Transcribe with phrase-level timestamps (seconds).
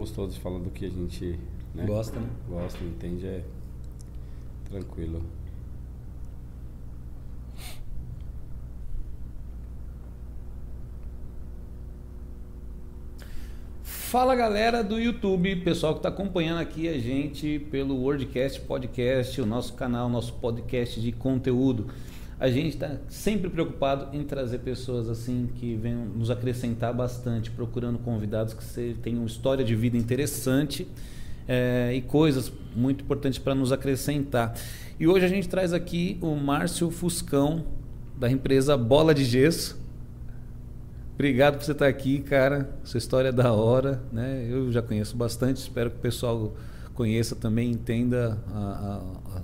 [0.00, 1.38] gostoso de falar do que a gente
[1.74, 1.84] né?
[1.84, 2.26] Gosta, né?
[2.48, 3.26] Gosta, entende?
[3.26, 3.42] É
[4.64, 5.22] tranquilo.
[13.82, 19.46] Fala galera do YouTube, pessoal que está acompanhando aqui a gente pelo WordCast Podcast, o
[19.46, 21.88] nosso canal, nosso podcast de conteúdo.
[22.40, 27.98] A gente está sempre preocupado em trazer pessoas assim que venham nos acrescentar bastante, procurando
[27.98, 30.88] convidados que tenham história de vida interessante
[31.46, 34.54] é, e coisas muito importantes para nos acrescentar.
[34.98, 37.62] E hoje a gente traz aqui o Márcio Fuscão,
[38.18, 39.78] da empresa Bola de Gesso.
[41.12, 42.70] Obrigado por você estar aqui, cara.
[42.84, 44.46] Sua história é da hora, né?
[44.48, 46.54] Eu já conheço bastante, espero que o pessoal
[47.00, 49.02] conheça também, entenda a,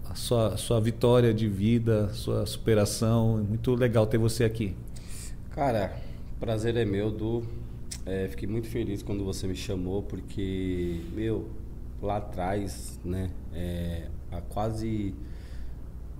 [0.08, 3.38] a, a sua, a sua vitória de vida, sua superação.
[3.38, 4.76] É muito legal ter você aqui.
[5.50, 5.96] Cara,
[6.38, 7.42] prazer é meu, Du.
[8.04, 11.48] É, fiquei muito feliz quando você me chamou, porque, meu,
[12.02, 15.14] lá atrás, né, é, há quase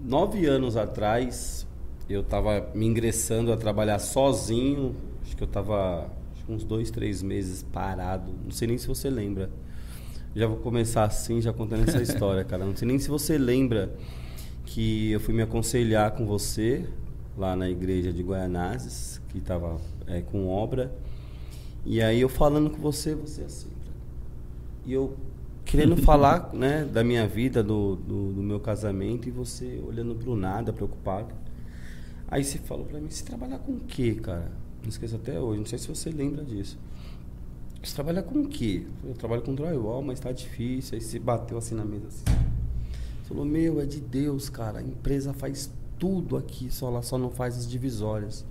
[0.03, 1.67] nove anos atrás,
[2.09, 6.09] eu estava me ingressando a trabalhar sozinho Acho que eu tava
[6.49, 8.33] uns dois, três meses parado.
[8.45, 9.51] Não sei nem se você lembra.
[10.37, 12.63] Já vou começar assim, já contando essa história, cara.
[12.67, 13.91] Não sei nem se você lembra
[14.67, 16.87] que eu fui me aconselhar com você
[17.39, 20.95] lá na igreja de Guaianazes, que estava é, com obra.
[21.87, 23.71] E aí eu falando com você, você assim.
[24.85, 25.17] E eu
[25.65, 30.37] querendo falar né, da minha vida, do, do, do meu casamento, e você olhando pro
[30.37, 31.35] nada, preocupado.
[32.29, 34.53] Aí você falou pra mim, você trabalha com o quê, cara?
[34.83, 36.79] Não esqueço até hoje, não sei se você lembra disso.
[37.87, 38.83] Você trabalha com o quê?
[39.05, 40.97] Eu trabalho com drywall, mas tá difícil.
[40.97, 42.25] Aí se bateu assim na mesa assim.
[43.29, 44.81] Falou, meu, é de Deus, cara.
[44.81, 48.45] A empresa faz tudo aqui, só ela só não faz as divisórias.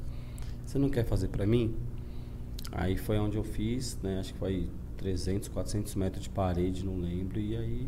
[0.66, 1.76] Você não quer fazer para mim?
[2.72, 4.22] Aí foi onde eu fiz, né?
[4.22, 7.38] Acho que foi 300, 400 metros de parede, não lembro.
[7.38, 7.88] E aí.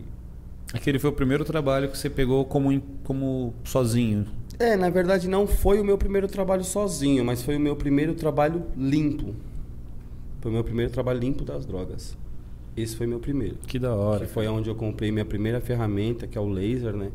[0.73, 4.27] Aquele foi o primeiro trabalho que você pegou como, como sozinho?
[4.59, 8.13] É, na verdade não foi o meu primeiro trabalho sozinho, mas foi o meu primeiro
[8.15, 9.33] trabalho limpo.
[10.47, 12.17] Foi o meu primeiro trabalho limpo das drogas.
[12.77, 13.57] Esse foi meu primeiro.
[13.67, 14.25] Que da hora.
[14.25, 17.11] Que foi onde eu comprei minha primeira ferramenta, que é o laser, né?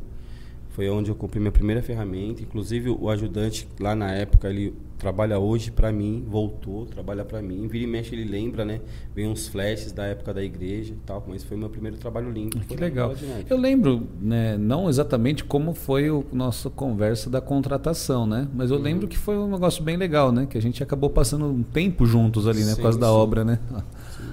[0.73, 2.43] Foi onde eu comprei minha primeira ferramenta.
[2.43, 7.67] Inclusive, o ajudante lá na época, ele trabalha hoje para mim, voltou, trabalha para mim.
[7.69, 8.81] Vira e mexe, ele lembra, né?
[9.15, 11.25] Vem uns flashes da época da igreja e tal.
[11.29, 12.59] Mas foi meu primeiro trabalho limpo.
[12.61, 13.13] Que legal.
[13.51, 18.49] Eu lembro, né, não exatamente como foi a nossa conversa da contratação, né?
[18.55, 18.83] Mas eu uhum.
[18.83, 20.47] lembro que foi um negócio bem legal, né?
[20.49, 22.71] Que a gente acabou passando um tempo juntos ali, né?
[22.71, 23.01] Sim, por causa sim.
[23.03, 23.59] da obra, né?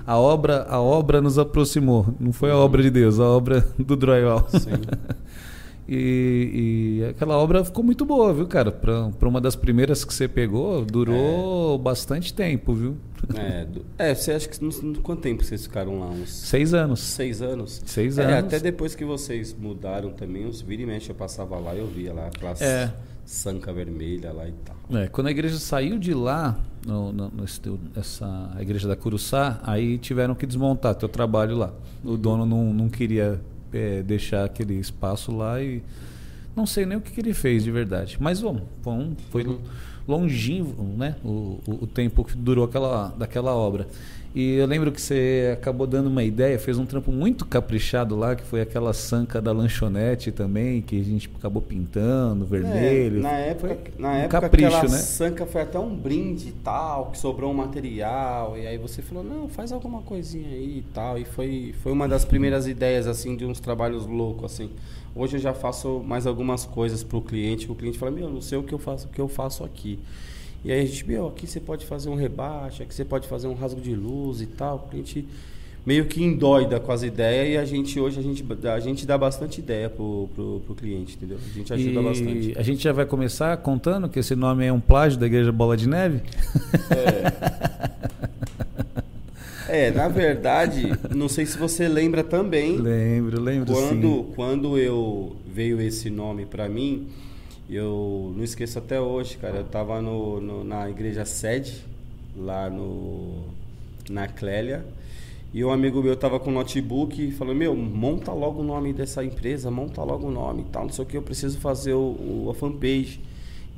[0.08, 2.16] A obra, a obra nos aproximou.
[2.18, 4.48] Não foi a obra de Deus, a obra do drywall.
[4.50, 4.70] Sim.
[5.92, 8.72] E, e, aquela obra ficou muito boa, viu, cara?
[8.72, 11.78] Para uma das primeiras que você pegou, durou é.
[11.80, 12.96] bastante tempo, viu?
[13.34, 13.66] É,
[13.98, 14.60] é, você acha que.
[15.02, 16.06] Quanto tempo vocês ficaram lá?
[16.06, 17.00] Uns seis anos.
[17.00, 17.82] Seis anos?
[17.84, 18.36] Seis é, anos.
[18.36, 21.88] Até depois que vocês mudaram também, os vira e mexe, eu passava lá e eu
[21.88, 22.94] via lá aquelas é.
[23.26, 24.76] sanca vermelha lá e tal.
[24.96, 27.32] É, quando a igreja saiu de lá, no, no,
[27.96, 31.74] essa, a igreja da Curuçá, aí tiveram que desmontar teu trabalho lá.
[32.04, 33.42] O dono não, não queria
[33.74, 35.82] é, deixar aquele espaço lá e
[36.56, 38.18] não sei nem o que, que ele fez de verdade.
[38.20, 39.60] Mas bom, bom foi uhum.
[40.08, 41.16] longínquo né?
[41.24, 43.88] O, o, o, tempo que durou aquela, daquela obra.
[44.34, 48.36] E eu lembro que você acabou dando uma ideia, fez um trampo muito caprichado lá,
[48.36, 53.20] que foi aquela sanca da lanchonete também, que a gente acabou pintando, vermelho.
[53.20, 54.98] É, na época, na um época capricho, aquela né?
[55.00, 59.24] sanca foi até um brinde e tal, que sobrou um material, e aí você falou,
[59.24, 61.18] não, faz alguma coisinha aí e tal.
[61.18, 64.70] E foi, foi uma das primeiras ideias, assim, de uns trabalhos loucos, assim.
[65.16, 68.42] Hoje eu já faço mais algumas coisas para o cliente, o cliente fala, meu, não
[68.42, 69.98] sei o que eu faço, o que eu faço aqui.
[70.64, 73.48] E aí a gente, meu, aqui você pode fazer um rebaixe, aqui você pode fazer
[73.48, 74.90] um rasgo de luz e tal.
[74.92, 75.26] A gente
[75.86, 79.18] meio que endoida com as ideias e a gente hoje a gente, a gente dá
[79.18, 81.38] bastante ideia pro, pro, pro cliente, entendeu?
[81.38, 82.54] A gente ajuda e bastante.
[82.58, 85.78] A gente já vai começar contando que esse nome é um plágio da Igreja Bola
[85.78, 86.22] de Neve?
[89.70, 89.88] É.
[89.88, 92.78] é, na verdade, não sei se você lembra também.
[92.78, 94.28] Lembro, lembro quando, sim.
[94.36, 97.08] Quando eu veio esse nome para mim,
[97.76, 99.58] eu não esqueço até hoje, cara.
[99.58, 101.84] Eu tava no, no, na igreja sede,
[102.36, 103.44] lá no,
[104.10, 104.86] na Clélia.
[105.54, 109.24] E um amigo meu tava com notebook e falou: Meu, monta logo o nome dessa
[109.24, 110.84] empresa, monta logo o nome e tal.
[110.84, 113.20] Não sei o que, eu preciso fazer o, o a fanpage.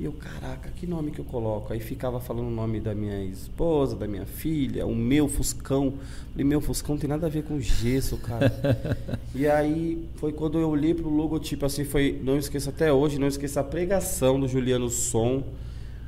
[0.02, 1.72] E eu, caraca, que nome que eu coloco?
[1.72, 5.94] Aí ficava falando o nome da minha esposa, da minha filha, o meu Fuscão.
[6.32, 8.52] Falei, meu Fuscão tem nada a ver com gesso, cara.
[9.32, 13.28] e aí foi quando eu olhei pro logotipo, assim, foi, não esqueça até hoje, não
[13.28, 15.44] esqueça a pregação do Juliano Som,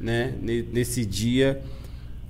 [0.01, 1.63] né, nesse dia.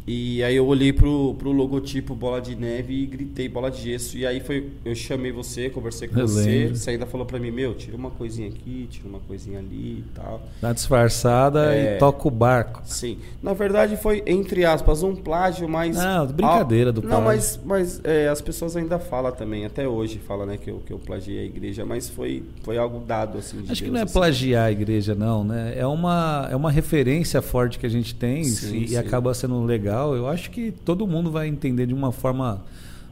[0.06, 4.18] E aí eu olhei pro, pro logotipo Bola de Neve e gritei Bola de Gesso.
[4.18, 6.44] E aí foi, eu chamei você, conversei com Eu você.
[6.46, 6.76] lembro.
[6.76, 10.04] Você ainda falou pra mim, meu, tira uma coisinha aqui, tira uma coisinha ali e
[10.14, 10.42] tal.
[10.60, 11.96] Dá disfarçada É.
[11.96, 12.82] e toca o barco.
[12.84, 13.16] Sim.
[13.42, 15.96] Na verdade foi, entre aspas, um plágio, mas.
[15.96, 17.24] Não, brincadeira do Não, plágio.
[17.24, 20.92] mas, mas é, as pessoas ainda falam também, até hoje fala, né, que eu, que
[20.92, 24.00] eu plagiei a igreja, mas foi, foi algo dado, assim, de Acho que Deus, não
[24.00, 24.12] é assim.
[24.12, 25.72] plagiar a igreja, não, né?
[25.76, 28.96] É uma, é uma referência forte que a gente tem Sim, e, e sim.
[28.98, 29.93] acaba sendo legal.
[30.14, 32.62] Eu acho que todo mundo vai entender de uma forma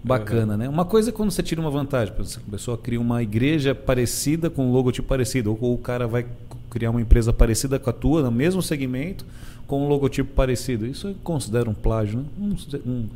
[0.05, 0.69] bacana, né?
[0.69, 2.13] Uma coisa é quando você tira uma vantagem.
[2.19, 6.27] A pessoa cria uma igreja parecida com um logotipo parecido, ou, o cara vai
[6.71, 9.25] criar uma empresa parecida com a tua, no mesmo segmento,
[9.67, 10.87] com um logotipo parecido.
[10.87, 12.25] Isso eu considero um plágio, né?
[12.39, 13.09] Um- um-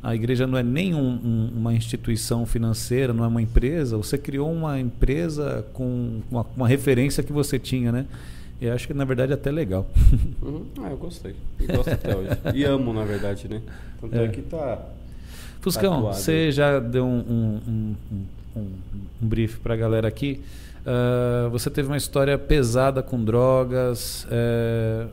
[0.00, 3.96] a igreja não é nem um- uma instituição financeira, não é uma empresa.
[3.96, 8.06] Você criou uma empresa com uma, uma referência que você tinha, né?
[8.60, 9.86] Eu acho que na verdade é até legal.
[10.42, 10.64] Uhum.
[10.82, 11.34] Ah, eu gostei.
[11.60, 12.30] E gosto até hoje.
[12.54, 13.60] E amo, na verdade, né?
[14.00, 14.28] Tanto é, É.
[14.28, 14.78] que tá.
[15.60, 16.16] Fuscão, Tatuado.
[16.16, 17.18] você já deu um,
[17.68, 17.96] um,
[18.56, 18.68] um, um,
[19.20, 20.40] brief para a galera aqui.
[20.86, 24.26] Ah, você teve uma história pesada com drogas.
[24.30, 25.06] eh,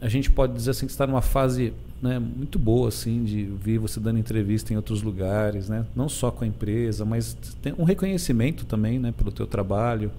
[0.00, 3.78] a gente pode dizer assim que está numa fase né, muito boa assim de ver
[3.78, 5.84] você dando entrevista em outros lugares, né?
[5.94, 10.10] Não só com a empresa, mas tem um reconhecimento também, né, pelo teu trabalho,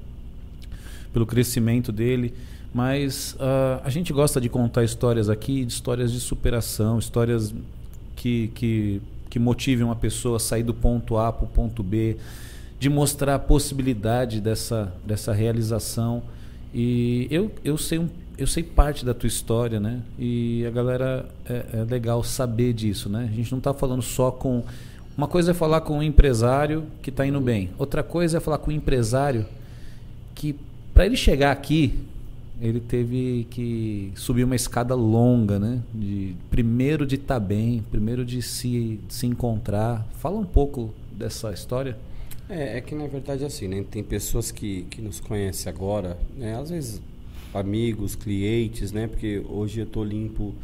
[1.11, 2.33] pelo crescimento dele.
[2.73, 7.53] Mas ah, a gente gosta de contar histórias aqui, de histórias de superação, histórias
[8.15, 12.17] que, que, que motivem uma pessoa a sair do ponto A para o ponto B,
[12.79, 16.23] de mostrar a possibilidade dessa, dessa realização.
[16.73, 20.01] E eu, eu, sei um, eu sei parte da tua história, né?
[20.17, 23.29] E a galera é, é legal saber disso, né?
[23.31, 24.63] A gente não está falando só com.
[25.15, 28.57] Uma coisa é falar com um empresário que está indo bem, outra coisa é falar
[28.57, 29.45] com um empresário
[30.33, 30.55] que,
[30.91, 31.93] para ele chegar aqui,
[32.63, 35.81] ele teve que subir uma escada longa, né?
[35.93, 40.07] De, primeiro de estar bem, primeiro de se, de se encontrar.
[40.13, 41.97] Fala um pouco dessa história.
[42.47, 43.83] É, é que na verdade assim, né?
[43.91, 46.57] Tem pessoas que, que nos conhecem agora, né?
[46.57, 47.01] Às vezes
[47.53, 49.07] amigos, clientes, né?
[49.07, 50.55] Porque hoje eu tô limpo,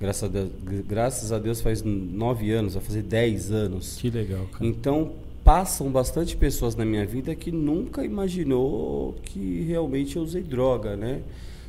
[0.00, 0.50] graças a Deus,
[0.88, 3.98] graças a Deus faz nove anos, vai fazer dez anos.
[4.00, 4.66] Que legal, cara.
[4.66, 5.12] Então
[5.46, 11.20] passam bastante pessoas na minha vida que nunca imaginou que realmente eu usei droga, né?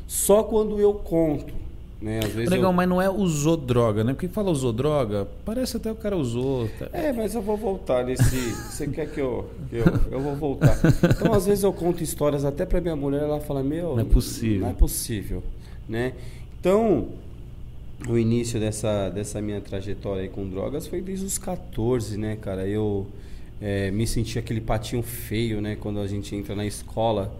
[0.08, 1.54] Só quando eu conto,
[2.02, 2.18] né?
[2.24, 2.76] Às vezes Legal, eu...
[2.76, 4.14] mas não é usou droga, né?
[4.14, 6.68] Porque fala usou droga, parece até o cara usou.
[6.80, 6.90] tá?
[6.92, 8.24] É, mas eu vou voltar nesse.
[8.50, 9.86] Você quer que eu, eu.
[10.10, 10.76] Eu vou voltar.
[11.16, 13.96] Então, às vezes, eu conto histórias até pra minha mulher, ela fala: Meu.
[13.96, 14.62] Não é possível.
[14.62, 15.44] Não é possível.
[15.88, 16.14] Né?
[16.60, 17.10] Então,
[18.10, 22.68] o início dessa, dessa minha trajetória aí com drogas foi desde os 14, né, cara?
[22.68, 23.06] Eu
[23.62, 27.34] é, me senti aquele patinho feio, né, quando a gente entra na escola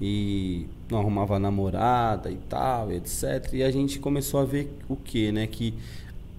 [0.00, 3.50] e não arrumava namorada e tal, etc.
[3.52, 5.46] E a gente começou a ver o que, né?
[5.46, 5.72] Que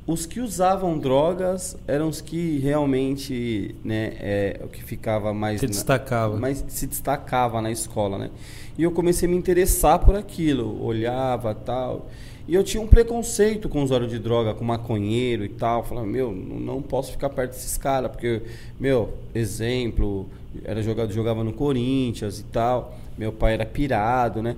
[0.05, 5.65] os que usavam drogas eram os que realmente, né, é, o que ficava mais Se
[5.65, 6.37] na- destacava.
[6.37, 8.29] mais se destacava na escola, né?
[8.77, 12.07] E eu comecei a me interessar por aquilo, olhava tal.
[12.47, 15.83] E eu tinha um preconceito com usuário de droga, com maconheiro e tal.
[15.83, 18.41] Falava, meu, não não posso ficar perto desses caras, porque,
[18.79, 20.27] meu, exemplo,
[20.63, 22.95] era jogado, jogava no Corinthians e tal.
[23.17, 24.55] Meu pai era pirado, né?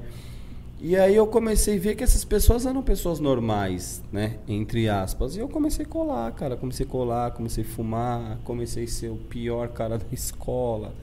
[0.80, 4.38] E aí eu comecei a ver que essas pessoas eram pessoas normais, né?
[4.48, 5.36] Entre aspas.
[5.36, 6.56] E eu comecei a colar, cara.
[6.56, 10.94] Comecei a colar, comecei a fumar, comecei a ser o pior cara da escola.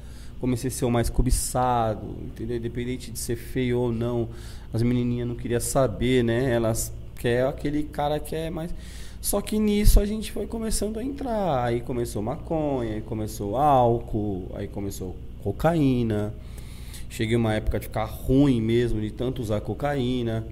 [0.41, 2.59] Comecei a ser o mais cobiçado, entendeu?
[2.59, 4.29] Independente de ser feio ou não.
[4.75, 6.53] As menininhas não queriam saber, né?
[6.53, 8.75] Elas querem aquele cara que é mais...
[9.21, 11.65] Só que nisso a gente foi começando a entrar.
[11.65, 15.15] Aí começou maconha, aí começou álcool, aí começou
[15.45, 16.35] cocaína.
[17.09, 20.45] Cheguei uma época de ficar ruim mesmo, de tanto usar cocaína.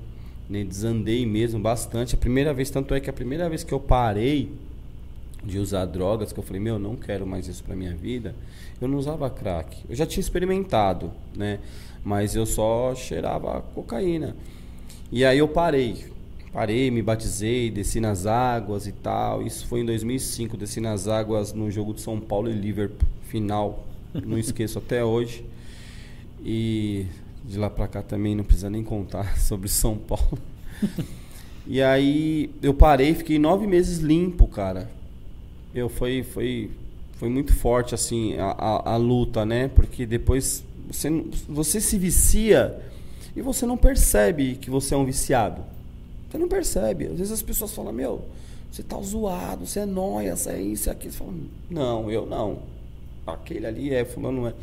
[0.48, 0.62] Né?
[0.62, 2.14] Desandei mesmo bastante.
[2.14, 4.52] A primeira vez, tanto é que a primeira vez que eu parei
[5.44, 8.36] de usar drogas, que eu falei, meu, não quero mais isso pra minha vida,
[8.80, 9.78] eu não usava crack.
[9.88, 11.58] Eu já tinha experimentado, né?
[12.04, 14.36] Mas eu só cheirava cocaína.
[15.10, 16.06] E aí eu parei.
[16.52, 19.42] Parei, me batizei, desci nas águas e tal.
[19.42, 23.86] Isso foi em 2005, desci nas águas no jogo de São Paulo e Liverpool, final.
[24.12, 25.44] Não esqueço até hoje.
[26.44, 27.06] E
[27.44, 30.38] de lá pra cá também não precisa nem contar sobre São Paulo.
[31.66, 34.90] e aí eu parei, fiquei nove meses limpo, cara.
[35.74, 36.70] Eu foi foi
[37.14, 39.68] foi muito forte assim a, a, a luta, né?
[39.68, 41.10] Porque depois você
[41.48, 42.78] você se vicia
[43.34, 45.62] e você não percebe que você é um viciado.
[46.30, 47.06] Você não percebe.
[47.06, 48.24] Às vezes as pessoas falam: "Meu,
[48.70, 51.12] você tá zoado, você é nóia, você é isso, é aquilo".
[51.12, 51.32] Você fala:
[51.70, 52.58] "Não, eu não.
[53.26, 54.54] Aquele ali é, fulano não é".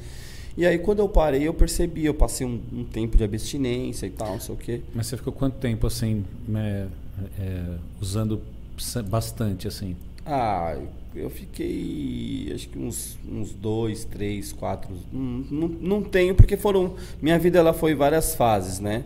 [0.58, 4.10] E aí quando eu parei, eu percebi, eu passei um, um tempo de abstinência e
[4.10, 4.82] tal, não sei o quê.
[4.94, 6.88] Mas você ficou quanto tempo assim, né,
[7.40, 8.42] é, usando
[9.10, 9.96] bastante assim?
[10.32, 10.78] Ah,
[11.16, 14.96] eu fiquei acho que uns, uns dois, três, quatro.
[15.12, 16.94] Não, não, tenho, porque foram.
[17.20, 19.04] Minha vida ela foi várias fases, né?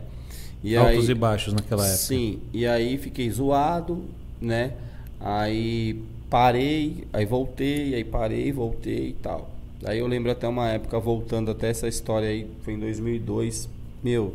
[0.62, 1.98] E Altos aí, e baixos naquela época.
[1.98, 4.03] Sim, e aí fiquei zoado,
[4.42, 4.74] né?
[5.20, 9.50] Aí parei, aí voltei, aí parei, voltei e tal.
[9.86, 13.70] Aí eu lembro até uma época, voltando até essa história aí, foi em 2002,
[14.03, 14.34] meu,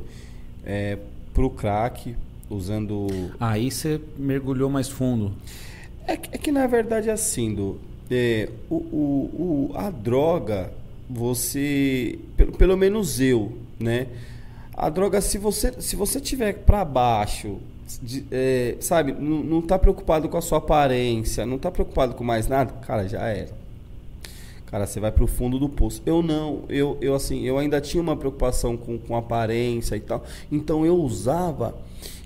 [0.65, 0.99] é,
[1.35, 2.15] pro crack,
[2.49, 3.07] usando...
[3.41, 5.33] Aí você mergulhou mais fundo.
[6.09, 7.79] É, é que na verdade é assim, do,
[8.11, 10.73] é, o, o, o, a droga,
[11.09, 14.07] você, pelo, pelo menos eu, né?
[14.75, 17.59] A droga, se você, se você tiver para baixo,
[18.03, 22.25] de, é, sabe, não, não tá preocupado com a sua aparência, não tá preocupado com
[22.25, 23.53] mais nada, cara, já era.
[24.67, 26.03] Cara, você vai pro fundo do poço.
[26.07, 30.25] Eu não, eu, eu assim, eu ainda tinha uma preocupação com, com aparência e tal.
[30.53, 31.75] Então eu usava,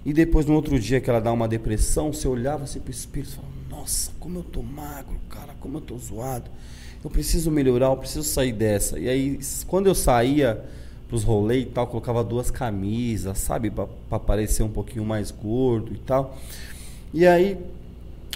[0.04, 3.32] e depois no outro dia que ela dá uma depressão, você olhava assim pro espírito
[3.32, 3.51] e falava,
[3.82, 6.48] nossa, como eu tô magro, cara, como eu tô zoado.
[7.02, 8.96] Eu preciso melhorar, eu preciso sair dessa.
[8.96, 10.64] E aí, quando eu saía
[11.08, 13.70] pros rolês e tal, colocava duas camisas, sabe?
[13.70, 16.38] para parecer um pouquinho mais gordo e tal.
[17.12, 17.58] E aí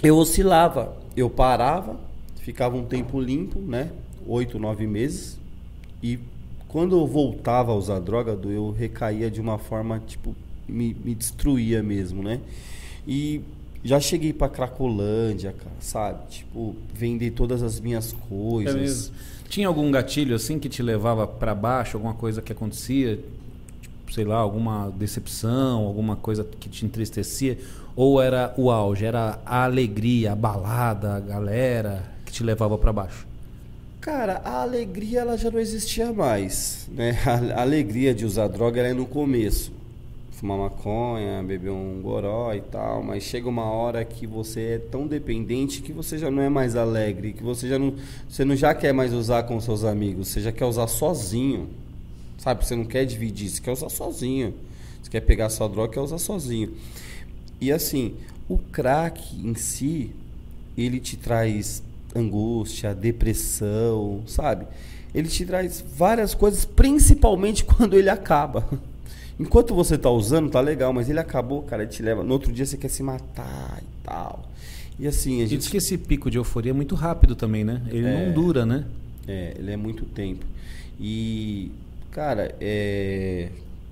[0.03, 1.97] eu oscilava, eu parava,
[2.41, 3.91] ficava um tempo limpo, né?
[4.27, 5.39] Oito, nove meses.
[6.03, 6.19] E
[6.67, 10.35] quando eu voltava a usar droga, eu recaía de uma forma, tipo,
[10.67, 12.41] me, me destruía mesmo, né?
[13.07, 13.41] E
[13.83, 16.27] já cheguei pra Cracolândia, cara, sabe?
[16.29, 19.11] Tipo, vender todas as minhas coisas.
[19.33, 23.19] É tinha algum gatilho assim que te levava para baixo, alguma coisa que acontecia,
[23.81, 27.57] tipo, sei lá, alguma decepção, alguma coisa que te entristecia?
[27.95, 32.91] Ou era o auge, era a alegria, a balada, a galera que te levava para
[32.91, 33.25] baixo?
[34.01, 37.17] Cara, a alegria ela já não existia mais, né?
[37.55, 39.71] A alegria de usar droga era no começo
[40.37, 45.07] fumar maconha, beber um goró e tal, mas chega uma hora que você é tão
[45.07, 47.95] dependente que você já não é mais alegre, que você já não,
[48.29, 51.67] você não já quer mais usar com seus amigos, você já quer usar sozinho.
[52.37, 54.53] Sabe, você não quer dividir, você quer usar sozinho.
[55.01, 56.71] Você quer pegar sua droga, quer usar sozinho.
[57.59, 58.13] E assim,
[58.47, 60.11] o crack em si,
[60.77, 61.81] ele te traz
[62.15, 64.67] angústia, depressão, sabe?
[65.15, 68.69] Ele te traz várias coisas, principalmente quando ele acaba.
[69.39, 72.23] Enquanto você está usando, tá legal, mas ele acabou, cara, ele te leva.
[72.23, 74.49] No outro dia você quer se matar e tal.
[74.99, 75.53] E assim, a gente.
[75.53, 77.81] E diz que esse pico de euforia é muito rápido também, né?
[77.87, 78.85] Ele é, não dura, né?
[79.27, 80.45] É, ele é muito tempo.
[80.99, 81.71] E,
[82.11, 83.49] cara, é.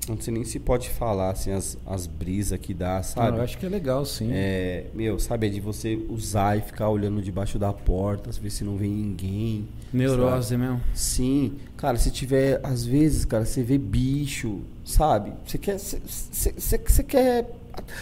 [0.07, 3.31] Não sei nem se pode falar, assim, as, as brisas que dá, sabe?
[3.31, 4.29] Não, eu acho que é legal, sim.
[4.31, 8.63] É, meu, sabe, é de você usar e ficar olhando debaixo da porta, ver se
[8.63, 9.67] não vem ninguém.
[9.91, 10.61] Neurose sabe?
[10.61, 10.81] mesmo?
[10.93, 11.53] Sim.
[11.85, 15.31] Cara, se tiver, às vezes, cara, você vê bicho, sabe?
[15.45, 15.77] Você quer.
[15.77, 17.47] Você, quer.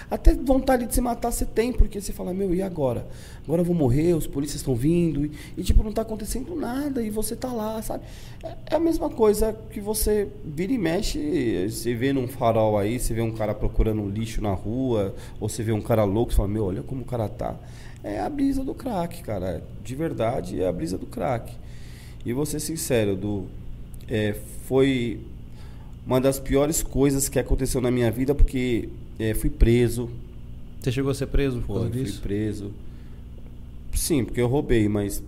[0.09, 3.05] Até vontade de se matar você tem, porque você fala, meu, e agora?
[3.43, 7.01] Agora eu vou morrer, os polícias estão vindo, e, e, tipo, não está acontecendo nada,
[7.01, 8.05] e você tá lá, sabe?
[8.41, 12.97] É, é, a mesma coisa que você vira e mexe, você vê num farol aí,
[12.97, 16.37] você vê um cara procurando lixo na rua, ou você vê um cara louco, você
[16.37, 17.53] fala, meu, olha como o cara tá.
[18.01, 19.61] É a brisa do crack, cara.
[19.83, 21.53] De verdade, é a brisa do crack.
[22.25, 23.49] E vou ser sincero, do,
[24.07, 24.35] é,
[24.67, 25.19] foi
[26.05, 30.09] uma das piores coisas que aconteceu na minha vida, porque é, fui preso.
[30.79, 32.13] Você chegou a ser preso por causa Foi, disso?
[32.13, 32.71] Fui preso.
[33.93, 35.23] Sim, porque eu roubei, mas,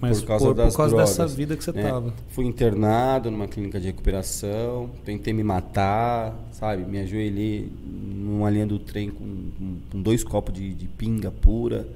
[0.00, 1.72] mas por causa, por, das por causa drogas, dessa vida que você.
[1.72, 2.12] Né?
[2.28, 6.84] Fui internado numa clínica de recuperação, tentei me matar, sabe?
[6.84, 11.88] Me ajoelhei numa linha do trem com, com dois copos de, de, pinga pura,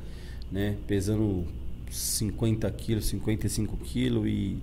[0.50, 0.76] né?
[0.86, 1.44] Pesando
[1.90, 4.58] 50 quilos, 55 quilos e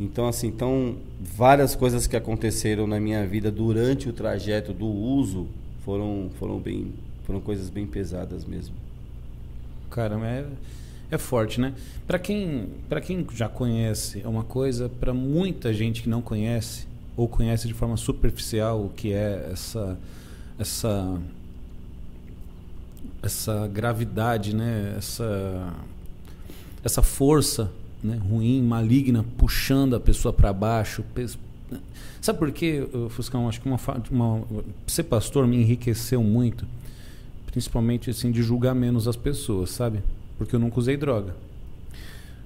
[0.00, 5.48] então, assim, então, várias coisas que aconteceram na minha vida durante o trajeto do uso
[5.84, 6.92] foram, foram, bem,
[7.24, 8.76] foram coisas bem pesadas mesmo.
[9.90, 10.46] Caramba, é,
[11.10, 11.74] é forte, né?
[12.06, 12.68] Para quem,
[13.04, 16.86] quem já conhece é uma coisa, para muita gente que não conhece,
[17.16, 19.98] ou conhece de forma superficial o que é essa,
[20.60, 21.20] essa,
[23.20, 24.94] essa gravidade, né?
[24.96, 25.74] essa,
[26.84, 31.04] essa força né, ruim, maligna, puxando a pessoa para baixo.
[32.20, 33.48] Sabe por quê, Fuscão?
[33.48, 33.78] Acho que uma,
[34.10, 34.44] uma,
[34.86, 36.66] ser pastor me enriqueceu muito,
[37.46, 40.00] principalmente assim, de julgar menos as pessoas, sabe?
[40.36, 41.34] Porque eu nunca usei droga.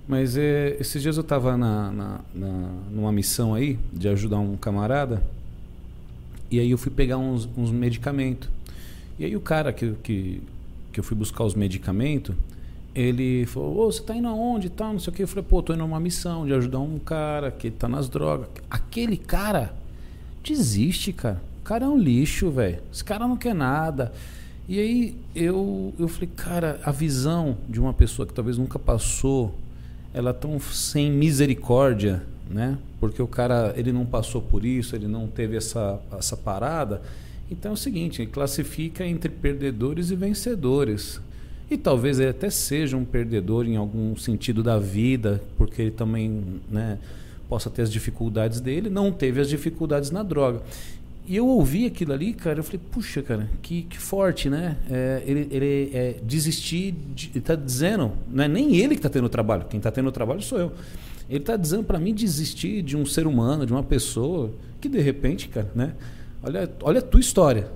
[0.07, 4.57] Mas é, esses dias eu estava na, na, na, numa missão aí, de ajudar um
[4.57, 5.23] camarada,
[6.51, 8.49] e aí eu fui pegar uns, uns medicamentos.
[9.19, 10.43] E aí o cara que, que,
[10.93, 12.35] que eu fui buscar os medicamentos,
[12.95, 15.23] ele falou, oh, você tá indo aonde tal, não sei o que.
[15.23, 18.49] Eu falei, pô, tô indo numa missão de ajudar um cara que tá nas drogas.
[18.71, 19.75] Aquele cara
[20.43, 21.41] desiste, cara.
[21.61, 22.81] O cara é um lixo, velho.
[22.93, 24.13] Esse cara não quer nada.
[24.69, 29.55] E aí eu, eu falei, cara, a visão de uma pessoa que talvez nunca passou,
[30.13, 32.79] ela é tão sem misericórdia, né?
[33.01, 37.01] Porque o cara, ele não passou por isso, ele não teve essa, essa parada.
[37.51, 41.21] Então é o seguinte, ele classifica entre perdedores e vencedores.
[41.73, 46.61] E talvez ele até seja um perdedor em algum sentido da vida, porque ele também
[46.71, 46.99] né,
[47.49, 50.61] possa ter as dificuldades dele, não teve as dificuldades na droga.
[51.27, 54.77] E eu ouvi aquilo ali, cara, eu falei, puxa, cara, que, que forte, né?
[54.91, 59.09] É, ele ele é, desistir, de, ele está dizendo, não é nem ele que está
[59.09, 60.73] tendo trabalho, quem está tendo trabalho sou eu.
[61.27, 65.01] Ele está dizendo para mim desistir de um ser humano, de uma pessoa, que de
[65.01, 65.95] repente, cara, né?
[66.43, 67.67] Olha, olha a tua história,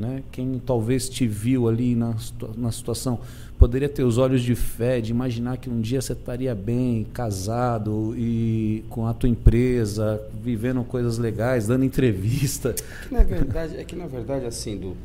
[0.00, 0.22] né?
[0.32, 2.16] Quem talvez te viu ali na,
[2.56, 3.20] na situação
[3.58, 8.14] poderia ter os olhos de fé, de imaginar que um dia você estaria bem, casado
[8.16, 12.74] e com a tua empresa, vivendo coisas legais, dando entrevista.
[13.06, 14.96] Que, na verdade, é que na verdade assim, do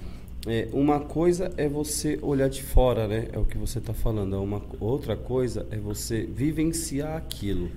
[0.48, 3.28] é, uma coisa é você olhar de fora, né?
[3.34, 4.42] É o que você está falando.
[4.42, 7.70] Uma outra coisa é você vivenciar aquilo,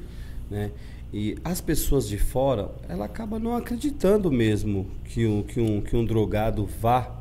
[0.51, 0.71] né?
[1.13, 5.97] E as pessoas de fora, ela acaba não acreditando mesmo que um, que um, que
[5.97, 7.19] um drogado vá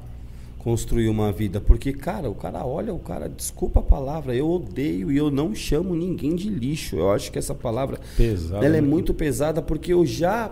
[0.59, 1.61] construir uma vida.
[1.61, 5.55] Porque, cara, o cara olha, o cara, desculpa a palavra, eu odeio e eu não
[5.55, 6.97] chamo ninguém de lixo.
[6.97, 8.87] Eu acho que essa palavra pesada, ela é né?
[8.87, 10.51] muito pesada porque eu já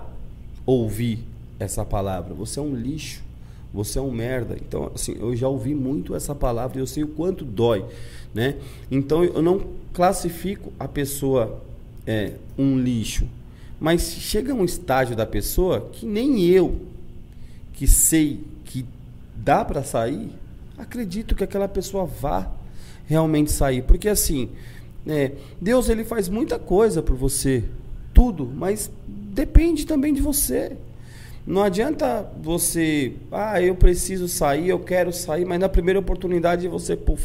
[0.66, 1.20] ouvi
[1.60, 2.34] essa palavra.
[2.34, 3.22] Você é um lixo,
[3.74, 4.56] você é um merda.
[4.56, 7.84] Então, assim, eu já ouvi muito essa palavra e eu sei o quanto dói,
[8.34, 8.56] né?
[8.90, 9.62] Então, eu não
[9.92, 11.62] classifico a pessoa
[12.06, 13.28] é, um lixo.
[13.80, 16.82] Mas chega um estágio da pessoa que nem eu,
[17.74, 18.86] que sei que
[19.36, 20.30] dá para sair,
[20.78, 22.50] acredito que aquela pessoa vá
[23.06, 23.84] realmente sair.
[23.84, 24.50] Porque assim,
[25.08, 27.64] é, Deus ele faz muita coisa por você,
[28.14, 30.76] tudo, mas depende também de você.
[31.46, 36.96] Não adianta você, ah, eu preciso sair, eu quero sair, mas na primeira oportunidade você,
[36.96, 37.24] puff,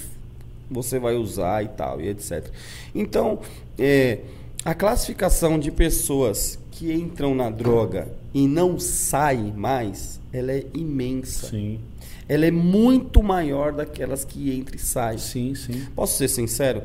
[0.71, 2.47] você vai usar e tal, e etc.
[2.95, 3.39] Então,
[3.79, 4.19] é,
[4.65, 11.49] a classificação de pessoas que entram na droga e não saem mais, ela é imensa.
[11.49, 11.81] Sim.
[12.29, 15.19] Ela é muito maior daquelas que entram e saem.
[15.19, 15.87] Sim, sim.
[15.95, 16.83] Posso ser sincero?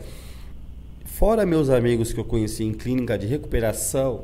[1.06, 4.24] Fora meus amigos que eu conheci em clínica de recuperação,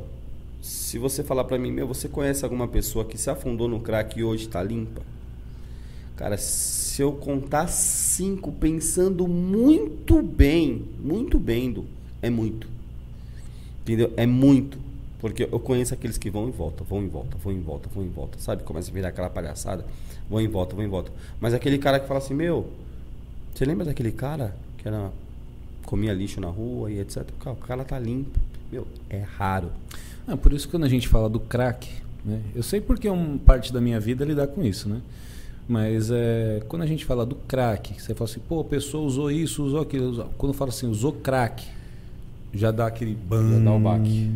[0.62, 4.20] se você falar para mim, meu, você conhece alguma pessoa que se afundou no crack
[4.20, 5.02] e hoje está limpa?
[6.16, 11.86] Cara, se eu contar cinco pensando muito bem, muito bem, do,
[12.22, 12.68] é muito.
[13.82, 14.14] Entendeu?
[14.18, 14.78] É muito.
[15.20, 18.04] Porque eu conheço aqueles que vão e voltam, vão e voltam, vão e voltam, vão
[18.04, 18.40] e voltam.
[18.40, 18.64] Sabe?
[18.64, 19.86] Começa a virar aquela palhaçada.
[20.30, 21.14] Vão e voltam, vão e voltam.
[21.40, 22.68] Mas aquele cara que fala assim, meu,
[23.54, 25.12] você lembra daquele cara que era
[25.86, 27.24] comia lixo na rua e etc.
[27.46, 28.40] O cara tá limpo.
[28.72, 29.72] Meu, é raro.
[30.28, 31.90] Ah, por isso que quando a gente fala do crack,
[32.24, 32.42] né?
[32.56, 35.02] Eu sei porque é uma parte da minha vida lidar com isso, né?
[35.68, 39.32] Mas é, quando a gente fala do crack, você fala assim, pô, a pessoa usou
[39.32, 40.30] isso, usou aquilo.
[40.38, 41.68] Quando fala assim, usou crack,
[42.54, 43.60] já dá aquele ban.
[43.60, 44.32] Já dá o baque.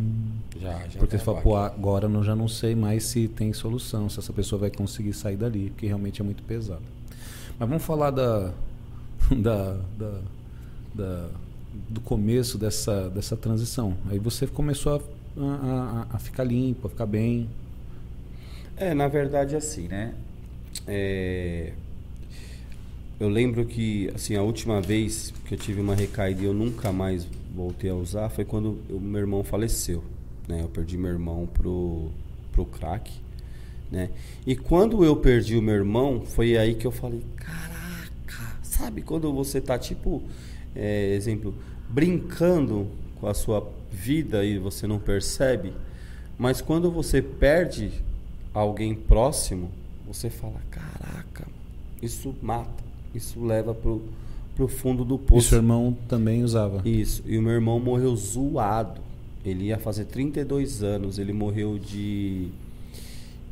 [0.60, 4.08] Já, já porque você fala, pô, agora eu já não sei mais se tem solução,
[4.08, 6.82] se essa pessoa vai conseguir sair dali, porque realmente é muito pesado.
[7.58, 8.52] Mas vamos falar da,
[9.36, 10.20] da, da,
[10.94, 11.28] da
[11.88, 13.94] do começo dessa, dessa transição.
[14.10, 15.02] Aí você começou
[15.38, 17.48] a, a, a, ficar limpo, a ficar bem.
[18.76, 20.14] É, na verdade, assim, né?
[20.86, 21.72] É,
[23.18, 26.92] eu lembro que, assim, a última vez que eu tive uma recaída e eu nunca
[26.92, 27.26] mais
[27.56, 30.04] voltei a usar foi quando meu irmão faleceu,
[30.46, 30.60] né?
[30.62, 32.10] Eu perdi meu irmão pro,
[32.52, 33.10] pro crack,
[33.90, 34.10] né?
[34.46, 39.32] E quando eu perdi o meu irmão, foi aí que eu falei, caraca, sabe quando
[39.32, 40.22] você tá, tipo,
[40.74, 41.54] é, exemplo,
[41.88, 42.86] brincando
[43.18, 45.72] com a sua vida e você não percebe,
[46.36, 47.90] mas quando você perde
[48.52, 49.70] alguém próximo,
[50.06, 51.48] você fala, caraca,
[52.02, 54.02] isso mata isso leva pro,
[54.56, 55.46] pro fundo do poço.
[55.46, 56.80] E seu irmão também usava?
[56.88, 57.22] Isso.
[57.26, 59.00] E o meu irmão morreu zoado.
[59.44, 61.18] Ele ia fazer 32 anos.
[61.18, 62.48] Ele morreu de.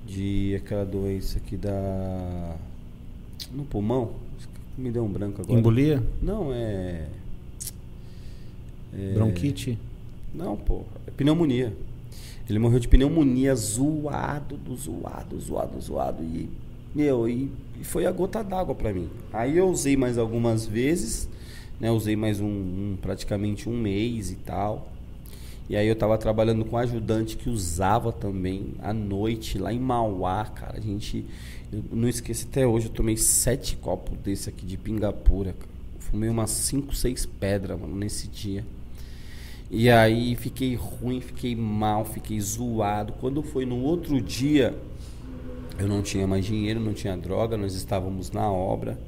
[0.06, 2.56] de aquela doença aqui da.
[3.52, 4.12] no pulmão.
[4.76, 5.56] Me deu um branco agora.
[5.56, 6.02] Embolia?
[6.20, 7.06] Não, é.
[8.92, 9.12] é...
[9.12, 9.78] Bronquite?
[10.34, 10.82] Não, pô.
[11.06, 11.72] É pneumonia.
[12.48, 16.24] Ele morreu de pneumonia zoado, do zoado, zoado, zoado.
[16.24, 16.50] E
[16.94, 17.50] meu, e,
[17.82, 19.10] foi a gota d'água para mim.
[19.32, 21.28] Aí eu usei mais algumas vezes,
[21.80, 21.90] né?
[21.90, 24.92] Usei mais um, um, praticamente um mês e tal.
[25.68, 29.80] E aí eu tava trabalhando com um ajudante que usava também à noite lá em
[29.80, 30.78] Mauá, cara.
[30.78, 31.24] A gente.
[31.72, 35.74] Eu não esqueci até hoje, eu tomei sete copos desse aqui de pingapura, cara.
[35.98, 38.64] Fumei umas cinco, seis pedras, mano, nesse dia.
[39.70, 43.14] E aí fiquei ruim, fiquei mal, fiquei zoado.
[43.14, 44.78] Quando foi no outro dia,
[45.78, 48.98] eu não tinha mais dinheiro, não tinha droga, nós estávamos na obra.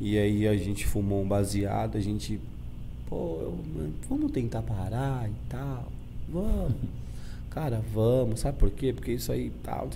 [0.00, 2.40] E aí a gente fumou um baseado, a gente,
[3.08, 3.58] pô, eu,
[4.08, 5.92] vamos tentar parar e tal.
[6.28, 6.74] Vamos.
[7.50, 8.40] Cara, vamos.
[8.40, 8.92] Sabe por quê?
[8.92, 9.88] Porque isso aí tal.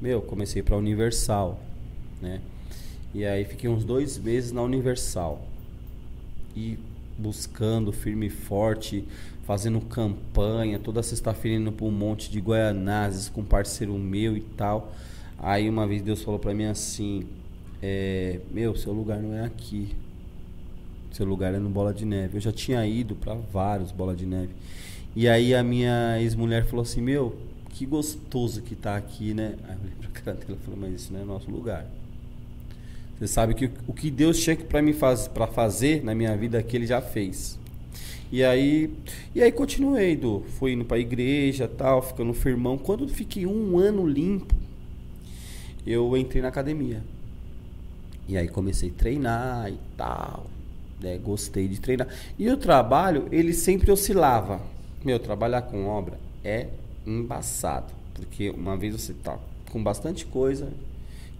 [0.00, 1.60] Meu, comecei pra Universal,
[2.20, 2.40] né?
[3.14, 5.46] E aí fiquei uns dois meses na Universal.
[6.56, 6.78] E
[7.18, 9.04] buscando firme e forte,
[9.44, 14.40] fazendo campanha, toda sexta-feira indo para um monte de Guaianazes com um parceiro meu e
[14.40, 14.92] tal.
[15.42, 17.26] Aí uma vez Deus falou para mim assim:
[17.82, 19.88] é, Meu, seu lugar não é aqui.
[21.10, 22.36] Seu lugar é no Bola de Neve.
[22.36, 24.54] Eu já tinha ido para vários Bola de Neve.
[25.16, 27.36] E aí a minha ex-mulher falou assim: Meu,
[27.70, 29.56] que gostoso que tá aqui, né?
[29.64, 31.86] Aí eu olhei pra cara dela e falei: Mas isso não é nosso lugar.
[33.18, 36.62] Você sabe que o que Deus tinha para mim faz, para fazer na minha vida
[36.62, 37.58] que ele já fez.
[38.30, 38.90] E aí,
[39.34, 42.78] e aí continuei, do, fui indo para igreja, tal, ficando firmão.
[42.78, 44.61] Quando fiquei um ano limpo,
[45.86, 47.02] eu entrei na academia.
[48.28, 50.46] E aí comecei a treinar e tal.
[51.00, 51.18] Né?
[51.18, 52.08] Gostei de treinar.
[52.38, 54.60] E o trabalho, ele sempre oscilava.
[55.04, 56.68] Meu, trabalhar com obra é
[57.06, 57.92] embaçado.
[58.14, 59.38] Porque uma vez você tá
[59.70, 60.68] com bastante coisa,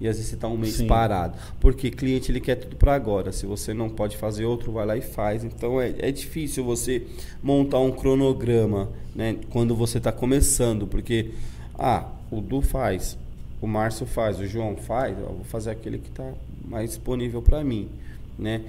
[0.02, 0.88] e às vezes você está um mês Sim.
[0.88, 1.38] parado.
[1.60, 3.30] Porque cliente ele quer tudo para agora.
[3.30, 5.44] Se você não pode fazer outro, vai lá e faz.
[5.44, 7.06] Então é, é difícil você
[7.40, 10.88] montar um cronograma né, quando você está começando.
[10.88, 11.30] Porque,
[11.78, 13.16] ah, o Du faz,
[13.62, 16.34] o Márcio faz, o João faz, eu vou fazer aquele que está
[16.68, 17.88] mais disponível para mim.
[18.36, 18.62] Né?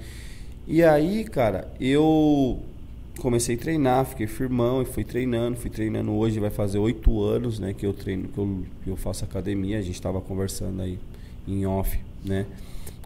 [0.68, 2.62] E aí, cara, eu
[3.18, 7.58] comecei a treinar, fiquei firmão e fui treinando, fui treinando hoje, vai fazer oito anos,
[7.58, 10.98] né, que eu treino, que eu, que eu faço academia, a gente estava conversando aí
[11.46, 12.46] em off, né?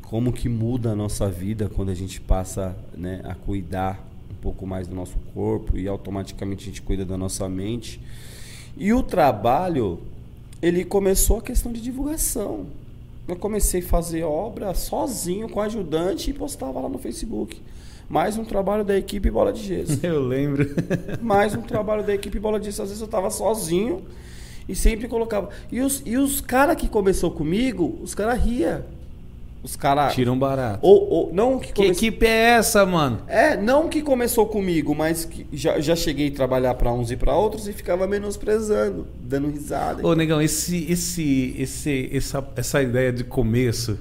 [0.03, 4.67] Como que muda a nossa vida quando a gente passa né, a cuidar um pouco
[4.67, 8.01] mais do nosso corpo e automaticamente a gente cuida da nossa mente.
[8.77, 10.01] E o trabalho,
[10.61, 12.67] ele começou a questão de divulgação.
[13.27, 17.61] Eu comecei a fazer obra sozinho com ajudante e postava lá no Facebook.
[18.09, 20.01] Mais um trabalho da equipe Bola de Gesso.
[20.05, 20.67] Eu lembro.
[21.21, 22.83] Mais um trabalho da equipe Bola de Gesso.
[22.83, 24.03] Às vezes eu estava sozinho
[24.67, 25.51] e sempre colocava.
[25.71, 28.87] E os, e os caras que começou comigo, os caras ria.
[29.63, 30.15] Os caras.
[30.15, 30.79] Tiram barato.
[30.83, 31.89] Ou, ou, não que, come...
[31.89, 33.23] que equipe é essa, mano?
[33.27, 37.17] É, não que começou comigo, mas que já, já cheguei a trabalhar para uns e
[37.17, 40.07] para outros e ficava menosprezando, dando risada.
[40.07, 43.99] Ô, negão, esse, esse, esse, essa, essa ideia de começo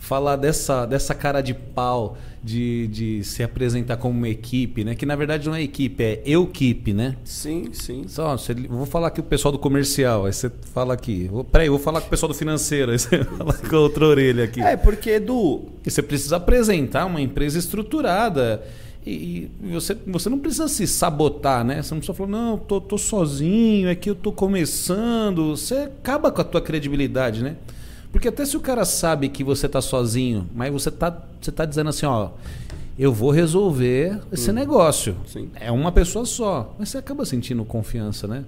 [0.00, 4.94] falar dessa, dessa cara de pau de, de se apresentar como uma equipe, né?
[4.94, 7.16] Que na verdade não é equipe, é eu equipe, né?
[7.22, 8.04] Sim, sim.
[8.08, 11.28] Só, você, vou falar aqui o pessoal do comercial, aí você fala aqui.
[11.30, 13.78] Vou, peraí, eu vou falar com o pessoal do financeiro, aí você fala com a
[13.78, 14.60] outra orelha aqui.
[14.60, 15.66] É, porque, Edu.
[15.84, 18.64] E você precisa apresentar uma empresa estruturada.
[19.06, 21.82] E, e você, você não precisa se sabotar, né?
[21.82, 25.56] Você não precisa falar, não, tô, tô sozinho, é que eu tô começando.
[25.56, 27.56] Você acaba com a tua credibilidade, né?
[28.12, 31.64] Porque até se o cara sabe que você está sozinho, mas você está você tá
[31.64, 32.30] dizendo assim, ó,
[32.98, 34.54] eu vou resolver esse hum.
[34.54, 35.16] negócio.
[35.26, 35.50] Sim.
[35.54, 36.74] É uma pessoa só.
[36.78, 38.44] Mas você acaba sentindo confiança, né?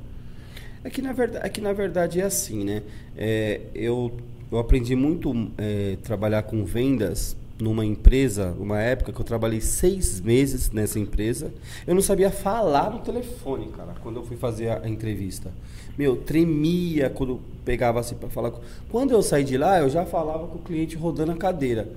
[0.85, 2.83] É que na verdade é, que, na verdade, é assim, né?
[3.17, 4.13] É, eu,
[4.51, 10.21] eu aprendi muito é, trabalhar com vendas numa empresa, uma época que eu trabalhei seis
[10.21, 11.53] meses nessa empresa.
[11.87, 15.53] Eu não sabia falar no telefone, cara, quando eu fui fazer a, a entrevista.
[15.97, 18.53] Meu, tremia quando pegava assim para falar.
[18.91, 21.89] Quando eu saí de lá, eu já falava com o cliente rodando a cadeira.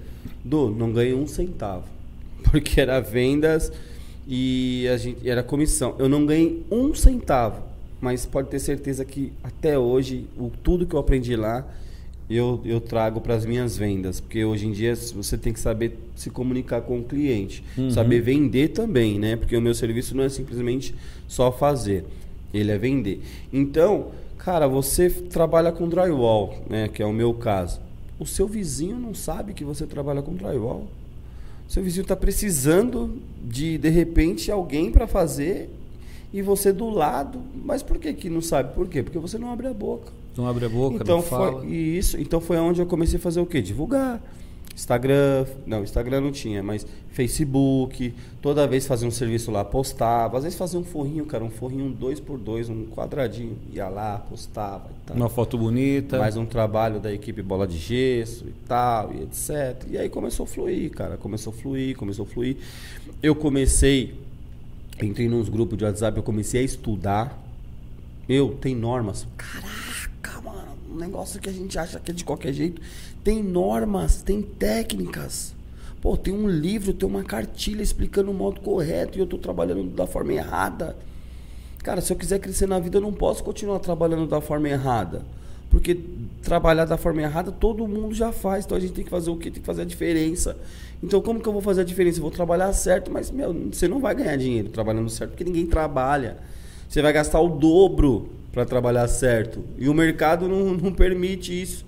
[0.44, 1.86] Do, não ganhei um centavo.
[2.44, 3.72] Porque era vendas
[4.28, 5.96] e a gente era comissão.
[5.98, 7.64] Eu não ganhei um centavo.
[8.02, 11.66] Mas pode ter certeza que até hoje, o, tudo que eu aprendi lá,
[12.30, 14.20] eu, eu trago para as minhas vendas.
[14.20, 17.64] Porque hoje em dia você tem que saber se comunicar com o cliente.
[17.78, 17.90] Uhum.
[17.90, 19.38] Saber vender também, né?
[19.38, 20.94] Porque o meu serviço não é simplesmente
[21.28, 22.06] só fazer
[22.58, 23.22] ele é vender.
[23.52, 27.80] Então, cara, você trabalha com drywall, né, que é o meu caso.
[28.20, 30.88] O seu vizinho não sabe que você trabalha com drywall.
[31.68, 35.70] O seu vizinho está precisando de, de repente, alguém para fazer
[36.32, 37.42] e você do lado.
[37.64, 38.74] Mas por que, que não sabe?
[38.74, 39.04] Por quê?
[39.04, 40.12] Porque você não abre a boca.
[40.38, 41.66] Não abre a boca, então não foi, fala.
[41.66, 43.62] Isso, então foi onde eu comecei a fazer o quê?
[43.62, 44.22] Divulgar.
[44.76, 50.44] Instagram, não, Instagram não tinha, mas Facebook, toda vez fazia um serviço lá, postava, às
[50.44, 54.90] vezes fazia um forrinho, cara, um forrinho dois por dois, um quadradinho, ia lá, postava
[54.92, 55.16] e tal.
[55.16, 56.20] Uma foto bonita.
[56.20, 59.88] Mais um trabalho da equipe Bola de Gesso e tal, e etc.
[59.90, 62.58] E aí começou a fluir, cara, começou a fluir, começou a fluir.
[63.24, 64.14] Eu comecei,
[65.02, 67.42] entrei nos grupos de WhatsApp, eu comecei a estudar.
[68.28, 69.26] Meu, tem normas.
[69.38, 69.75] Caraca, mano,
[70.96, 72.82] um negócio que a gente acha que é de qualquer jeito
[73.24, 75.56] tem normas, tem técnicas.
[76.00, 79.84] Pô, tem um livro, tem uma cartilha explicando o modo correto e eu estou trabalhando
[79.90, 80.96] da forma errada.
[81.84, 85.26] Cara, se eu quiser crescer na vida, eu não posso continuar trabalhando da forma errada.
[85.72, 86.00] Porque
[86.44, 88.66] trabalhar da forma errada todo mundo já faz.
[88.66, 89.50] Então a gente tem que fazer o quê?
[89.50, 90.56] Tem que fazer a diferença.
[91.02, 92.20] Então como que eu vou fazer a diferença?
[92.20, 95.66] Eu vou trabalhar certo, mas meu, você não vai ganhar dinheiro trabalhando certo porque ninguém
[95.66, 96.38] trabalha.
[96.88, 99.66] Você vai gastar o dobro para trabalhar certo.
[99.78, 101.86] E o mercado não, não permite isso.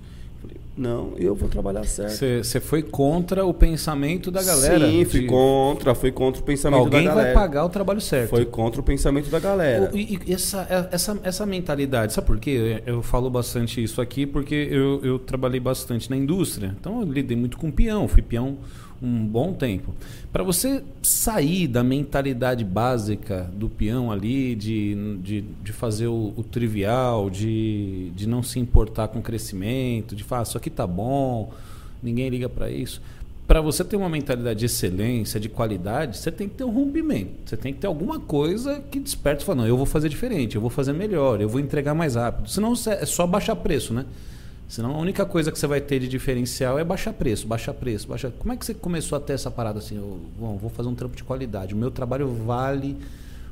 [0.76, 2.44] Não, eu vou trabalhar certo.
[2.44, 4.88] Você foi contra o pensamento da galera?
[4.88, 5.26] Sim, fui de...
[5.26, 7.30] contra, foi contra o pensamento Alguém da galera.
[7.30, 8.30] Alguém vai pagar o trabalho certo.
[8.30, 9.90] Foi contra o pensamento da galera.
[9.92, 12.84] E, e essa, é, essa, essa mentalidade, sabe por quê?
[12.86, 16.76] Eu falo bastante isso aqui porque eu, eu trabalhei bastante na indústria.
[16.80, 18.58] Então eu lidei muito com peão, fui peão
[19.02, 19.94] um bom tempo.
[20.32, 26.44] Para você sair da mentalidade básica do peão ali, de, de, de fazer o, o,
[26.44, 31.52] trivial, de, de não se importar com o crescimento, de falar, isso aqui tá bom,
[32.02, 33.02] ninguém liga para isso.
[33.48, 37.32] Para você ter uma mentalidade de excelência, de qualidade, você tem que ter um rompimento.
[37.46, 40.56] Você tem que ter alguma coisa que desperte e fala, não, eu vou fazer diferente,
[40.56, 42.50] eu vou fazer melhor, eu vou entregar mais rápido.
[42.50, 44.06] Senão é só baixar preço, né?
[44.68, 48.08] Senão a única coisa que você vai ter de diferencial é baixar preço, baixar preço,
[48.08, 48.32] baixar.
[48.32, 49.96] Como é que você começou a ter essa parada assim?
[49.96, 51.74] Eu, bom, vou fazer um trampo de qualidade.
[51.74, 52.98] O meu trabalho vale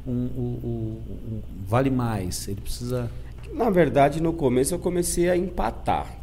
[0.06, 2.50] um, um, um, um, vale mais.
[2.50, 3.10] Ele precisa.
[3.54, 6.14] Na verdade, no começo eu comecei a empatar,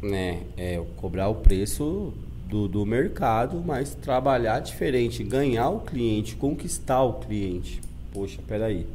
[0.00, 0.44] né?
[0.56, 2.14] É, cobrar o preço
[2.48, 7.82] do, do mercado, mas trabalhar diferente, ganhar o cliente, conquistar o cliente.
[8.14, 8.86] Poxa, peraí.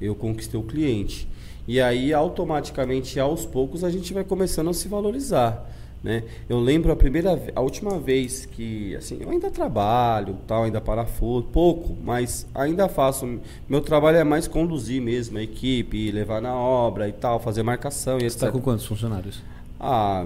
[0.00, 1.26] Eu conquistei o cliente
[1.68, 5.66] e aí, automaticamente, aos poucos, a gente vai começando a se valorizar.
[6.02, 6.22] Né?
[6.48, 11.48] Eu lembro a primeira, a última vez que, assim, eu ainda trabalho, tal, ainda parafuso,
[11.48, 13.40] pouco, mas ainda faço.
[13.68, 18.18] Meu trabalho é mais conduzir mesmo a equipe, levar na obra e tal, fazer marcação
[18.18, 19.42] e Você está com quantos funcionários?
[19.80, 20.24] Ah,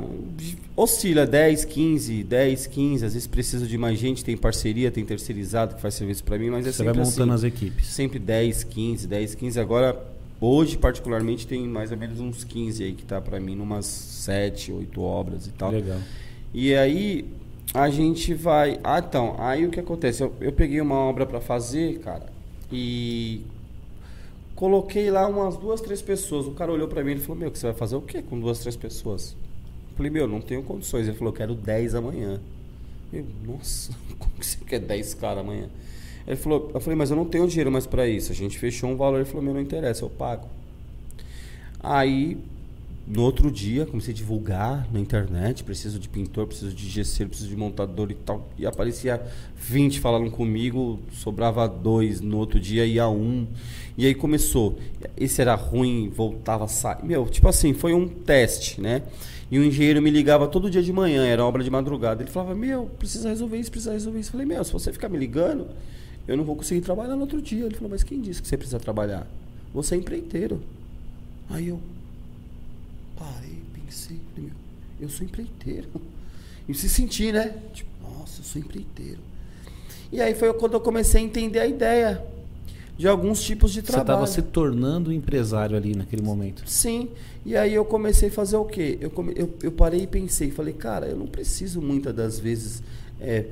[0.76, 5.74] oscila 10, 15, 10, 15, às vezes preciso de mais gente, tem parceria, tem terceirizado
[5.74, 7.86] que faz serviço para mim, mas é Você vai montando assim, as equipes.
[7.86, 12.92] Sempre 10, 15, 10, 15, agora Hoje, particularmente, tem mais ou menos uns 15 aí
[12.94, 15.70] que tá para mim, numas 7, 8 obras e tal.
[15.70, 15.98] Legal.
[16.54, 17.26] E aí
[17.74, 18.80] a gente vai.
[18.82, 20.22] Ah, então, aí o que acontece?
[20.22, 22.26] Eu, eu peguei uma obra para fazer, cara,
[22.72, 23.42] e
[24.54, 26.46] coloquei lá umas duas, três pessoas.
[26.46, 28.40] O cara olhou para mim e falou: Meu, que você vai fazer o quê com
[28.40, 29.36] duas, três pessoas?
[29.90, 31.06] Eu falei: Meu, não tenho condições.
[31.06, 32.40] Ele falou: Quero 10 amanhã.
[33.12, 35.68] Eu, nossa, como que você quer 10 caras amanhã?
[36.26, 38.32] Ele falou, eu falei, mas eu não tenho dinheiro mais para isso.
[38.32, 40.48] A gente fechou um valor, ele falou, meu, não interessa, eu pago.
[41.82, 42.36] Aí,
[43.06, 47.50] no outro dia, comecei a divulgar na internet, preciso de pintor, preciso de gesseiro, preciso
[47.50, 48.48] de montador e tal.
[48.58, 49.20] E aparecia
[49.56, 53.46] 20 falando comigo, sobrava dois, no outro dia ia um.
[53.96, 54.78] E aí começou.
[55.16, 57.04] Esse era ruim, voltava a sair.
[57.04, 59.02] Meu, tipo assim, foi um teste, né?
[59.50, 62.22] E o engenheiro me ligava todo dia de manhã, era obra de madrugada.
[62.22, 64.28] Ele falava, meu, precisa resolver isso, precisa resolver isso.
[64.28, 65.66] Eu falei, meu, se você ficar me ligando,
[66.30, 67.64] eu não vou conseguir trabalhar no outro dia.
[67.64, 69.26] Ele falou, mas quem disse que você precisa trabalhar?
[69.74, 70.60] Você é empreiteiro.
[71.48, 71.80] Aí eu
[73.16, 74.50] parei, pensei, falei,
[75.00, 75.88] eu sou empreiteiro.
[76.68, 77.52] E se sentir, né?
[77.72, 79.18] Tipo, nossa, eu sou empreiteiro.
[80.12, 82.24] E aí foi quando eu comecei a entender a ideia
[82.96, 84.20] de alguns tipos de trabalho.
[84.20, 86.62] Você estava se tornando empresário ali naquele momento.
[86.66, 87.08] Sim.
[87.44, 88.98] E aí eu comecei a fazer o quê?
[89.00, 92.84] Eu, come, eu, eu parei e pensei, falei, cara, eu não preciso muitas das vezes
[93.20, 93.46] é,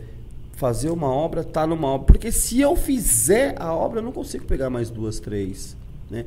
[0.59, 2.07] fazer uma obra, tá numa obra.
[2.09, 5.77] Porque se eu fizer a obra, eu não consigo pegar mais duas, três.
[6.11, 6.25] Né?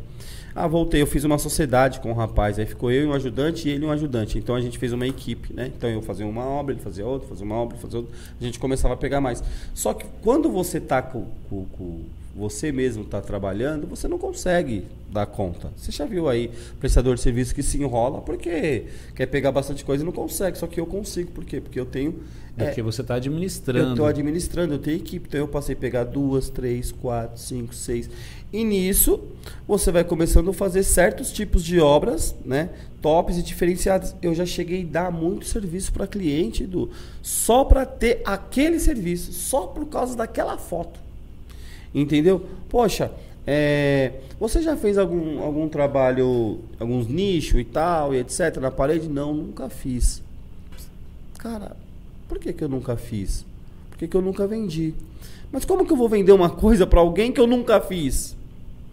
[0.56, 3.14] Ah, voltei, eu fiz uma sociedade com o um rapaz, aí ficou eu e um
[3.14, 4.38] ajudante e ele e um ajudante.
[4.38, 5.70] Então a gente fez uma equipe, né?
[5.76, 8.16] Então eu fazia uma obra, ele fazia outra, fazia uma obra, fazia outra.
[8.40, 9.44] A gente começava a pegar mais.
[9.74, 12.02] Só que quando você tá com, com, com
[12.36, 15.72] você mesmo está trabalhando, você não consegue dar conta.
[15.76, 20.04] Você já viu aí prestador de serviço que se enrola porque quer pegar bastante coisa
[20.04, 20.58] e não consegue.
[20.58, 21.60] Só que eu consigo, por quê?
[21.60, 22.20] Porque eu tenho.
[22.58, 23.80] É, porque você está administrando.
[23.80, 25.28] Eu estou administrando, eu tenho equipe.
[25.28, 28.10] Então eu passei a pegar duas, três, quatro, cinco, seis.
[28.52, 29.20] E nisso
[29.68, 32.70] você vai começando a fazer certos tipos de obras, né?
[33.02, 34.16] Tops e diferenciadas.
[34.22, 36.90] Eu já cheguei a dar muito serviço para cliente, do
[37.22, 41.11] só para ter aquele serviço, só por causa daquela foto.
[41.94, 42.46] Entendeu?
[42.70, 43.12] Poxa,
[43.46, 48.58] é, você já fez algum, algum trabalho, alguns nichos e tal, e etc.
[48.58, 49.10] na parede?
[49.10, 50.22] Não, nunca fiz.
[51.38, 51.76] Cara,
[52.28, 53.46] por que, que eu nunca fiz?
[53.90, 54.94] Por que, que eu nunca vendi?
[55.52, 58.38] Mas como que eu vou vender uma coisa para alguém que eu nunca fiz?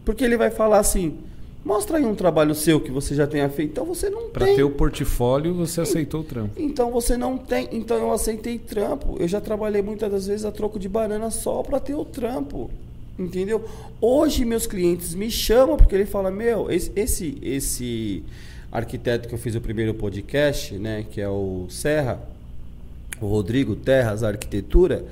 [0.04, 1.18] Porque ele vai falar assim:
[1.64, 3.72] mostra aí um trabalho seu que você já tenha feito.
[3.72, 4.54] Então você não pra tem.
[4.54, 6.52] Para ter o portfólio, você aceitou o trampo.
[6.56, 7.68] Então você não tem.
[7.72, 9.16] Então eu aceitei trampo.
[9.18, 12.70] Eu já trabalhei muitas das vezes a troco de banana só para ter o trampo.
[13.18, 13.64] Entendeu?
[14.00, 18.24] Hoje meus clientes me chamam porque ele fala: "Meu, esse esse esse
[18.70, 22.20] arquiteto que eu fiz o primeiro podcast, né, que é o Serra,
[23.20, 25.04] o Rodrigo Terras Arquitetura,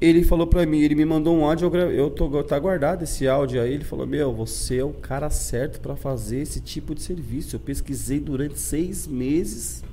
[0.00, 3.60] ele falou pra mim, ele me mandou um áudio, eu, tô, tá guardado esse áudio
[3.60, 3.74] aí.
[3.74, 7.54] Ele falou: Meu, você é o cara certo pra fazer esse tipo de serviço.
[7.54, 9.84] Eu pesquisei durante seis meses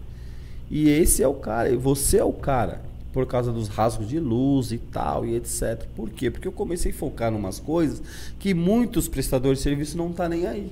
[0.72, 2.82] e esse é o cara, você é o cara.
[3.12, 5.86] Por causa dos rasgos de luz e tal e etc.
[5.96, 6.30] Por quê?
[6.30, 8.02] Porque eu comecei a focar em umas coisas
[8.38, 10.72] que muitos prestadores de serviço não tá nem aí.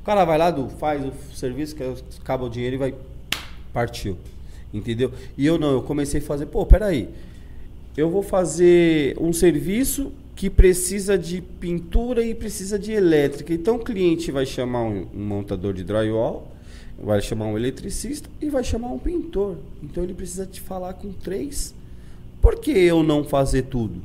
[0.00, 1.76] O cara vai lá, do, faz o serviço,
[2.20, 2.94] acaba o dinheiro e vai.
[3.72, 4.16] Partiu.
[4.74, 5.12] Entendeu?
[5.38, 7.08] E eu não, eu comecei a fazer, pô, peraí.
[7.96, 13.52] Eu vou fazer um serviço que precisa de pintura e precisa de elétrica.
[13.52, 16.50] Então o cliente vai chamar um, um montador de drywall,
[16.98, 19.56] vai chamar um eletricista e vai chamar um pintor.
[19.82, 21.74] Então ele precisa te falar com três.
[22.40, 24.00] Por que eu não fazer tudo?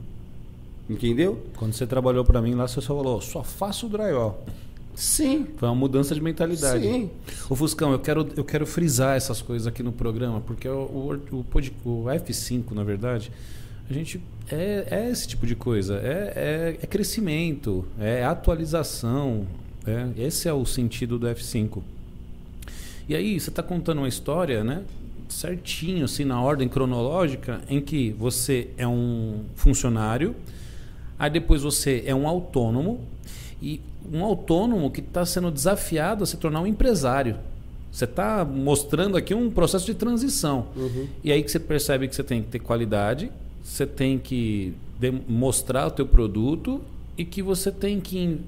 [0.90, 1.42] Entendeu?
[1.56, 4.46] Quando você trabalhou para mim lá, você só falou, só faço drywall.
[4.94, 5.48] Sim.
[5.58, 6.84] Foi uma mudança de mentalidade.
[6.84, 7.10] Sim.
[7.50, 11.36] O Fuscão, eu quero, eu quero frisar essas coisas aqui no programa, porque o, o,
[11.36, 11.46] o,
[11.86, 13.32] o F5, na verdade,
[13.90, 15.96] a gente é, é esse tipo de coisa.
[15.96, 19.46] É, é, é crescimento, é atualização.
[19.86, 21.82] é- esse é o sentido do F5.
[23.08, 24.84] E aí, você está contando uma história, né?
[25.30, 30.36] Certinho, assim, na ordem cronológica, em que você é um funcionário,
[31.18, 33.00] aí depois você é um autônomo,
[33.62, 33.80] e
[34.12, 37.38] um autônomo que está sendo desafiado a se tornar um empresário.
[37.92, 40.68] Você está mostrando aqui um processo de transição.
[41.24, 43.32] E aí que você percebe que você tem que ter qualidade,
[43.68, 44.74] você tem que
[45.28, 46.82] mostrar o teu produto
[47.18, 48.40] e que você tem que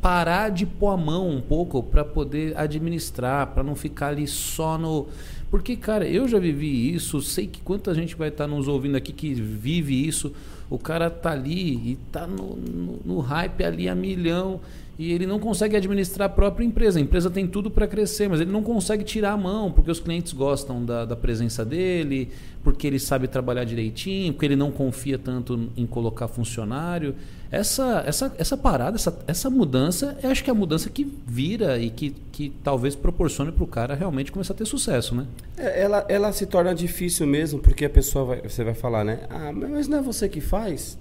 [0.00, 4.78] parar de pôr a mão um pouco para poder administrar, para não ficar ali só
[4.78, 5.06] no.
[5.50, 9.12] Porque, cara, eu já vivi isso, sei que quanta gente vai estar nos ouvindo aqui
[9.12, 10.32] que vive isso.
[10.70, 14.60] O cara tá ali e tá no, no, no hype ali a milhão
[14.98, 16.98] e ele não consegue administrar a própria empresa.
[16.98, 20.00] A empresa tem tudo para crescer, mas ele não consegue tirar a mão porque os
[20.00, 22.30] clientes gostam da, da presença dele,
[22.64, 27.14] porque ele sabe trabalhar direitinho, porque ele não confia tanto em colocar funcionário.
[27.48, 31.78] Essa, essa, essa parada, essa, essa mudança, eu acho que é a mudança que vira
[31.78, 35.26] e que, que talvez proporcione para o cara realmente começar a ter sucesso, né?
[35.56, 39.20] É, ela, ela se torna difícil mesmo, porque a pessoa vai, você vai falar, né?
[39.30, 40.98] Ah, mas não é você que faz?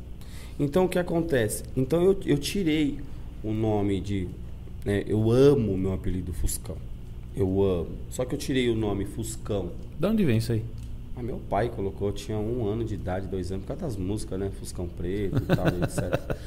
[0.60, 1.64] Então o que acontece?
[1.76, 3.00] Então eu, eu tirei
[3.48, 4.28] o nome de.
[4.86, 6.78] Né, eu amo o meu apelido Fuscão.
[7.36, 7.90] Eu amo.
[8.10, 9.72] Só que eu tirei o nome Fuscão.
[10.00, 10.64] De onde vem isso aí?
[11.16, 13.96] Ah, meu pai colocou, eu tinha um ano de idade, dois anos, por causa das
[13.96, 14.52] músicas, né?
[14.60, 16.38] Fuscão Preto e tal, etc.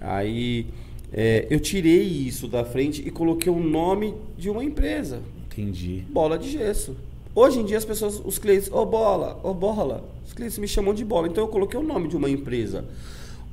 [0.00, 0.66] Aí
[1.12, 6.04] é, eu tirei isso da frente e coloquei o nome de uma empresa Entendi.
[6.10, 6.96] bola de gesso.
[7.34, 10.94] Hoje em dia as pessoas, os clientes, ô bola, ô bola, os clientes me chamam
[10.94, 11.26] de bola.
[11.26, 12.84] Então eu coloquei o nome de uma empresa.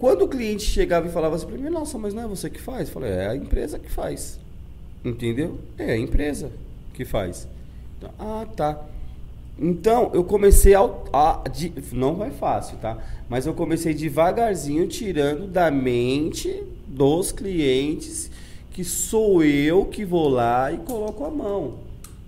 [0.01, 2.59] Quando o cliente chegava e falava assim pra mim, nossa, mas não é você que
[2.59, 2.87] faz?
[2.87, 4.39] Eu falei, é a empresa que faz.
[5.05, 5.59] Entendeu?
[5.77, 6.51] É a empresa
[6.91, 7.47] que faz.
[7.99, 8.83] Então, ah, tá.
[9.59, 12.97] Então eu comecei a, a- de- não vai fácil, tá?
[13.29, 18.31] Mas eu comecei devagarzinho tirando da mente dos clientes
[18.71, 21.75] que sou eu que vou lá e coloco a mão.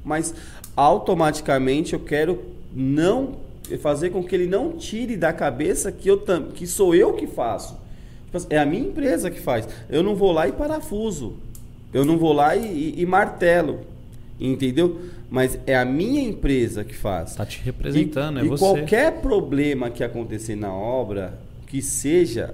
[0.06, 0.36] Mas
[0.76, 2.40] automaticamente eu quero
[2.72, 3.38] não
[3.80, 7.28] fazer com que ele não tire da cabeça que eu tam- que sou eu que
[7.28, 7.76] faço.
[8.26, 9.68] Tipo assim, É a minha empresa que faz.
[9.90, 11.34] Eu não vou lá e parafuso.
[11.94, 13.82] Eu não vou lá e, e- e martelo.
[14.40, 15.00] Entendeu?
[15.30, 17.36] Mas é a minha empresa que faz.
[17.36, 18.60] Tá te representando, e, é e você.
[18.64, 22.54] qualquer problema que acontecer na obra, que seja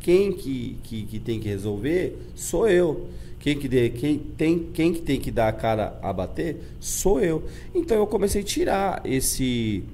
[0.00, 3.08] quem que, que, que tem que resolver, sou eu.
[3.38, 7.20] Quem que, dê, quem, tem, quem que tem que dar a cara a bater, sou
[7.20, 7.44] eu.
[7.74, 9.84] Então eu comecei a tirar esse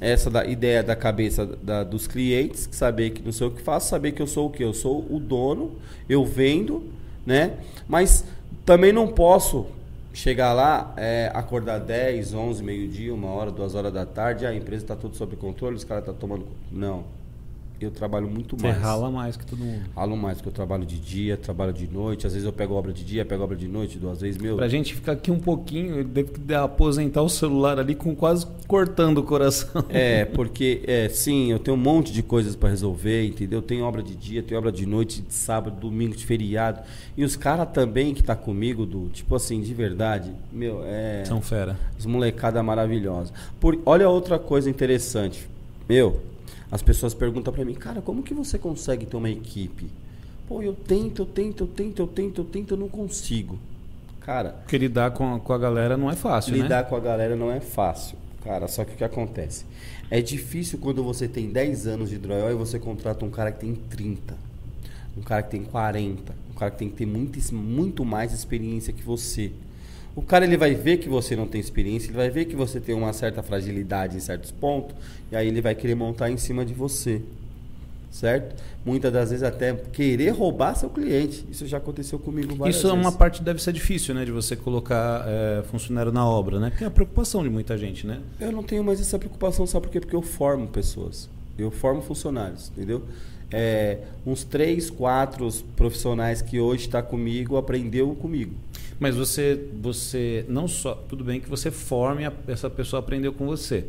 [0.00, 3.88] essa da, ideia da cabeça da- dos clientes, saber que não sei o que faço,
[3.88, 4.62] saber que eu sou o que?
[4.62, 5.72] Eu sou o dono,
[6.08, 6.84] eu vendo,
[7.24, 7.54] né?
[7.88, 8.24] Mas
[8.64, 9.66] também não posso
[10.12, 14.54] chegar lá, é, acordar 10, 11, meio-dia, uma hora, duas horas da tarde, ah, a
[14.54, 16.46] empresa está tudo sob controle, os caras estão tomando.
[16.72, 17.04] Não.
[17.80, 18.78] Eu trabalho muito Você mais.
[18.78, 19.82] rala mais que todo mundo.
[19.94, 22.26] Ralo mais, porque eu trabalho de dia, trabalho de noite.
[22.26, 24.56] Às vezes eu pego obra de dia, pego obra de noite, duas vezes, meu.
[24.56, 28.46] Pra gente ficar aqui um pouquinho, eu devo que aposentar o celular ali com quase
[28.66, 29.84] cortando o coração.
[29.90, 33.60] É, porque, é, sim, eu tenho um monte de coisas para resolver, entendeu?
[33.60, 36.80] Tem obra de dia, tem obra de noite, de sábado, domingo, de feriado.
[37.16, 41.24] E os caras também que tá comigo, do tipo assim, de verdade, meu, é.
[41.26, 41.78] São fera.
[41.98, 43.32] As molecada maravilhosa.
[43.60, 45.48] Por, olha outra coisa interessante.
[45.88, 46.20] Meu,
[46.70, 49.86] as pessoas perguntam pra mim, cara, como que você consegue ter uma equipe?
[50.48, 53.58] Pô, eu tento, eu tento, eu tento, eu tento, eu tento, eu não consigo.
[54.20, 56.88] Cara, Porque lidar com a, com a galera não é fácil, lidar né?
[56.88, 58.16] com a galera não é fácil.
[58.42, 59.64] Cara, só que o que acontece?
[60.10, 63.60] É difícil quando você tem 10 anos de drywall e você contrata um cara que
[63.60, 64.36] tem 30.
[65.16, 66.32] Um cara que tem 40.
[66.50, 69.50] Um cara que tem que ter muito, muito mais experiência que você.
[70.16, 72.80] O cara ele vai ver que você não tem experiência, ele vai ver que você
[72.80, 74.96] tem uma certa fragilidade em certos pontos,
[75.30, 77.20] e aí ele vai querer montar em cima de você.
[78.10, 78.56] certo?
[78.84, 81.44] Muitas das vezes até querer roubar seu cliente.
[81.50, 83.04] Isso já aconteceu comigo várias Isso é vezes.
[83.04, 86.70] uma parte deve ser difícil, né, de você colocar é, funcionário na obra, né?
[86.70, 88.20] Porque é a preocupação de muita gente, né?
[88.40, 90.00] Eu não tenho mais essa preocupação, sabe por quê?
[90.00, 91.28] Porque eu formo pessoas.
[91.58, 93.02] Eu formo funcionários, entendeu?
[93.50, 98.54] É, uns três, quatro profissionais que hoje está comigo aprendeu comigo.
[98.98, 103.46] Mas você, você não só, tudo bem que você forme a, essa pessoa aprendeu com
[103.46, 103.86] você,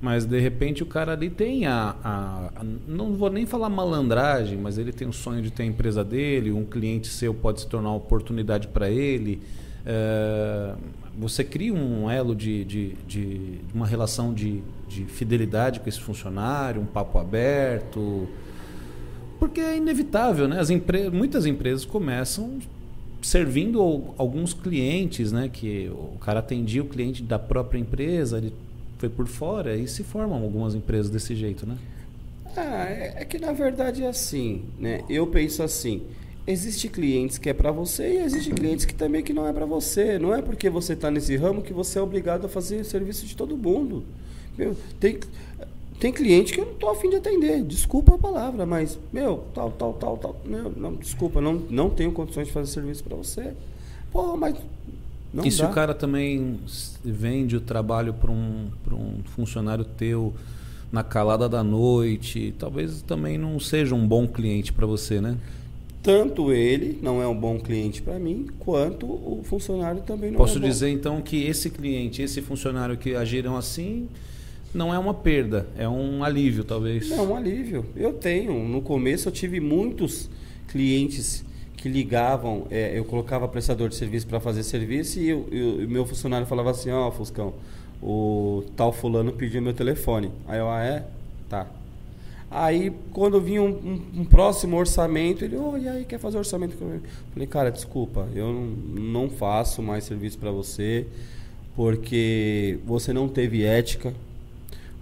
[0.00, 4.58] mas de repente o cara ali tem a, a, a, não vou nem falar malandragem,
[4.58, 7.66] mas ele tem o sonho de ter a empresa dele, um cliente seu pode se
[7.66, 9.40] tornar uma oportunidade para ele.
[9.84, 10.74] É,
[11.18, 16.80] você cria um elo de, de, de uma relação de, de fidelidade com esse funcionário,
[16.80, 18.28] um papo aberto.
[19.38, 20.60] Porque é inevitável, né?
[20.60, 22.58] As empre muitas empresas começam
[23.22, 23.80] servindo
[24.16, 25.48] alguns clientes, né?
[25.52, 28.52] Que o cara atendia o cliente da própria empresa, ele
[28.98, 31.76] foi por fora e se formam algumas empresas desse jeito, né?
[32.56, 35.02] Ah, é, é que na verdade é assim, né?
[35.08, 36.02] Eu penso assim,
[36.46, 39.66] existe clientes que é para você e existe clientes que também que não é para
[39.66, 40.18] você.
[40.18, 43.36] Não é porque você está nesse ramo que você é obrigado a fazer serviço de
[43.36, 44.04] todo mundo.
[44.58, 45.18] Meu, tem
[46.00, 47.62] tem cliente que eu não tô afim de atender.
[47.62, 50.40] Desculpa a palavra, mas, meu, tal, tal, tal, tal.
[50.46, 53.52] Meu, não, desculpa, não, não tenho condições de fazer serviço para você.
[54.10, 54.56] Pô, mas.
[55.32, 55.54] Não e dá.
[55.54, 56.58] se o cara também
[57.04, 60.32] vende o trabalho para um, um funcionário teu
[60.90, 65.36] na calada da noite, talvez também não seja um bom cliente para você, né?
[66.02, 70.56] Tanto ele não é um bom cliente para mim, quanto o funcionário também não Posso
[70.56, 70.66] é bom.
[70.66, 74.08] dizer então que esse cliente, esse funcionário que agiram assim,
[74.72, 77.10] não é uma perda, é um alívio, talvez.
[77.10, 77.84] É um alívio.
[77.96, 78.66] Eu tenho.
[78.68, 80.30] No começo eu tive muitos
[80.68, 81.44] clientes
[81.76, 86.46] que ligavam, é, eu colocava prestador de serviço para fazer serviço e o meu funcionário
[86.46, 87.54] falava assim, ó, oh, Fuscão,
[88.02, 90.30] o tal fulano pediu meu telefone.
[90.46, 91.06] Aí eu, ah, é?
[91.48, 91.66] Tá.
[92.50, 96.76] Aí, quando vinha um, um, um, próximo orçamento, ele, oh, e aí, quer fazer orçamento
[96.76, 97.04] comigo?
[97.32, 101.06] Falei, cara, desculpa, eu não, faço mais serviço para você,
[101.76, 104.12] porque você não teve ética,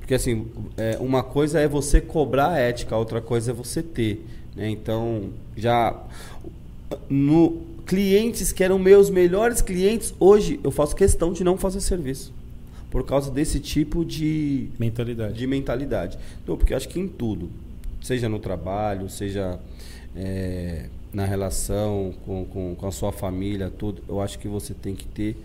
[0.09, 0.47] porque assim,
[0.79, 4.25] é, uma coisa é você cobrar a ética, outra coisa é você ter.
[4.57, 4.71] Né?
[4.71, 6.03] Então, já
[7.11, 12.33] no clientes que eram meus melhores clientes, hoje eu faço questão de não fazer serviço.
[12.91, 15.35] Por causa desse tipo de mentalidade.
[15.35, 16.19] De mentalidade.
[16.43, 17.51] Então, porque eu acho que em tudo,
[18.01, 19.61] seja no trabalho, seja
[20.17, 24.95] é, na relação com, com, com a sua família, tudo, eu acho que você tem
[24.95, 25.37] que ter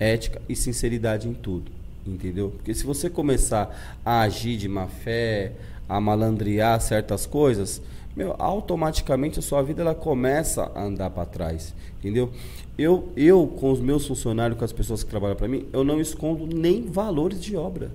[0.00, 1.75] ética e sinceridade em tudo
[2.06, 2.50] entendeu?
[2.56, 5.52] Porque se você começar a agir de má fé,
[5.88, 7.80] a malandrear certas coisas,
[8.16, 12.30] meu, automaticamente a sua vida ela começa a andar para trás, entendeu?
[12.78, 16.00] Eu, eu com os meus funcionários, com as pessoas que trabalham para mim, eu não
[16.00, 17.90] escondo nem valores de obra.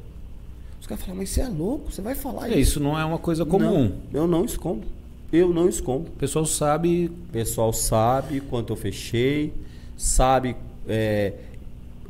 [0.80, 2.59] Os caras falam, mas você é louco, você vai falar é, isso?
[2.59, 3.91] Isso não é uma coisa comum.
[4.12, 4.84] Não, eu não escondo.
[5.32, 6.09] Eu não escondo.
[6.09, 7.05] O pessoal sabe.
[7.05, 9.53] O pessoal sabe quanto eu fechei,
[9.95, 10.55] sabe.
[10.88, 11.34] É,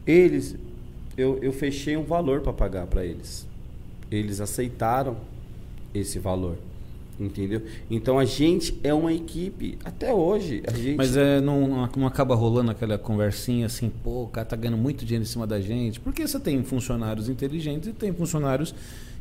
[0.07, 0.55] eles,
[1.22, 3.47] eu, eu fechei um valor para pagar para eles.
[4.09, 5.17] Eles aceitaram
[5.93, 6.57] esse valor.
[7.19, 7.61] Entendeu?
[7.89, 10.63] Então a gente é uma equipe até hoje.
[10.65, 10.97] A gente...
[10.97, 15.05] Mas é, não, não acaba rolando aquela conversinha assim, pô, o cara tá ganhando muito
[15.05, 15.99] dinheiro em cima da gente.
[15.99, 18.74] Porque você tem funcionários inteligentes e tem funcionários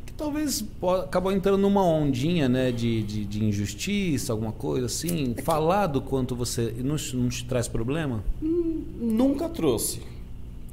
[0.03, 0.65] que talvez
[1.03, 5.35] acabam entrando numa ondinha né, de, de, de injustiça, alguma coisa assim.
[5.37, 6.73] É Falar do quanto você.
[6.79, 8.23] Não, não te traz problema?
[8.41, 10.01] Hum, nunca trouxe.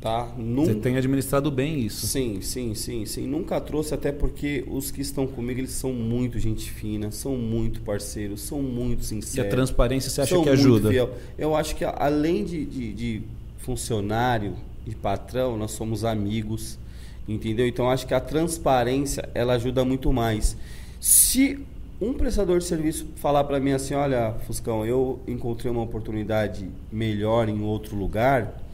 [0.01, 0.33] Tá?
[0.37, 0.73] Nunca...
[0.73, 2.07] Você tem administrado bem isso.
[2.07, 3.27] Sim, sim, sim, sim.
[3.27, 7.81] Nunca trouxe, até porque os que estão comigo, eles são muito gente fina, são muito
[7.81, 9.35] parceiros, são muito sinceros.
[9.35, 10.91] E a transparência você acha que ajuda?
[10.91, 11.11] Fiel.
[11.37, 13.23] Eu acho que além de, de, de
[13.59, 14.55] funcionário
[14.87, 16.79] e patrão, nós somos amigos,
[17.27, 17.67] entendeu?
[17.67, 20.57] Então acho que a transparência, ela ajuda muito mais.
[21.01, 21.59] Se
[22.01, 27.49] um prestador de serviço falar para mim assim, olha, Fuscão, eu encontrei uma oportunidade melhor
[27.49, 28.68] em outro lugar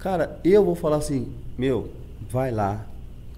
[0.00, 1.28] Cara, eu vou falar assim,
[1.58, 1.90] meu,
[2.30, 2.86] vai lá,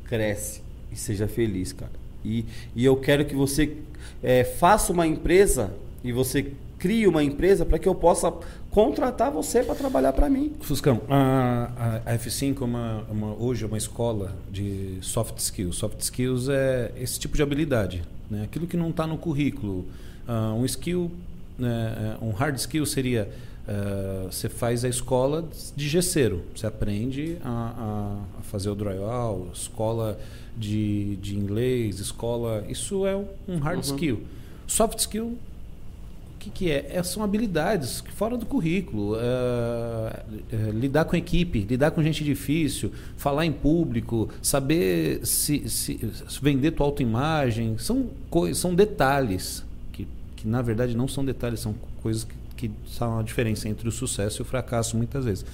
[0.04, 1.90] cresce e seja feliz, cara.
[2.24, 2.44] E,
[2.74, 3.78] e eu quero que você
[4.22, 8.32] é, faça uma empresa e você crie uma empresa para que eu possa
[8.70, 10.52] contratar você para trabalhar para mim.
[10.60, 15.76] Fuscão, a, a F5 é uma, uma, hoje é uma escola de soft skills.
[15.76, 18.44] Soft skills é esse tipo de habilidade, né?
[18.44, 19.84] aquilo que não está no currículo.
[20.28, 21.10] Uh, um skill,
[21.58, 22.16] né?
[22.20, 23.28] É, um hard skill seria
[23.62, 29.48] Uh, você faz a escola de gesseiro, você aprende a, a, a, fazer o drywall,
[29.54, 30.18] escola
[30.56, 32.64] de, de inglês, escola.
[32.68, 33.94] Isso é um hard uhum.
[33.94, 34.22] skill.
[34.66, 36.96] Soft skill, o que, que é?
[36.96, 37.02] é?
[37.04, 39.14] São habilidades fora do currículo.
[39.14, 46.00] Uh, lidar com equipe, lidar com gente difícil, falar em público, saber se, se
[46.42, 47.78] vender tua autoimagem.
[47.78, 48.10] São,
[48.54, 50.08] são detalhes que
[50.42, 53.92] que na verdade não são detalhes, são coisas que, que são a diferença entre o
[53.92, 55.44] sucesso e o fracasso muitas vezes.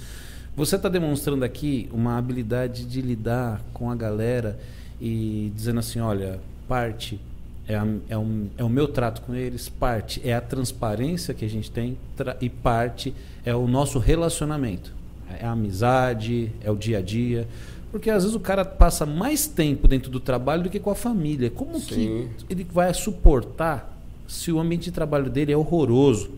[0.55, 4.59] Você está demonstrando aqui uma habilidade de lidar com a galera
[5.01, 7.19] e dizendo assim, olha, parte
[7.67, 11.43] é, a, é, um, é o meu trato com eles, parte é a transparência que
[11.43, 11.97] a gente tem
[12.41, 14.93] e parte é o nosso relacionamento.
[15.39, 17.47] É a amizade, é o dia a dia.
[17.91, 20.95] Porque às vezes o cara passa mais tempo dentro do trabalho do que com a
[20.95, 21.49] família.
[21.49, 22.29] Como Sim.
[22.37, 23.97] que ele vai suportar
[24.27, 26.29] se o ambiente de trabalho dele é horroroso?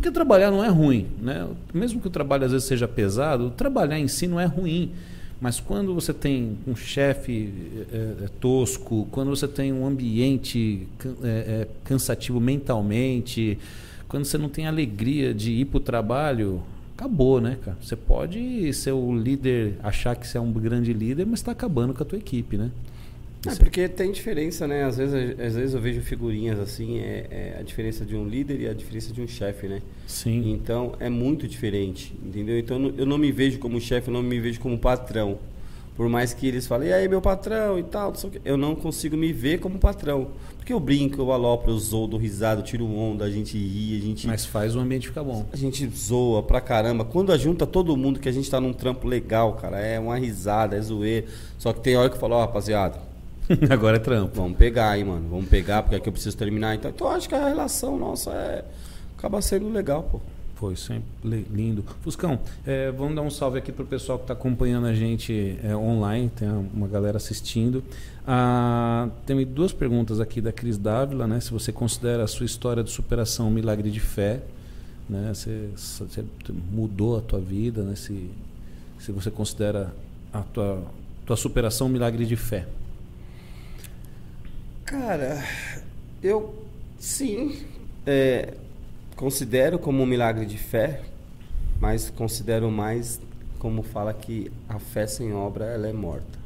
[0.00, 1.46] Porque trabalhar não é ruim, né?
[1.74, 4.92] Mesmo que o trabalho às vezes seja pesado, trabalhar em si não é ruim.
[5.38, 7.52] Mas quando você tem um chefe
[7.92, 10.88] é, é, tosco, quando você tem um ambiente
[11.22, 13.58] é, cansativo mentalmente,
[14.08, 16.62] quando você não tem alegria de ir para o trabalho,
[16.96, 17.76] acabou, né, cara?
[17.82, 21.92] Você pode ser o líder, achar que você é um grande líder, mas está acabando
[21.92, 22.70] com a tua equipe, né?
[23.46, 24.84] É porque tem diferença, né?
[24.84, 28.60] Às vezes, às vezes eu vejo figurinhas assim, é, é, a diferença de um líder
[28.60, 29.80] e a diferença de um chefe, né?
[30.06, 30.52] Sim.
[30.52, 32.58] Então é muito diferente, entendeu?
[32.58, 35.38] Então eu não me vejo como chefe, eu não me vejo como patrão.
[35.96, 38.14] Por mais que eles falem, e aí meu patrão e tal,
[38.44, 40.28] eu não consigo me ver como patrão.
[40.56, 44.00] Porque eu brinco, eu alopro, eu zoo, dou risada, tiro onda, a gente ri, a
[44.00, 44.26] gente.
[44.26, 45.44] Mas faz o ambiente ficar bom.
[45.52, 47.04] A gente zoa pra caramba.
[47.04, 50.76] Quando junta todo mundo que a gente tá num trampo legal, cara, é uma risada,
[50.76, 51.26] é zoeira.
[51.58, 53.09] Só que tem hora que eu falo, ó, oh, rapaziada,
[53.70, 54.40] Agora é trampo.
[54.40, 55.28] Vamos pegar aí, mano.
[55.28, 56.74] Vamos pegar, porque aqui eu preciso terminar.
[56.74, 58.64] Então, então acho que a relação nossa é.
[59.18, 60.20] acaba sendo legal, pô.
[60.54, 61.82] Foi sempre lindo.
[62.02, 65.74] Fuscão, é, vamos dar um salve aqui pro pessoal que está acompanhando a gente é,
[65.74, 67.82] online, tem uma galera assistindo.
[68.26, 71.40] Ah, tem duas perguntas aqui da Cris Dávila, né?
[71.40, 74.42] Se você considera a sua história de superação um milagre de fé,
[75.08, 75.32] né?
[75.32, 76.22] Você, você
[76.70, 77.96] mudou a tua vida, né?
[77.96, 78.30] Se,
[78.98, 79.90] se você considera
[80.30, 80.82] a tua,
[81.24, 82.66] tua superação um milagre de fé.
[84.90, 85.40] Cara,
[86.20, 86.52] eu
[86.98, 87.64] sim
[88.04, 88.54] é,
[89.14, 91.02] considero como um milagre de fé,
[91.80, 93.20] mas considero mais
[93.60, 96.36] como fala que a fé sem obra ela é morta,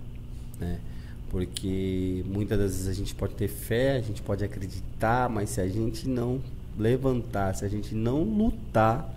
[0.60, 0.78] né?
[1.30, 5.62] Porque muitas das vezes a gente pode ter fé, a gente pode acreditar, mas se
[5.62, 6.38] a gente não
[6.78, 9.08] levantar, se a gente não lutar,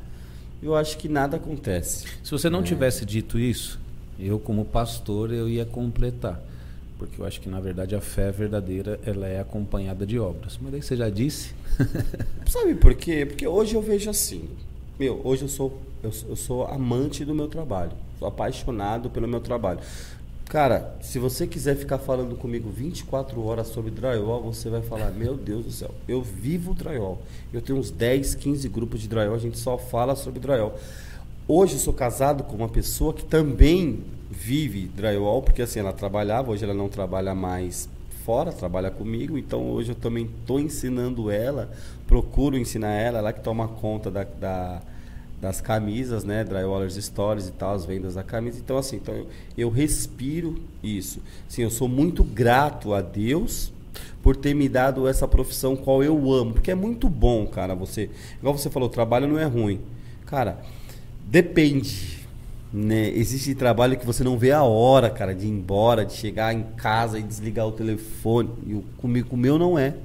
[0.63, 2.05] eu acho que nada acontece.
[2.23, 2.65] Se você não né?
[2.65, 3.77] tivesse dito isso,
[4.17, 6.41] eu como pastor eu ia completar
[6.97, 10.57] porque eu acho que na verdade a fé verdadeira ela é acompanhada de obras.
[10.61, 11.53] Mas aí você já disse.
[12.47, 13.25] Sabe por quê?
[13.25, 14.49] Porque hoje eu vejo assim.
[14.99, 17.91] Meu, hoje eu sou eu, eu sou amante do meu trabalho.
[18.19, 19.79] Sou apaixonado pelo meu trabalho.
[20.45, 25.35] Cara, se você quiser ficar falando comigo 24 horas sobre drywall, você vai falar: Meu
[25.35, 27.21] Deus do céu, eu vivo drywall.
[27.51, 30.77] Eu tenho uns 10, 15 grupos de drywall, a gente só fala sobre drywall.
[31.47, 36.51] Hoje eu sou casado com uma pessoa que também vive drywall, porque assim, ela trabalhava,
[36.51, 37.89] hoje ela não trabalha mais
[38.25, 41.71] fora, trabalha comigo, então hoje eu também estou ensinando ela,
[42.05, 44.81] procuro ensinar ela, ela que toma conta da, da
[45.39, 48.59] das camisas, né, Drywallers Stories e tal, as vendas da camisa.
[48.59, 51.21] Então assim, então eu, eu respiro isso.
[51.47, 53.71] Sim, eu sou muito grato a Deus
[54.23, 58.09] por ter me dado essa profissão qual eu amo, porque é muito bom, cara, você,
[58.39, 59.79] igual você falou, trabalho não é ruim.
[60.25, 60.59] Cara,
[61.23, 62.16] depende
[62.71, 63.09] né?
[63.09, 66.63] Existe trabalho que você não vê a hora, cara, de ir embora, de chegar em
[66.75, 68.49] casa e desligar o telefone.
[68.65, 69.95] E o, comigo, o meu não é.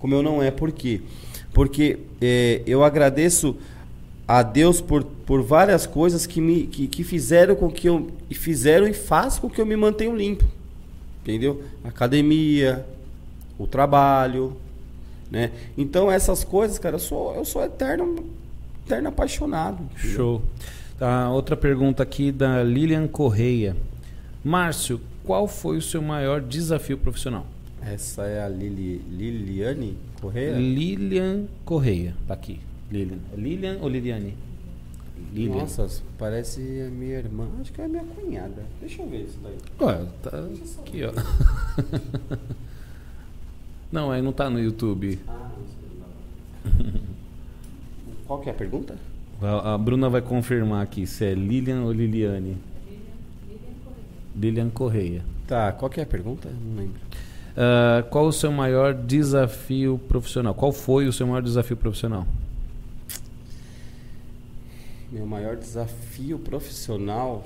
[0.00, 1.00] O meu não é, por quê?
[1.52, 3.56] Porque é, eu agradeço
[4.26, 8.86] a Deus por, por várias coisas que me que, que fizeram com que eu fizeram
[8.86, 10.44] e faz com que eu me mantenha limpo.
[11.22, 11.62] Entendeu?
[11.84, 12.84] academia,
[13.58, 14.56] o trabalho,
[15.30, 15.52] né?
[15.76, 18.24] Então essas coisas, cara, eu sou eu sou eterno
[18.84, 19.82] eterno apaixonado.
[19.96, 20.16] Entendeu?
[20.16, 20.42] Show.
[21.02, 23.76] Tá, outra pergunta aqui da Lilian Correia.
[24.44, 27.44] Márcio, qual foi o seu maior desafio profissional?
[27.84, 30.56] Essa é a Lili, Liliane Correia?
[30.56, 32.60] Lilian Correia, tá aqui.
[32.88, 33.18] Lilian.
[33.36, 34.36] Lilian ou Liliane?
[35.34, 35.62] Lilian.
[35.62, 37.48] Nossa, parece a minha irmã.
[37.60, 38.62] Acho que é a minha cunhada.
[38.80, 39.58] Deixa eu ver isso daí.
[39.80, 40.30] Ué, tá
[40.82, 42.38] aqui, ó.
[43.90, 45.18] não, aí não tá no YouTube.
[45.26, 47.00] Ah, não sei.
[48.24, 48.96] Qual que é a pergunta?
[49.42, 52.56] A, Bruna vai confirmar aqui se é Lilian ou Liliane.
[54.36, 55.22] Lilian Correia.
[55.46, 56.48] Tá, qual que é a pergunta?
[56.48, 57.00] Não lembro.
[57.52, 60.54] Uh, qual o seu maior desafio profissional?
[60.54, 62.26] Qual foi o seu maior desafio profissional?
[65.10, 67.44] Meu maior desafio profissional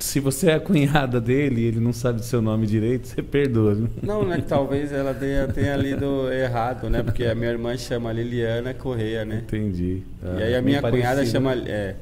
[0.00, 3.22] se você é a cunhada dele e ele não sabe o seu nome direito, você
[3.22, 3.74] perdoa.
[3.74, 3.88] Viu?
[4.02, 4.42] Não, né?
[4.46, 7.02] Talvez ela tenha, tenha lido errado, né?
[7.02, 9.42] Porque a minha irmã chama Liliana Correia, né?
[9.46, 10.02] Entendi.
[10.22, 11.54] Ah, e aí a minha cunhada chama.
[11.54, 11.96] É,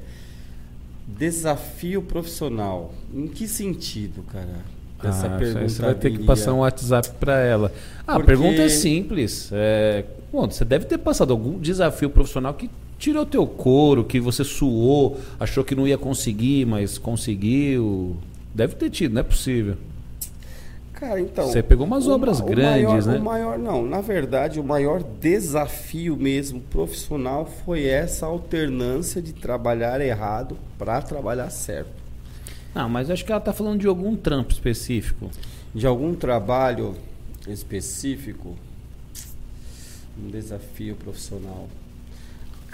[1.07, 2.93] desafio profissional.
[3.15, 4.77] Em que sentido, cara?
[5.05, 7.71] essa Ah, pergunta Você vai ter que passar um WhatsApp para ela.
[8.07, 9.51] Ah, Porque- A pergunta é simples.
[9.53, 14.43] É, bom, você deve ter passado algum desafio profissional que tirou teu couro, que você
[14.45, 18.17] suou, achou que não ia conseguir, mas conseguiu.
[18.55, 19.77] Deve ter tido, não é possível.
[20.95, 21.47] Cara, então.
[21.47, 23.19] Você pegou umas o obras ma- o grandes, maior- né?
[23.19, 23.87] O maior, não.
[23.87, 31.51] Na verdade, o maior desafio mesmo profissional foi essa alternância de trabalhar errado para trabalhar
[31.51, 31.91] certo.
[32.75, 35.31] Não, mas acho que ela tá falando de algum trampo específico.
[35.75, 36.95] De algum trabalho
[37.47, 38.57] específico,
[40.19, 41.69] um desafio profissional.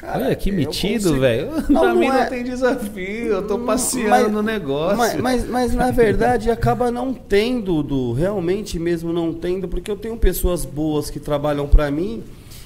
[0.03, 1.47] Cara, Olha que metido, consigo- velho.
[1.69, 4.99] Não, pra não mim é- não tem desafio, eu tô passeando Mas- no negócio.
[4.99, 9.97] Mas, mas, mas, na verdade acaba não tendo, do realmente mesmo não tendo, porque eu
[9.97, 12.21] tenho pessoas boas que trabalham para mim.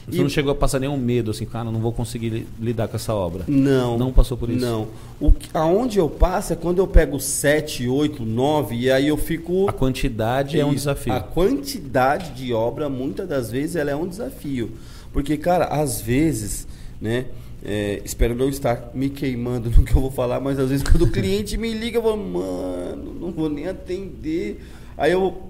[0.09, 2.95] Você não chegou a passar nenhum medo, assim, cara, não vou conseguir li- lidar com
[2.97, 3.43] essa obra.
[3.49, 3.99] Não.
[3.99, 4.64] Não passou por isso?
[4.64, 4.87] Não.
[5.20, 9.68] O, aonde eu passo é quando eu pego 7, 8, 9 e aí eu fico.
[9.68, 11.12] A quantidade é um desafio.
[11.12, 14.70] A quantidade de obra, muitas das vezes, ela é um desafio.
[15.12, 16.68] Porque, cara, às vezes,
[17.01, 17.26] né?
[17.64, 21.03] é, espero não estar me queimando no que eu vou falar, mas às vezes quando
[21.03, 24.61] o cliente me liga, eu falo, mano, não vou nem atender.
[24.97, 25.42] Aí eu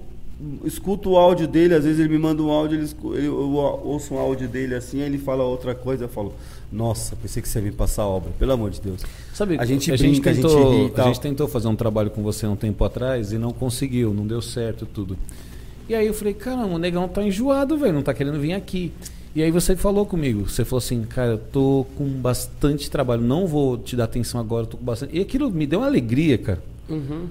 [0.65, 4.17] escuto o áudio dele, às vezes ele me manda um áudio, ele, eu ouço um
[4.17, 6.33] áudio dele assim, aí ele fala outra coisa, eu falo,
[6.71, 9.01] nossa, pensei que você ia me passar a obra, pelo amor de Deus.
[9.33, 11.07] Sabe, A gente a gente brinca, a gente tentou, ri e a tal.
[11.07, 14.41] gente tentou fazer um trabalho com você um tempo atrás e não conseguiu, não deu
[14.41, 15.17] certo tudo.
[15.87, 18.91] E aí eu falei, caramba, o negão tá enjoado, velho, não tá querendo vir aqui.
[19.37, 23.45] E aí você falou comigo, você falou assim, cara, eu tô com bastante trabalho, não
[23.45, 25.15] vou te dar atenção agora, tô com bastante.
[25.15, 26.59] E aquilo me deu uma alegria, cara.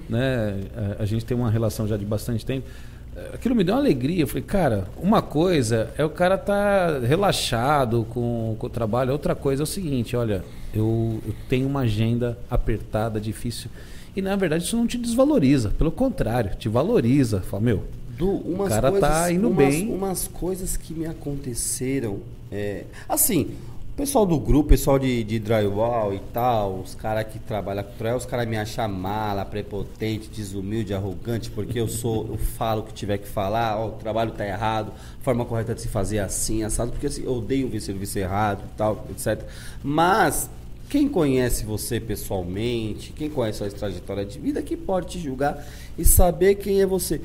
[0.07, 0.55] Né?
[0.97, 2.65] A, a gente tem uma relação já de bastante tempo.
[3.13, 4.23] Eh, Aquilo me deu uma alegria.
[4.23, 9.35] Eu falei, cara, uma coisa é o cara tá relaxado com, com o trabalho, outra
[9.35, 13.69] coisa é o seguinte, olha, eu, eu tenho uma agenda apertada, difícil.
[14.15, 17.41] E na verdade isso não te desvaloriza, pelo contrário, te valoriza.
[17.41, 17.83] Fala, meu,
[18.17, 19.93] Du, umas cara coisas, tá indo umas, bem.
[19.93, 22.19] Umas coisas que me aconteceram.
[22.51, 23.55] É, assim,
[23.93, 27.91] o pessoal do grupo, pessoal de, de drywall e tal, os caras que trabalham com
[27.97, 32.85] drywall, os caras me acham mala, prepotente, desumilde, arrogante, porque eu sou, eu falo o
[32.85, 36.17] que tiver que falar, ó, o trabalho tá errado, a forma correta de se fazer
[36.17, 39.43] é assim, assado, porque assim, eu odeio ver serviço errado e tal, etc.
[39.83, 40.49] Mas
[40.89, 45.65] quem conhece você pessoalmente, quem conhece a sua trajetória de vida, que pode te julgar
[45.97, 47.19] e saber quem é você.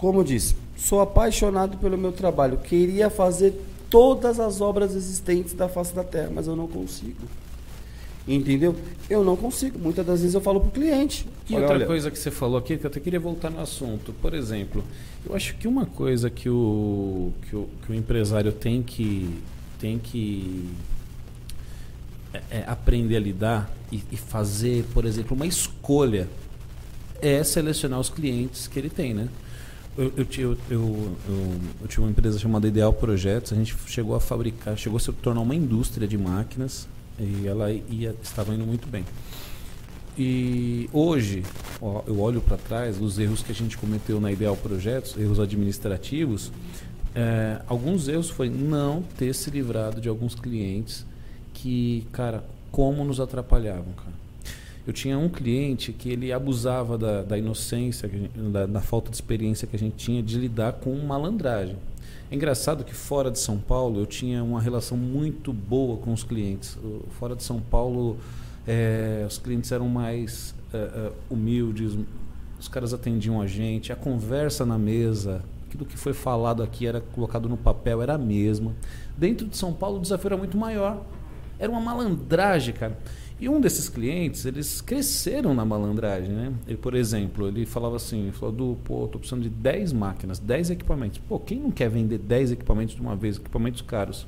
[0.00, 2.56] Como eu disse, sou apaixonado pelo meu trabalho.
[2.56, 3.52] Queria fazer
[3.90, 7.20] todas as obras existentes da face da terra, mas eu não consigo.
[8.26, 8.74] Entendeu?
[9.10, 9.78] Eu não consigo.
[9.78, 11.26] Muitas das vezes eu falo pro cliente.
[11.50, 13.60] E olha, outra olha, coisa que você falou aqui, que eu até queria voltar no
[13.60, 14.14] assunto.
[14.22, 14.82] Por exemplo,
[15.28, 19.38] eu acho que uma coisa que o, que o, que o empresário tem que,
[19.78, 20.66] tem que
[22.32, 26.26] é, é, aprender a lidar e, e fazer, por exemplo, uma escolha
[27.20, 29.28] é selecionar os clientes que ele tem, né?
[29.98, 31.16] Eu, eu, eu, eu,
[31.82, 35.12] eu tinha uma empresa chamada Ideal Projetos, a gente chegou a fabricar, chegou a se
[35.12, 36.88] tornar uma indústria de máquinas
[37.18, 39.04] e ela ia, estava indo muito bem.
[40.16, 41.42] E hoje,
[41.80, 45.40] ó, eu olho para trás, os erros que a gente cometeu na Ideal Projetos, erros
[45.40, 46.52] administrativos,
[47.14, 51.04] é, alguns erros foi não ter se livrado de alguns clientes
[51.52, 54.19] que, cara, como nos atrapalhavam, cara.
[54.86, 58.10] Eu tinha um cliente que ele abusava da, da inocência,
[58.52, 61.76] da, da falta de experiência que a gente tinha de lidar com malandragem.
[62.30, 66.22] É engraçado que fora de São Paulo eu tinha uma relação muito boa com os
[66.22, 66.78] clientes.
[67.18, 68.16] Fora de São Paulo
[68.66, 71.98] eh, os clientes eram mais eh, eh, humildes,
[72.58, 77.00] os caras atendiam a gente, a conversa na mesa, aquilo que foi falado aqui era
[77.00, 78.74] colocado no papel, era a mesma.
[79.16, 81.02] Dentro de São Paulo o desafio era muito maior.
[81.58, 82.98] Era uma malandragem, cara.
[83.40, 86.52] E um desses clientes, eles cresceram na malandragem, né?
[86.66, 90.70] Ele, por exemplo, ele falava assim, ele falou, pô, tô precisando de 10 máquinas, 10
[90.70, 91.18] equipamentos.
[91.26, 94.26] Pô, quem não quer vender 10 equipamentos de uma vez, equipamentos caros?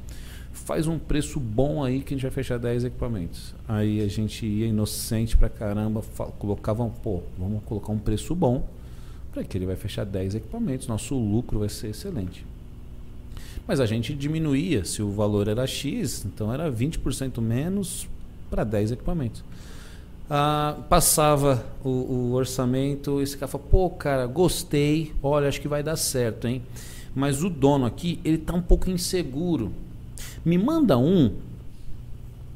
[0.54, 3.54] Faz um preço bom aí que a gente vai fechar 10 equipamentos.
[3.68, 6.02] Aí a gente ia inocente pra caramba,
[6.38, 8.66] colocava, pô, vamos colocar um preço bom,
[9.30, 12.46] para que ele vai fechar 10 equipamentos, nosso lucro vai ser excelente.
[13.66, 18.08] Mas a gente diminuía, se o valor era X, então era 20% menos
[18.52, 19.42] para 10 equipamentos.
[20.28, 25.82] Ah, passava o, o orçamento, esse cara falou, pô, cara, gostei, olha, acho que vai
[25.82, 26.62] dar certo, hein?
[27.14, 29.72] Mas o dono aqui, ele tá um pouco inseguro.
[30.44, 31.34] Me manda um,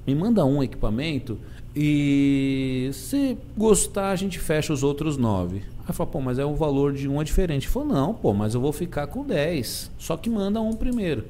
[0.07, 1.39] me manda um equipamento
[1.75, 5.63] e se gostar a gente fecha os outros nove.
[5.89, 7.69] Aí fala, pô, mas é o valor de um é diferente.
[7.69, 9.91] Falou, não, pô, mas eu vou ficar com 10.
[9.99, 11.25] Só que manda um primeiro.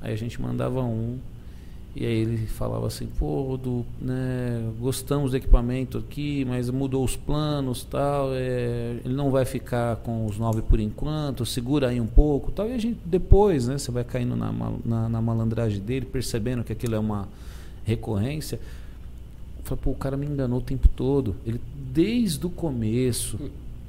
[0.00, 1.18] Aí a gente mandava um
[1.94, 7.16] E aí ele falava assim, pô, do, né, gostamos do equipamento aqui, mas mudou os
[7.16, 12.06] planos tal, é, ele não vai ficar com os nove por enquanto, segura aí um
[12.06, 12.68] pouco tal.
[12.68, 14.52] E a gente depois, né, você vai caindo na,
[14.84, 17.28] na, na malandragem dele, percebendo que aquilo é uma
[17.84, 18.60] recorrência.
[19.64, 21.34] Falei, pô, o cara me enganou o tempo todo.
[21.44, 21.60] Ele,
[21.92, 23.38] desde o começo,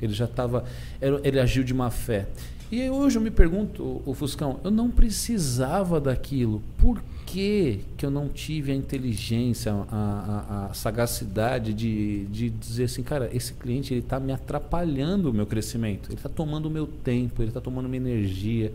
[0.01, 0.65] ele já estava.
[0.99, 2.27] Ele agiu de má fé.
[2.71, 6.61] E hoje eu me pergunto, o Fuscão, eu não precisava daquilo.
[6.77, 12.83] Por que, que eu não tive a inteligência, a, a, a sagacidade de, de dizer
[12.83, 16.69] assim, cara, esse cliente ele está me atrapalhando o meu crescimento, ele está tomando o
[16.69, 18.73] meu tempo, ele está tomando minha energia,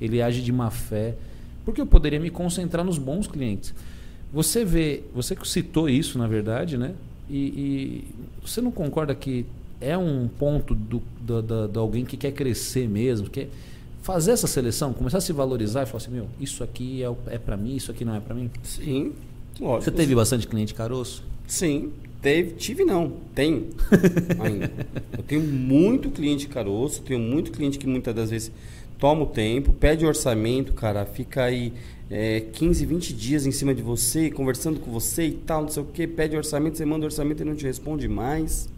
[0.00, 1.14] ele age de má fé.
[1.62, 3.74] Porque eu poderia me concentrar nos bons clientes.
[4.32, 6.94] Você vê, você citou isso, na verdade, né?
[7.28, 8.04] E, e
[8.40, 9.44] você não concorda que
[9.78, 13.50] é um ponto do, do, do, do alguém que quer crescer mesmo, quer
[14.12, 17.38] fazer essa seleção, começar a se valorizar e falar assim, meu, isso aqui é, é
[17.38, 18.50] para mim, isso aqui não é para mim?
[18.64, 19.12] Sim,
[19.60, 19.84] lógico.
[19.84, 21.22] Você teve bastante cliente caroço?
[21.46, 23.68] Sim, teve, tive não, tenho
[24.42, 24.68] ainda.
[25.16, 28.50] Eu tenho muito cliente caroço, tenho muito cliente que muitas das vezes
[28.98, 31.72] toma o tempo, pede orçamento, cara, fica aí
[32.10, 35.84] é, 15, 20 dias em cima de você, conversando com você e tal, não sei
[35.84, 38.68] o que, pede orçamento, você manda orçamento e não te responde mais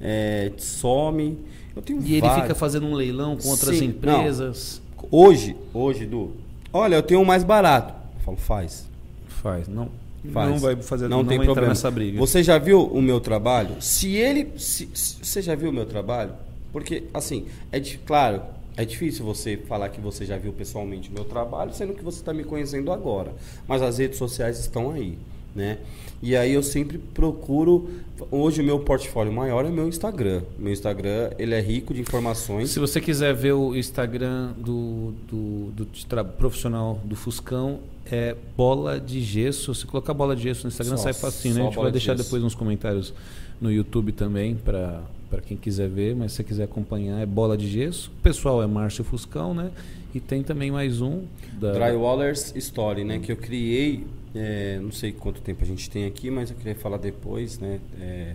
[0.00, 1.36] é, some.
[1.74, 2.38] Eu tenho e vários.
[2.38, 4.80] ele fica fazendo um leilão com outras Sim, empresas?
[4.96, 5.08] Não.
[5.10, 6.32] Hoje, hoje, Du,
[6.72, 7.94] olha, eu tenho um mais barato.
[8.14, 8.86] Eu falo, faz.
[9.26, 9.90] Faz, não.
[10.32, 10.50] Faz.
[10.50, 12.18] Não vai fazer não, não tem problema nessa briga.
[12.18, 13.80] Você já viu o meu trabalho?
[13.80, 14.52] Se ele.
[14.56, 16.32] Se, se, você já viu o meu trabalho?
[16.72, 18.42] Porque, assim, é de, claro,
[18.76, 22.20] é difícil você falar que você já viu pessoalmente o meu trabalho, sendo que você
[22.20, 23.34] está me conhecendo agora.
[23.66, 25.18] Mas as redes sociais estão aí
[25.54, 25.78] né?
[26.22, 27.90] E aí eu sempre procuro.
[28.30, 30.42] Hoje o meu portfólio maior é meu Instagram.
[30.58, 32.70] Meu Instagram ele é rico de informações.
[32.70, 37.80] Se você quiser ver o Instagram do, do, do profissional do Fuscão,
[38.10, 39.74] é bola de gesso.
[39.74, 41.60] Se colocar bola de gesso no Instagram, só, sai facinho, né?
[41.62, 42.24] A gente vai de deixar gesso.
[42.24, 43.12] depois nos comentários
[43.60, 47.56] no YouTube também para para quem quiser ver, mas se você quiser acompanhar é bola
[47.56, 48.12] de gesso.
[48.18, 49.70] O pessoal é Márcio Fuscão, né?
[50.14, 51.22] E tem também mais um
[51.58, 53.18] da Drywallers Story, né?
[53.18, 54.04] Que eu criei
[54.34, 57.80] é, não sei quanto tempo a gente tem aqui, mas eu queria falar depois, né?
[58.00, 58.34] É,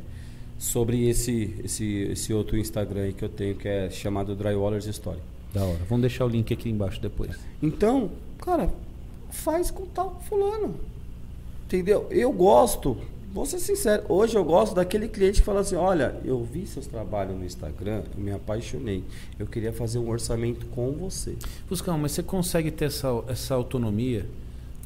[0.58, 5.20] sobre esse, esse, esse outro Instagram aí que eu tenho, que é chamado Drywallers Story.
[5.54, 5.80] Da hora.
[5.88, 7.36] Vamos deixar o link aqui embaixo depois.
[7.62, 8.72] Então, cara,
[9.30, 10.76] faz com tal fulano.
[11.66, 12.08] Entendeu?
[12.10, 12.98] Eu gosto,
[13.34, 16.88] vou ser sincero, hoje eu gosto daquele cliente que fala assim, olha, eu vi seus
[16.88, 19.04] trabalhos no Instagram, eu me apaixonei.
[19.38, 21.36] Eu queria fazer um orçamento com você.
[21.70, 24.26] Buscão, mas você consegue ter essa, essa autonomia?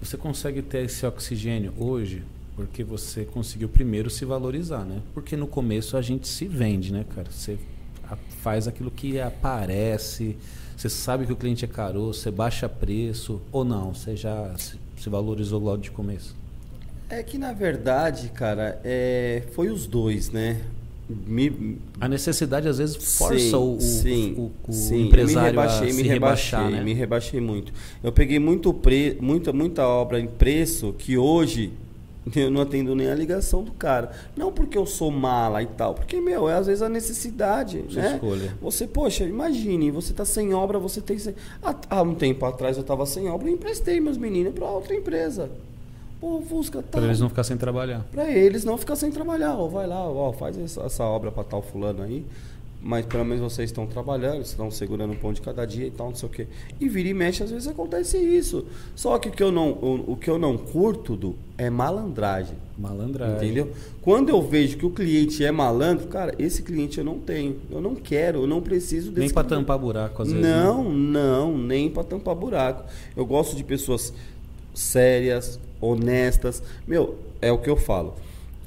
[0.01, 2.23] Você consegue ter esse oxigênio hoje
[2.55, 5.01] porque você conseguiu primeiro se valorizar, né?
[5.13, 7.29] Porque no começo a gente se vende, né, cara?
[7.31, 7.57] Você
[8.41, 10.35] faz aquilo que aparece,
[10.75, 15.09] você sabe que o cliente é caro, você baixa preço ou não, você já se
[15.09, 16.35] valorizou logo de começo.
[17.09, 20.61] É que na verdade, cara, é, foi os dois, né?
[21.25, 21.77] Me...
[21.99, 25.07] A necessidade às vezes força sim, o, sim, o, o sim.
[25.07, 26.83] empresário me rebaixei, a me rebaixei, rebaixar, né?
[26.83, 27.73] me rebaixei muito.
[28.03, 29.17] Eu peguei muito pre...
[29.21, 31.73] muita, muita obra em preço que hoje
[32.35, 34.11] eu não atendo nem a ligação do cara.
[34.35, 38.01] Não porque eu sou mala e tal, porque, meu, é às vezes a necessidade, Sua
[38.01, 38.13] né?
[38.13, 38.57] Escolha.
[38.61, 41.17] Você, poxa, imagine, você tá sem obra, você tem...
[41.63, 44.95] Há, há um tempo atrás eu tava sem obra e emprestei meus meninos para outra
[44.95, 45.49] empresa.
[46.21, 46.99] Pô, Fusca, tá.
[46.99, 48.05] Para eles não ficar sem trabalhar.
[48.11, 49.55] Para eles não ficar sem trabalhar.
[49.55, 52.23] Ó, vai lá, ó, faz essa, essa obra para tal fulano aí.
[52.83, 56.09] Mas pelo menos vocês estão trabalhando, estão segurando um pão de cada dia e tal,
[56.09, 56.47] não sei o quê.
[56.79, 58.65] E vira e mexe, às vezes acontece isso.
[58.95, 62.55] Só que o que eu não, o, o que eu não curto do, é malandragem.
[62.77, 63.37] Malandragem.
[63.37, 63.71] Entendeu?
[64.01, 67.57] Quando eu vejo que o cliente é malandro, cara, esse cliente eu não tenho.
[67.69, 69.19] Eu não quero, eu não preciso desse.
[69.19, 70.43] Nem para tampar buraco, às vezes.
[70.43, 71.19] Não, né?
[71.19, 72.85] não, nem para tampar buraco.
[73.15, 74.11] Eu gosto de pessoas
[74.73, 76.61] sérias, honestas.
[76.87, 78.13] Meu, é o que eu falo.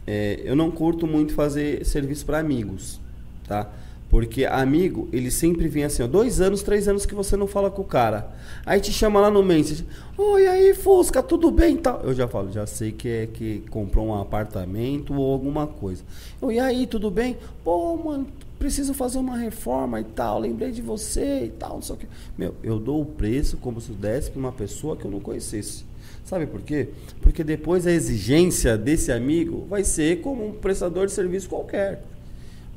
[0.07, 3.01] É, eu não curto muito fazer serviço para amigos,
[3.47, 3.71] tá?
[4.11, 7.71] Porque amigo, ele sempre vem assim, ó, dois anos, três anos que você não fala
[7.71, 8.31] com o cara.
[8.65, 9.83] Aí te chama lá no Mendes,
[10.17, 12.01] oi aí, Fusca, tudo bem tal.
[12.03, 16.05] Eu já falo, já sei que é que comprou um apartamento ou alguma coisa.
[16.41, 17.37] Oi aí, tudo bem?
[17.65, 18.27] Pô, mano,
[18.59, 22.07] preciso fazer uma reforma e tal, lembrei de você e tal, não sei o que.
[22.37, 25.85] Meu, eu dou o preço como se desse para uma pessoa que eu não conhecesse.
[26.25, 26.89] Sabe por quê?
[27.21, 32.03] Porque depois a exigência desse amigo vai ser como um prestador de serviço qualquer.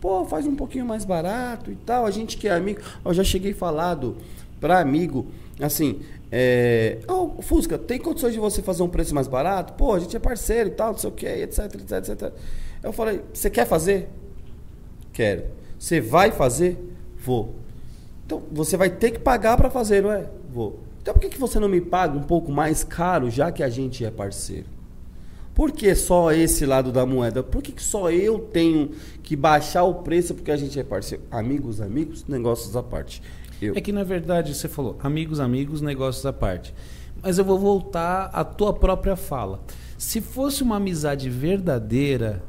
[0.02, 2.06] Pô, faz um pouquinho mais barato e tal.
[2.06, 2.82] A gente que é amigo.
[3.04, 4.18] Eu já cheguei falado
[4.60, 5.28] para amigo,
[5.60, 9.74] assim, é, oh, Fusca, tem condições de você fazer um preço mais barato?
[9.74, 12.34] Pô, a gente é parceiro e tal, não sei o que, etc, etc, etc.
[12.84, 14.10] Eu falei, você quer fazer?
[15.14, 15.46] Quero.
[15.80, 16.78] Você vai fazer?
[17.18, 17.56] Vou.
[18.26, 20.30] Então, você vai ter que pagar para fazer, não é?
[20.54, 20.80] Vou.
[21.08, 23.70] Então por que, que você não me paga um pouco mais caro, já que a
[23.70, 24.66] gente é parceiro?
[25.56, 27.42] Por que só esse lado da moeda?
[27.42, 28.92] Por que, que só eu tenho
[29.24, 31.24] que baixar o preço porque a gente é parceiro?
[31.32, 33.22] Amigos, amigos, negócios à parte.
[33.62, 33.74] Eu.
[33.74, 36.76] É que na verdade você falou amigos, amigos, negócios à parte.
[37.24, 39.62] Mas eu vou voltar à tua própria fala.
[39.98, 42.44] Se fosse uma amizade verdadeira,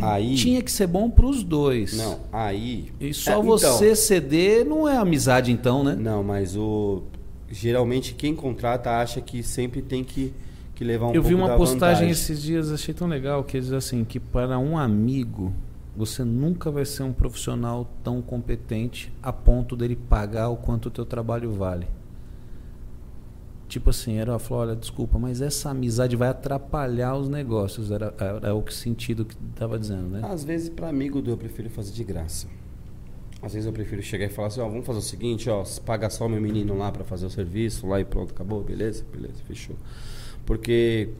[0.00, 1.98] aí, tinha que ser bom para os dois.
[1.98, 2.94] Não, aí.
[2.98, 5.94] E só é, você então, ceder não é amizade, então, né?
[5.94, 7.02] Não, mas o
[7.50, 10.32] geralmente quem contrata acha que sempre tem que,
[10.74, 12.10] que levar um Eu vi uma postagem vantagem.
[12.10, 15.52] esses dias, achei tão legal que diz assim que para um amigo
[15.96, 20.90] você nunca vai ser um profissional tão competente a ponto dele pagar o quanto o
[20.90, 21.86] teu trabalho vale.
[23.68, 27.90] Tipo assim, era falou, olha, desculpa, mas essa amizade vai atrapalhar os negócios.
[27.90, 30.20] Era, era, o sentido que estava dizendo, né?
[30.24, 32.46] Às vezes, para amigo eu prefiro fazer de graça.
[33.44, 36.08] Às vezes eu prefiro chegar e falar assim, ó, vamos fazer o seguinte, ó, paga
[36.08, 39.04] só meu menino lá para fazer o serviço, lá e pronto, acabou, beleza?
[39.12, 39.76] Beleza, fechou.
[40.46, 41.10] Porque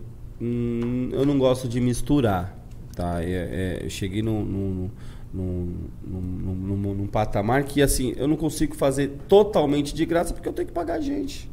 [0.40, 2.58] hum, eu não gosto de misturar,
[2.96, 3.22] tá?
[3.22, 4.90] É, é, eu cheguei num, num,
[5.34, 10.68] num, num, patamar que, assim, eu não consigo fazer totalmente de graça porque eu tenho
[10.68, 11.50] que pagar gente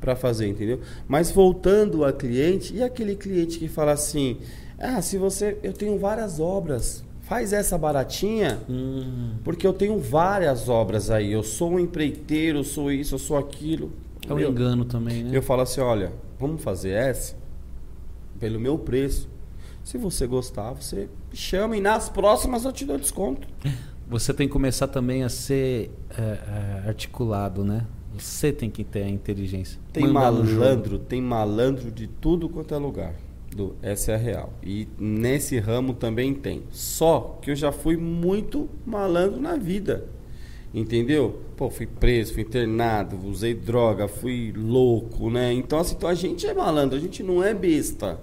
[0.00, 0.80] para fazer, entendeu?
[1.06, 4.38] Mas voltando a cliente, e aquele cliente que fala assim:
[4.78, 9.34] "Ah, se você, eu tenho várias obras, faz essa baratinha, hum.
[9.44, 11.30] porque eu tenho várias obras aí.
[11.30, 13.92] Eu sou um empreiteiro, eu sou isso, eu sou aquilo".
[14.26, 15.30] É um engano também, né?
[15.32, 17.36] Eu falo assim: "Olha, vamos fazer essa
[18.40, 19.28] pelo meu preço.
[19.84, 23.46] Se você gostar, você chama e nas próximas eu te dou desconto".
[24.10, 27.86] Você tem que começar também a ser é, é, articulado, né?
[28.14, 29.78] Você tem que ter a inteligência.
[29.92, 33.12] Tem malandro, tem malandro de tudo quanto é lugar.
[33.54, 34.52] Do, essa é a real.
[34.62, 36.64] E nesse ramo também tem.
[36.70, 40.06] Só que eu já fui muito malandro na vida.
[40.72, 41.40] Entendeu?
[41.56, 45.52] Pô, fui preso, fui internado, usei droga, fui louco, né?
[45.52, 48.20] Então, assim, então a gente é malandro, a gente não é besta.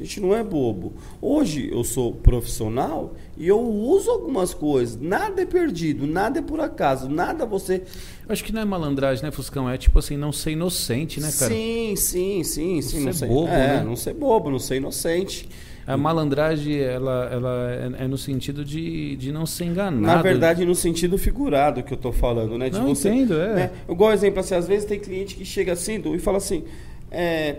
[0.00, 0.94] A gente não é bobo.
[1.20, 4.98] Hoje eu sou profissional e eu uso algumas coisas.
[4.98, 7.82] Nada é perdido, nada é por acaso, nada você.
[8.26, 9.68] Eu acho que não é malandragem, né, Fuscão?
[9.68, 11.52] É tipo assim, não ser inocente, né, cara?
[11.52, 12.98] Sim, sim, sim, sim.
[13.00, 13.84] Não, não ser bobo, é, né?
[13.84, 15.46] Não ser bobo, não ser inocente.
[15.86, 20.00] A malandragem, ela, ela é, é, no sentido de, de não ser enganado.
[20.00, 22.70] Na verdade, no sentido figurado que eu tô falando, né?
[22.70, 23.54] De não, você, entendo, é.
[23.54, 23.70] Né?
[23.86, 26.64] Igual exemplo, assim, às vezes tem cliente que chega assim e fala assim,
[27.10, 27.56] é,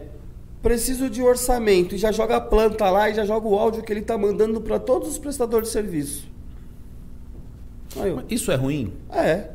[0.62, 3.92] preciso de orçamento, e já joga a planta lá e já joga o áudio que
[3.92, 6.28] ele está mandando para todos os prestadores de serviço.
[7.96, 8.94] Eu, Isso é ruim?
[9.10, 9.50] É.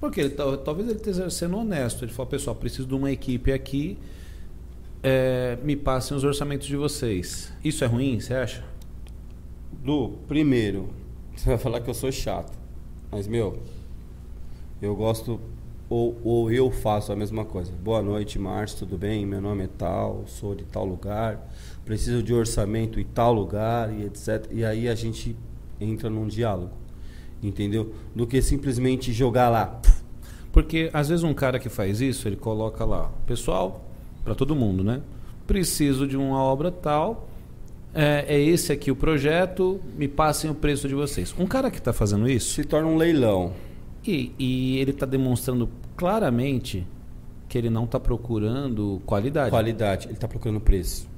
[0.00, 2.04] Porque ele, talvez ele esteja sendo honesto.
[2.04, 3.96] Ele fala, pessoal, preciso de uma equipe aqui,
[5.02, 7.52] é, me passem os orçamentos de vocês.
[7.64, 8.64] Isso é ruim, você acha?
[9.72, 10.90] Do primeiro,
[11.34, 12.58] você vai falar que eu sou chato.
[13.10, 13.58] Mas, meu,
[14.80, 15.40] eu gosto
[15.92, 17.70] ou, ou eu faço a mesma coisa.
[17.84, 19.26] Boa noite, Márcio, tudo bem?
[19.26, 21.52] Meu nome é tal, sou de tal lugar,
[21.84, 24.46] preciso de orçamento em tal lugar e etc.
[24.50, 25.36] E aí a gente
[25.78, 26.70] entra num diálogo,
[27.42, 27.92] entendeu?
[28.14, 29.82] Do que simplesmente jogar lá.
[30.50, 33.84] Porque às vezes um cara que faz isso, ele coloca lá, pessoal,
[34.24, 35.02] para todo mundo, né?
[35.46, 37.28] Preciso de uma obra tal,
[37.94, 41.34] é, é, esse aqui o projeto, me passem o preço de vocês.
[41.38, 42.54] Um cara que está fazendo isso.
[42.54, 43.52] Se torna um leilão.
[44.06, 46.86] E, e ele está demonstrando claramente
[47.48, 49.50] que ele não está procurando qualidade.
[49.50, 51.08] Qualidade, ele está procurando preço.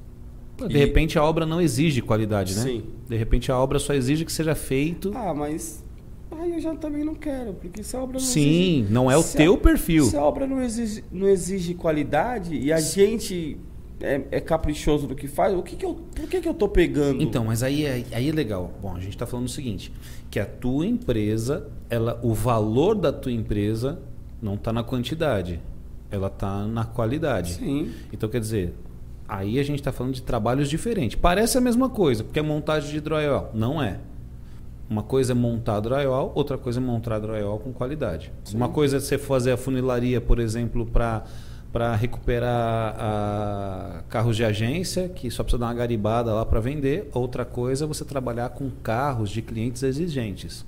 [0.56, 0.78] De e...
[0.78, 2.62] repente a obra não exige qualidade, né?
[2.62, 2.84] Sim.
[3.08, 5.12] De repente a obra só exige que seja feito.
[5.14, 5.84] Ah, mas
[6.30, 8.92] aí eu já também não quero, porque se a obra não Sim, exige...
[8.92, 9.58] não é o se teu a...
[9.58, 10.04] perfil.
[10.04, 13.58] Se a obra não exige, não exige qualidade e a gente
[14.00, 16.68] é, é, caprichoso do que faz, o que, que eu, por que, que eu estou
[16.68, 17.22] pegando?
[17.22, 18.72] Então, mas aí é, aí é legal.
[18.82, 19.92] Bom, a gente está falando o seguinte,
[20.34, 24.00] que a tua empresa, ela, o valor da tua empresa
[24.42, 25.60] não está na quantidade,
[26.10, 27.52] ela está na qualidade.
[27.52, 27.92] Sim.
[28.12, 28.74] Então, quer dizer,
[29.28, 31.16] aí a gente está falando de trabalhos diferentes.
[31.16, 33.52] Parece a mesma coisa, porque é montagem de drywall.
[33.54, 34.00] Não é.
[34.90, 38.32] Uma coisa é montar drywall, outra coisa é montar drywall com qualidade.
[38.42, 38.56] Sim.
[38.56, 41.22] Uma coisa é você fazer a funilaria, por exemplo, para
[41.74, 42.94] para recuperar
[44.08, 47.10] carros de agência, que só precisa dar uma garibada lá para vender.
[47.12, 50.64] Outra coisa é você trabalhar com carros de clientes exigentes.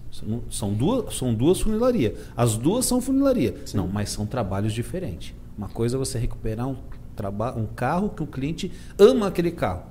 [0.51, 2.19] São duas, são duas funilarias.
[2.37, 3.55] As duas são funilaria.
[3.65, 3.77] Sim.
[3.77, 5.33] Não, mas são trabalhos diferentes.
[5.57, 6.77] Uma coisa é você recuperar um,
[7.57, 9.85] um carro que o cliente ama aquele carro.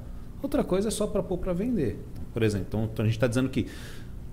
[0.43, 1.97] Outra coisa é só para pôr para vender.
[2.33, 3.67] Por exemplo, então, então a gente está dizendo que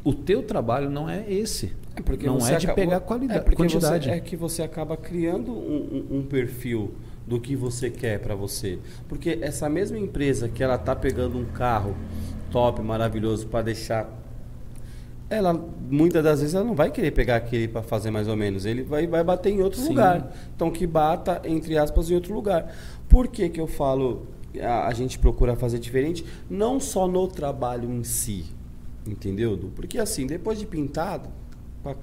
[0.05, 1.73] o teu trabalho não é esse.
[1.95, 4.07] É porque não é de pegar qualidade, é quantidade.
[4.07, 6.95] Você, é que você acaba criando um, um, um perfil
[7.27, 8.79] do que você quer para você.
[9.09, 11.95] Porque essa mesma empresa que ela tá pegando um carro
[12.51, 14.23] top, maravilhoso para deixar
[15.31, 15.59] ela
[15.91, 18.83] muitas das vezes ela não vai querer pegar aquele para fazer mais ou menos, ele
[18.83, 19.89] vai, vai bater em outro Sim.
[19.89, 20.31] lugar.
[20.55, 22.71] Então que bata entre aspas em outro lugar.
[23.09, 24.27] Por que que eu falo
[24.61, 26.25] a, a gente procura fazer diferente?
[26.51, 28.45] Não só no trabalho em si,
[29.07, 29.59] entendeu?
[29.75, 31.29] Porque assim, depois de pintado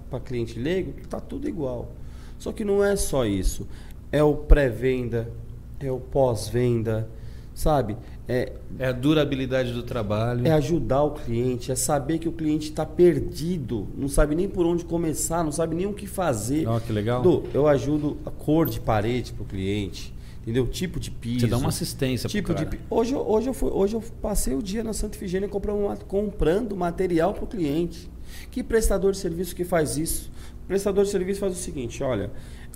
[0.10, 1.91] para cliente leigo, tá tudo igual.
[2.38, 3.68] Só que não é só isso.
[4.12, 5.32] É o pré-venda,
[5.80, 7.08] é o pós-venda,
[7.54, 7.97] sabe?
[8.28, 10.47] É, é a durabilidade do trabalho.
[10.47, 14.66] É ajudar o cliente, é saber que o cliente está perdido, não sabe nem por
[14.66, 16.68] onde começar, não sabe nem o que fazer.
[16.68, 17.22] Oh, que legal.
[17.22, 20.14] Du, eu ajudo a cor de parede para o cliente,
[20.50, 20.68] entendeu?
[20.68, 21.41] Tipo de piso.
[21.41, 22.70] Você dá uma assistência tipo pro cara.
[22.70, 26.76] de hoje, hoje, eu fui, hoje eu passei o dia na Santa Efigênia comprando, comprando
[26.76, 28.10] material para o cliente.
[28.52, 30.32] Que prestador de serviço que faz isso?
[30.64, 32.32] O prestador de serviço faz o seguinte, olha,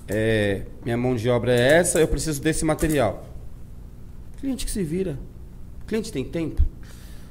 [0.07, 3.27] é, minha mão de obra é essa, eu preciso desse material.
[4.39, 5.17] Cliente que se vira
[5.93, 6.61] cliente tem tempo?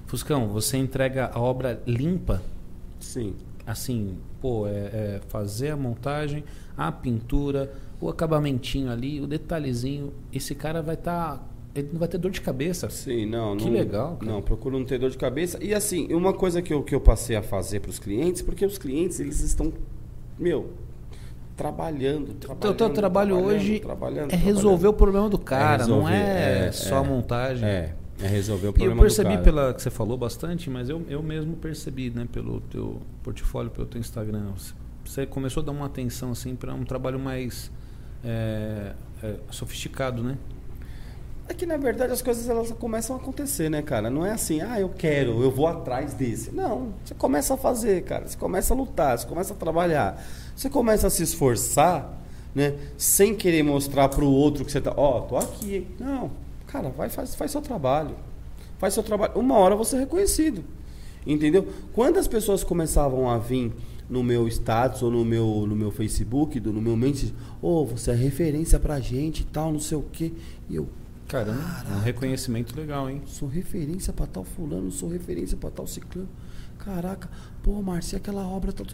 [0.07, 2.40] Fuscão, você entrega a obra limpa?
[3.01, 3.34] Sim.
[3.66, 6.45] Assim, pô, é, é fazer a montagem,
[6.76, 7.72] a pintura,
[8.03, 10.12] o acabamentinho ali, o detalhezinho.
[10.32, 11.36] Esse cara vai estar.
[11.36, 11.42] Tá,
[11.74, 12.90] ele não vai ter dor de cabeça.
[12.90, 13.57] Sim, não.
[13.57, 14.16] Que não, legal.
[14.16, 14.32] Cara.
[14.32, 15.62] Não, procuro não ter dor de cabeça.
[15.62, 18.66] E assim, uma coisa que eu, que eu passei a fazer para os clientes, porque
[18.66, 19.72] os clientes, eles estão.
[20.36, 20.70] Meu,
[21.57, 22.74] trabalhando, trabalhando.
[22.74, 23.80] O teu trabalho hoje
[24.28, 27.68] é resolver o problema do cara, é resolver, não é, é só é, a montagem.
[27.68, 31.03] É, é resolver o problema E eu percebi pela que você falou bastante, mas eu,
[31.09, 34.50] eu mesmo percebi, né, pelo teu portfólio, pelo teu Instagram.
[35.05, 37.70] Você começou a dar uma atenção assim para um trabalho mais
[38.24, 38.92] é,
[39.22, 40.38] é, sofisticado, né?
[41.48, 44.08] É que na verdade as coisas elas começam a acontecer, né, cara?
[44.08, 46.54] Não é assim, ah, eu quero, eu vou atrás desse.
[46.54, 48.26] Não, você começa a fazer, cara.
[48.26, 50.24] Você começa a lutar, você começa a trabalhar.
[50.54, 52.18] Você começa a se esforçar,
[52.54, 52.78] né?
[52.96, 55.86] Sem querer mostrar para o outro que você tá, ó, oh, tô aqui.
[55.98, 56.30] Não,
[56.72, 58.16] Cara, vai, faz, faz seu trabalho.
[58.78, 59.32] Faz seu trabalho.
[59.36, 60.64] Uma hora você é reconhecido.
[61.26, 61.68] Entendeu?
[61.92, 63.72] Quando as pessoas começavam a vir
[64.12, 67.86] no meu status ou no meu, no meu Facebook, do, no meu mente, ô, oh,
[67.86, 70.30] você é referência pra gente e tal, não sei o quê.
[70.68, 70.86] E eu.
[71.26, 73.22] Caramba, caraca, um reconhecimento legal, hein?
[73.24, 76.28] Sou referência pra tal fulano, sou referência pra tal ciclano.
[76.78, 77.30] Caraca,
[77.62, 78.70] pô, Márcio, aquela obra.
[78.70, 78.84] Tá...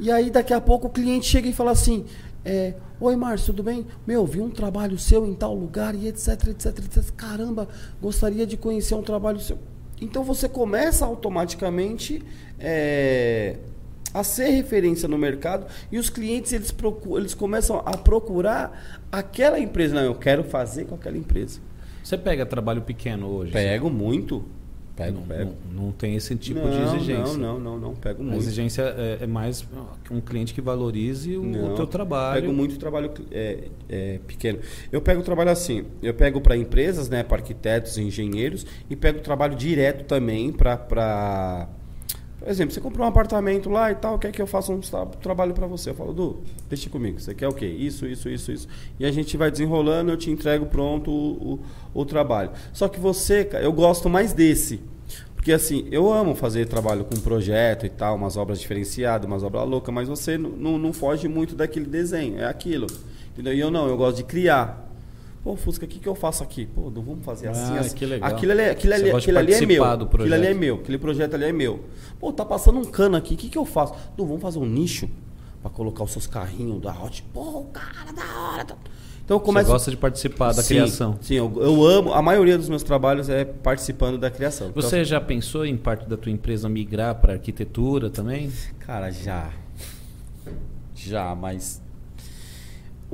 [0.00, 2.06] E aí daqui a pouco o cliente chega e fala assim:
[2.42, 3.86] é, Oi, Márcio, tudo bem?
[4.06, 7.10] Meu, vi um trabalho seu em tal lugar e etc, etc, etc.
[7.14, 7.68] Caramba,
[8.00, 9.58] gostaria de conhecer um trabalho seu.
[10.00, 12.22] Então você começa automaticamente
[12.58, 13.58] é,
[14.12, 19.58] a ser referência no mercado e os clientes eles, procuram, eles começam a procurar aquela
[19.58, 19.94] empresa.
[19.94, 21.60] Não, eu quero fazer com aquela empresa.
[22.02, 23.52] Você pega trabalho pequeno hoje?
[23.52, 24.44] Pego muito.
[24.94, 25.52] Pego, não, pego.
[25.72, 27.38] Não, não, tem esse tipo não, de exigência.
[27.38, 27.94] Não, não, não, não.
[27.94, 28.34] Pego muito.
[28.34, 29.66] A exigência é, é mais
[30.10, 32.42] um cliente que valorize o, não, teu trabalho.
[32.42, 34.58] Pego muito trabalho é, é, pequeno.
[34.90, 35.86] Eu pego trabalho assim.
[36.02, 41.68] Eu pego para empresas, né, para arquitetos, engenheiros e pego trabalho direto também para.
[42.42, 44.80] Por exemplo, você comprou um apartamento lá e tal, quer que eu faça um
[45.20, 45.90] trabalho para você?
[45.90, 47.20] Eu falo, Du, deixa comigo.
[47.20, 47.66] Você quer o quê?
[47.66, 48.68] Isso, isso, isso, isso.
[48.98, 51.60] E a gente vai desenrolando, eu te entrego pronto o,
[51.94, 52.50] o, o trabalho.
[52.72, 54.80] Só que você, eu gosto mais desse.
[55.36, 59.68] Porque assim, eu amo fazer trabalho com projeto e tal, umas obras diferenciadas, umas obras
[59.68, 62.86] loucas, mas você não, não foge muito daquele desenho, é aquilo.
[63.32, 63.54] Entendeu?
[63.54, 64.91] E eu não, eu gosto de criar.
[65.42, 66.66] Pô, Fusca, o que, que eu faço aqui?
[66.66, 67.96] Pô, não vamos fazer assim, ah, assim.
[67.96, 68.30] Que legal.
[68.30, 69.84] Aquilo ali, aquilo ali, aquilo ali é meu.
[69.84, 70.74] Aquilo ali é meu.
[70.76, 71.84] Aquele projeto ali é meu.
[72.20, 73.94] Pô, tá passando um cano aqui, o que, que eu faço?
[74.16, 75.08] Não, vamos fazer um nicho
[75.60, 77.24] para colocar os seus carrinhos da Hot.
[77.34, 78.64] Pô, cara, da hora.
[78.64, 78.76] Tá...
[79.24, 79.66] Então eu começo...
[79.66, 81.18] Você gosta de participar da sim, criação?
[81.20, 82.12] Sim, eu, eu, amo.
[82.12, 84.70] A maioria dos meus trabalhos é participando da criação.
[84.74, 88.52] Você então, já pensou em parte da tua empresa migrar para arquitetura também?
[88.80, 89.50] Cara, já.
[90.94, 91.82] Já, mas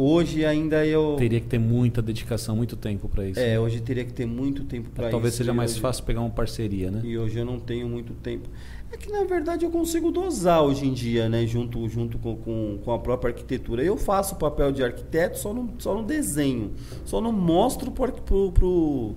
[0.00, 1.16] Hoje ainda eu.
[1.18, 3.40] Teria que ter muita dedicação, muito tempo para isso.
[3.40, 3.58] É, né?
[3.58, 5.10] hoje teria que ter muito tempo para isso.
[5.10, 5.80] Talvez seja mais hoje...
[5.80, 7.00] fácil pegar uma parceria, né?
[7.02, 8.48] E hoje eu não tenho muito tempo.
[8.92, 11.44] É que na verdade eu consigo dosar hoje em dia, né?
[11.48, 13.82] Junto, junto com, com, com a própria arquitetura.
[13.82, 16.74] Eu faço o papel de arquiteto só no, só no desenho.
[17.04, 19.16] Só não mostro pro, pro, pro,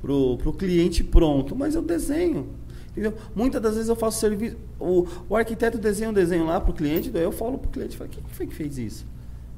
[0.00, 2.50] pro, pro cliente pronto, mas eu desenho.
[2.92, 3.14] Entendeu?
[3.34, 4.56] Muitas das vezes eu faço serviço.
[4.78, 8.08] O, o arquiteto desenha um desenho lá pro cliente, daí eu falo pro cliente, falo,
[8.08, 9.06] quem foi que fez isso?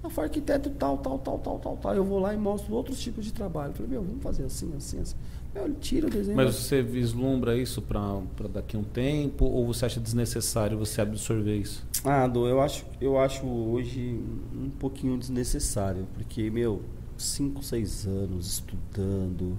[0.03, 1.95] Eu fui arquiteto tal, tal, tal, tal, tal, tal.
[1.95, 3.71] Eu vou lá e mostro outros tipos de trabalho.
[3.71, 5.17] Eu falei, meu, vamos fazer assim, assim, assim.
[5.55, 6.37] Meu, ele tira o desenho.
[6.37, 11.57] Mas você vislumbra isso para daqui a um tempo ou você acha desnecessário você absorver
[11.57, 11.87] isso?
[12.05, 14.19] Ah, do, eu acho, eu acho hoje
[14.55, 16.83] um pouquinho desnecessário, porque, meu,
[17.17, 19.57] cinco, seis anos estudando,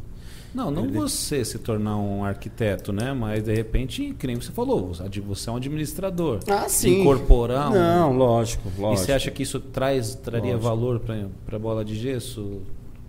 [0.54, 3.12] não, não você se tornar um arquiteto, né?
[3.14, 6.40] Mas de repente, que nem você falou, você é um administrador.
[6.48, 7.02] Ah, sim.
[7.02, 7.74] Incorporar um...
[7.74, 8.94] Não, lógico, lógico.
[8.94, 10.64] E você acha que isso traz, traria lógico.
[10.64, 12.62] valor para a bola de gesso?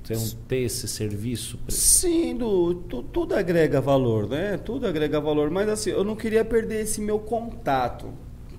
[0.02, 1.58] Ter, um, ter esse serviço?
[1.68, 4.58] Sim, do, tu, tudo agrega valor, né?
[4.58, 5.50] Tudo agrega valor.
[5.50, 8.08] Mas assim, eu não queria perder esse meu contato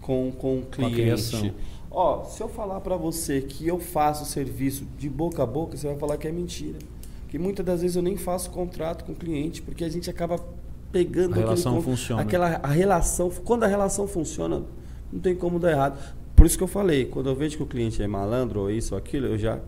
[0.02, 1.54] com, com o cliente.
[1.92, 5.88] Ó, se eu falar para você que eu faço serviço de boca a boca, você
[5.88, 6.78] vai falar que é mentira.
[7.36, 10.40] Que muitas das vezes eu nem faço contrato com o cliente, porque a gente acaba
[10.90, 12.22] pegando a relação funciona.
[12.22, 14.64] aquela a relação, quando a relação funciona,
[15.12, 16.16] não tem como dar errado.
[16.34, 18.94] Por isso que eu falei, quando eu vejo que o cliente é malandro ou isso
[18.96, 19.60] ou aquilo, eu já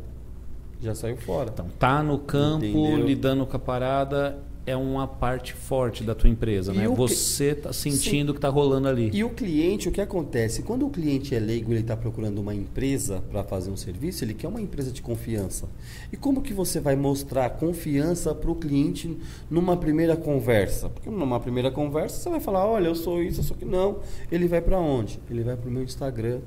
[0.80, 1.50] já saio fora.
[1.54, 3.06] Então, tá no campo, Entendeu?
[3.06, 4.38] lidando com a parada,
[4.68, 6.88] é uma parte forte da tua empresa, e né?
[6.90, 9.10] Você está sentindo o que está rolando ali.
[9.14, 10.62] E o cliente, o que acontece?
[10.62, 14.34] Quando o cliente é leigo, ele está procurando uma empresa para fazer um serviço, ele
[14.34, 15.70] quer uma empresa de confiança.
[16.12, 19.18] E como que você vai mostrar confiança para o cliente
[19.50, 20.90] numa primeira conversa?
[20.90, 24.00] Porque numa primeira conversa você vai falar, olha, eu sou isso, eu sou que não.
[24.30, 25.18] Ele vai para onde?
[25.32, 26.42] Ele vai para o meu Instagram.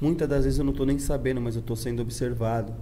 [0.00, 2.72] Muitas das vezes eu não estou nem sabendo, mas eu estou sendo observado.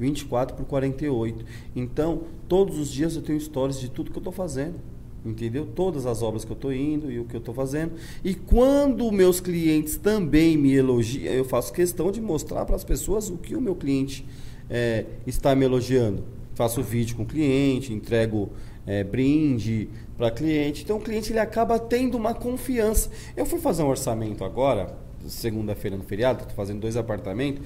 [0.00, 1.44] 24 por 48.
[1.76, 4.76] Então, todos os dias eu tenho stories de tudo que eu estou fazendo.
[5.24, 5.66] Entendeu?
[5.66, 7.92] Todas as obras que eu estou indo e o que eu estou fazendo.
[8.24, 13.28] E quando meus clientes também me elogiam, eu faço questão de mostrar para as pessoas
[13.28, 14.24] o que o meu cliente
[14.70, 16.24] é, está me elogiando.
[16.54, 18.50] Faço vídeo com o cliente, entrego
[18.86, 20.84] é, brinde para cliente.
[20.84, 23.10] Então o cliente ele acaba tendo uma confiança.
[23.36, 24.96] Eu fui fazer um orçamento agora,
[25.26, 27.62] segunda-feira no feriado, estou fazendo dois apartamentos.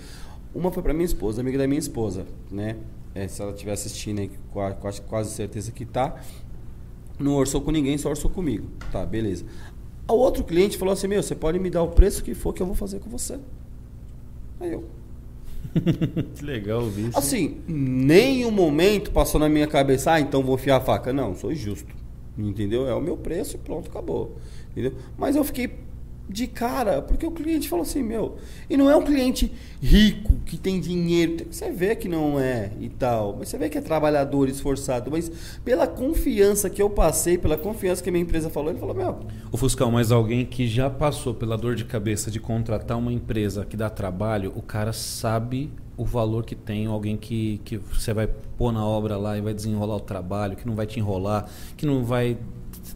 [0.54, 2.76] Uma foi para minha esposa, amiga da minha esposa, né?
[3.14, 4.30] É, se ela estiver assistindo aí,
[4.80, 6.20] quase, quase certeza que tá.
[7.18, 8.68] Não orçou com ninguém, só orçou comigo.
[8.90, 9.44] Tá, beleza.
[10.08, 12.62] O outro cliente falou assim: Meu, você pode me dar o preço que for que
[12.62, 13.38] eu vou fazer com você.
[14.60, 14.84] Aí eu.
[16.34, 17.18] que legal isso.
[17.18, 21.12] Assim, nenhum momento passou na minha cabeça, ah, então vou fiar a faca.
[21.12, 21.94] Não, sou justo.
[22.36, 22.86] Entendeu?
[22.88, 24.36] É o meu preço e pronto, acabou.
[24.72, 24.92] Entendeu?
[25.16, 25.70] Mas eu fiquei
[26.28, 28.36] de cara, porque o cliente falou assim, meu,
[28.68, 32.88] e não é um cliente rico, que tem dinheiro, você vê que não é e
[32.88, 35.30] tal, mas você vê que é trabalhador, esforçado, mas
[35.64, 39.20] pela confiança que eu passei, pela confiança que a minha empresa falou, ele falou, meu...
[39.52, 43.64] O Fuscão, mas alguém que já passou pela dor de cabeça de contratar uma empresa
[43.64, 48.28] que dá trabalho, o cara sabe o valor que tem, alguém que, que você vai
[48.56, 51.86] pôr na obra lá e vai desenrolar o trabalho, que não vai te enrolar, que
[51.86, 52.36] não vai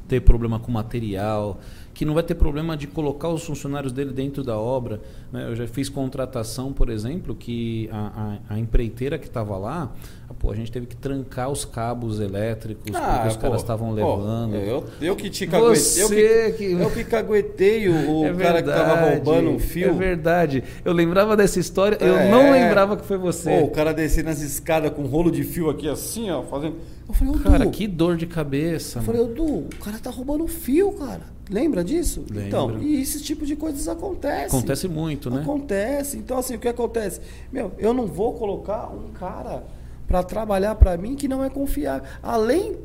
[0.08, 1.60] ter problema com material,
[1.98, 5.00] que não vai ter problema de colocar os funcionários dele dentro da obra.
[5.32, 5.44] Né?
[5.46, 9.92] Eu já fiz contratação, por exemplo, que a, a, a empreiteira que estava lá,
[10.38, 13.92] pô, a gente teve que trancar os cabos elétricos ah, porque os pô, caras estavam
[13.92, 14.54] levando.
[14.54, 16.02] eu, eu que te caguetei.
[16.02, 16.72] Eu que, que...
[16.72, 19.90] Eu que caguetei o, é cara que estava roubando um fio.
[19.90, 20.64] É verdade.
[20.84, 23.50] Eu lembrava dessa história, é, eu não lembrava que foi você.
[23.50, 26.76] Pô, o cara descendo as escadas com um rolo de fio aqui assim, ó, fazendo.
[27.06, 28.98] Eu falei, cara, que dor de cabeça.
[28.98, 31.38] Eu falei, Edu, o cara tá roubando fio, cara.
[31.50, 32.24] Lembra disso?
[32.28, 32.46] Lembra.
[32.46, 34.54] Então, e esse tipo de coisas acontece.
[34.54, 35.40] Acontece muito, né?
[35.40, 36.16] Acontece.
[36.18, 37.20] Então, assim, o que acontece?
[37.52, 39.64] Meu, eu não vou colocar um cara
[40.06, 42.08] para trabalhar para mim que não é confiável.
[42.22, 42.76] Além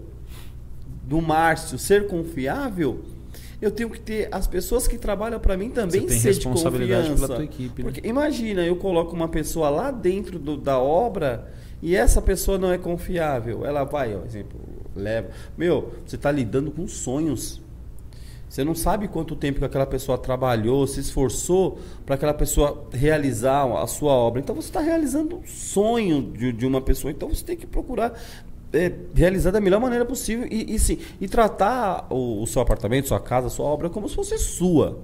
[1.04, 3.02] do Márcio ser confiável,
[3.62, 7.16] eu tenho que ter as pessoas que trabalham para mim também ser de confiança.
[7.16, 7.90] Pela tua equipe, né?
[7.90, 11.50] Porque imagina, eu coloco uma pessoa lá dentro do, da obra
[11.82, 13.66] e essa pessoa não é confiável.
[13.66, 14.60] Ela vai, ó, exemplo,
[14.94, 15.30] leva.
[15.58, 17.62] Meu, você está lidando com sonhos.
[18.54, 23.66] Você não sabe quanto tempo que aquela pessoa trabalhou, se esforçou para aquela pessoa realizar
[23.82, 24.40] a sua obra.
[24.40, 27.10] Então você está realizando um sonho de, de, uma pessoa.
[27.10, 28.14] Então você tem que procurar
[28.72, 33.08] é, realizar da melhor maneira possível e, e sim, e tratar o, o, seu apartamento,
[33.08, 35.00] sua casa, sua obra como se fosse sua.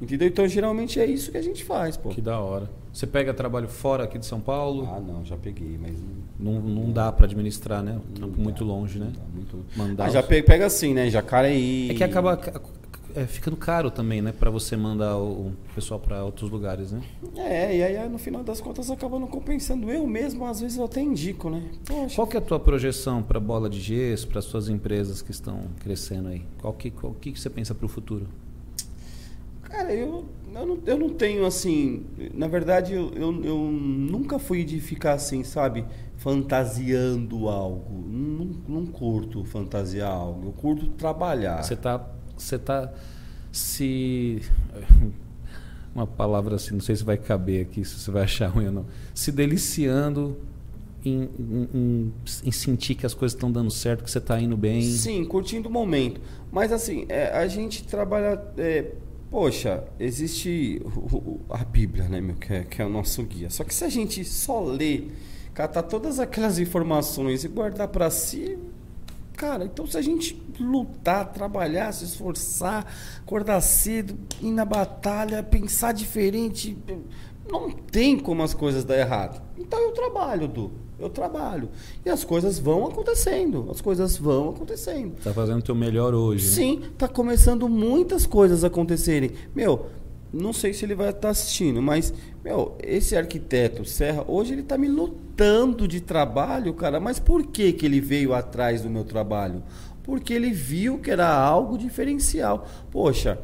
[0.00, 0.28] Entendeu?
[0.28, 2.08] Então geralmente é isso que a gente faz, pô.
[2.08, 2.70] Que da hora.
[2.94, 4.88] Você pega trabalho fora aqui de São Paulo?
[4.90, 6.02] Ah, não, já peguei, mas
[6.40, 8.00] não, não dá para administrar, né?
[8.18, 9.12] Não muito dá, longe, né?
[9.14, 9.66] Dá, muito...
[9.76, 11.10] Mandar ah, já pega, pega assim, né?
[11.10, 11.90] Jacareí.
[11.90, 12.38] É que acaba
[13.16, 14.30] é, ficando caro também, né?
[14.30, 17.00] Para você mandar o pessoal para outros lugares, né?
[17.34, 19.90] É, e aí no final das contas acaba não compensando.
[19.90, 21.62] Eu mesmo, às vezes, eu até indico, né?
[21.86, 22.14] Poxa.
[22.14, 25.30] Qual que é a tua projeção para bola de gesso, para as suas empresas que
[25.30, 26.42] estão crescendo aí?
[26.60, 28.26] Qual que, qual que, que você pensa para o futuro?
[29.62, 32.04] Cara, eu, eu, não, eu não tenho assim.
[32.34, 35.86] Na verdade, eu, eu, eu nunca fui de ficar assim, sabe?
[36.18, 38.04] Fantasiando algo.
[38.06, 40.48] Não, não curto fantasiar algo.
[40.48, 41.62] Eu curto trabalhar.
[41.62, 42.92] Você está você está
[43.52, 44.42] se
[45.94, 48.72] uma palavra assim, não sei se vai caber aqui, se você vai achar ruim ou
[48.72, 50.36] não, se deliciando
[51.02, 51.28] em,
[51.72, 52.12] em,
[52.44, 54.82] em sentir que as coisas estão dando certo, que você está indo bem.
[54.82, 56.20] Sim, curtindo o momento.
[56.52, 58.42] Mas assim, é, a gente trabalha.
[58.58, 58.92] É,
[59.30, 60.82] poxa, existe
[61.48, 63.48] a Bíblia, né, meu, que é, que é o nosso guia.
[63.48, 65.12] Só que se a gente só ler,
[65.54, 68.58] catar todas aquelas informações e guardar para si,
[69.36, 72.86] Cara, então se a gente lutar, trabalhar, se esforçar,
[73.18, 76.76] acordar cedo, ir na batalha, pensar diferente,
[77.50, 79.42] não tem como as coisas dar errado.
[79.58, 80.72] Então eu trabalho, Du.
[80.98, 81.68] Eu trabalho.
[82.06, 83.68] E as coisas vão acontecendo.
[83.70, 85.14] As coisas vão acontecendo.
[85.22, 86.46] Tá fazendo o teu melhor hoje.
[86.48, 86.88] Sim, né?
[86.96, 89.32] tá começando muitas coisas a acontecerem.
[89.54, 89.88] Meu,
[90.32, 92.14] não sei se ele vai estar assistindo, mas,
[92.46, 97.00] meu, esse arquiteto Serra, hoje ele está me lutando de trabalho, cara.
[97.00, 99.64] Mas por que, que ele veio atrás do meu trabalho?
[100.04, 102.64] Porque ele viu que era algo diferencial.
[102.92, 103.36] Poxa,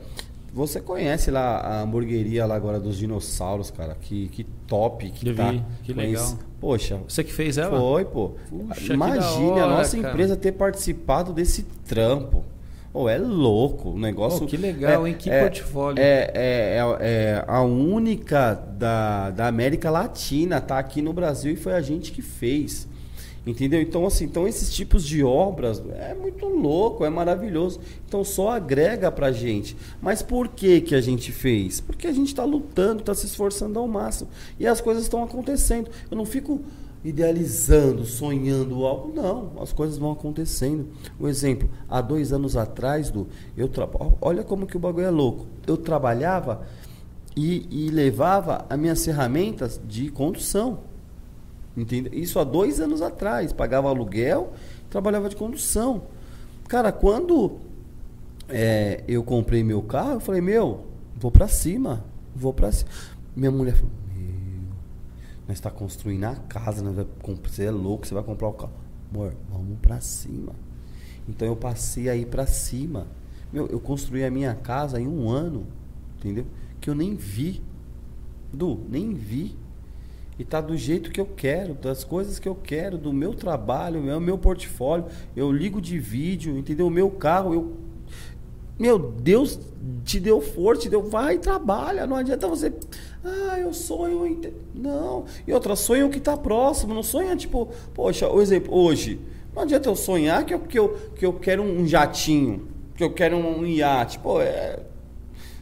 [0.55, 3.97] você conhece lá a hamburgueria lá agora dos dinossauros, cara?
[4.01, 5.51] Que, que top que Eu tá.
[5.51, 6.39] vi, que legal.
[6.61, 7.77] Poxa, Você que fez ela?
[7.77, 8.31] foi, pô.
[8.49, 10.11] Puxa, Imagine hora, a nossa cara.
[10.11, 12.45] empresa ter participado desse trampo.
[12.95, 14.41] Oh, é louco o negócio.
[14.41, 15.17] Pô, que legal, é, hein?
[15.19, 16.03] Que é, portfólio.
[16.03, 21.57] É, é, é, é a única da, da América Latina, tá aqui no Brasil e
[21.57, 22.87] foi a gente que fez.
[23.45, 23.81] Entendeu?
[23.83, 27.81] Então, assim, então esses tipos de obras é muito louco, é maravilhoso.
[28.07, 29.77] Então só agrega pra gente.
[30.01, 31.81] Mas por que que a gente fez?
[31.81, 34.31] Porque a gente está lutando, está se esforçando ao máximo.
[34.61, 35.91] E as coisas estão acontecendo.
[36.09, 36.61] Eu não fico
[37.05, 39.13] idealizando, sonhando algo.
[39.15, 40.89] Não, as coisas vão acontecendo.
[41.19, 43.27] Um exemplo, há dois anos atrás, do,
[43.57, 43.89] eu tra...
[44.21, 45.47] olha como que o bagulho é louco.
[45.67, 46.67] Eu trabalhava
[47.37, 50.81] e, e levava as minhas ferramentas de condução.
[51.77, 52.13] Entendeu?
[52.15, 53.53] Isso há dois anos atrás.
[53.53, 54.53] Pagava aluguel,
[54.91, 56.03] trabalhava de condução.
[56.69, 57.59] Cara, quando
[58.49, 60.85] é, eu comprei meu carro, eu falei, meu,
[61.17, 62.05] vou pra cima.
[62.35, 62.91] Vou pra cima.
[63.35, 63.91] Minha mulher falou,
[65.53, 68.73] nós está construindo a casa, comp- você é louco, você vai comprar o carro.
[69.13, 70.55] Amor, vamos pra cima.
[71.29, 73.07] Então eu passei aí pra cima.
[73.53, 75.67] Meu, eu construí a minha casa em um ano,
[76.19, 76.47] entendeu?
[76.81, 77.63] Que eu nem vi.
[78.51, 79.55] Du, nem vi.
[80.39, 84.09] E tá do jeito que eu quero, das coisas que eu quero, do meu trabalho,
[84.09, 85.05] é o meu portfólio.
[85.37, 86.87] Eu ligo de vídeo, entendeu?
[86.87, 87.77] O meu carro, eu.
[88.79, 89.61] Meu Deus
[90.03, 91.03] te deu força, te deu.
[91.03, 92.07] Vai, trabalha.
[92.07, 92.73] Não adianta você.
[93.25, 94.27] Ah, eu sonho.
[94.27, 95.25] em ter-" Não.
[95.47, 96.95] E outra, sonho que tá próximo.
[96.95, 99.21] Não sonha, tipo, poxa, o exemplo, hoje.
[99.55, 103.13] Não adianta eu sonhar que eu, que eu, que eu quero um jatinho, que eu
[103.13, 104.19] quero um iate.
[104.19, 104.81] Pô, é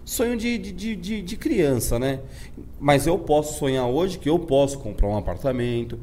[0.04, 2.20] sonho de, de, de, de- criança, né?
[2.78, 5.98] Mas eu posso sonhar hoje que eu posso comprar um apartamento,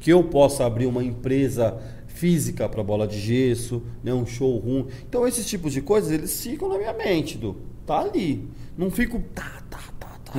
[0.00, 1.76] que eu posso abrir uma empresa
[2.06, 4.12] física para bola de gesso, né?
[4.12, 4.86] um showroom.
[5.08, 7.56] Então esses tipos de coisas, eles ficam na minha mente, do
[7.86, 8.48] tá ali.
[8.76, 9.78] Não fico tá, tá,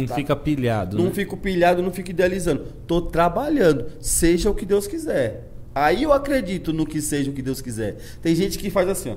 [0.02, 0.16] Não tá.
[0.16, 0.98] fica pilhado.
[0.98, 1.12] Não né?
[1.12, 2.66] fico pilhado, não fico idealizando.
[2.88, 5.50] Tô trabalhando, seja o que Deus quiser.
[5.74, 7.98] Aí eu acredito no que seja o que Deus quiser.
[8.22, 9.16] Tem gente que faz assim, ó.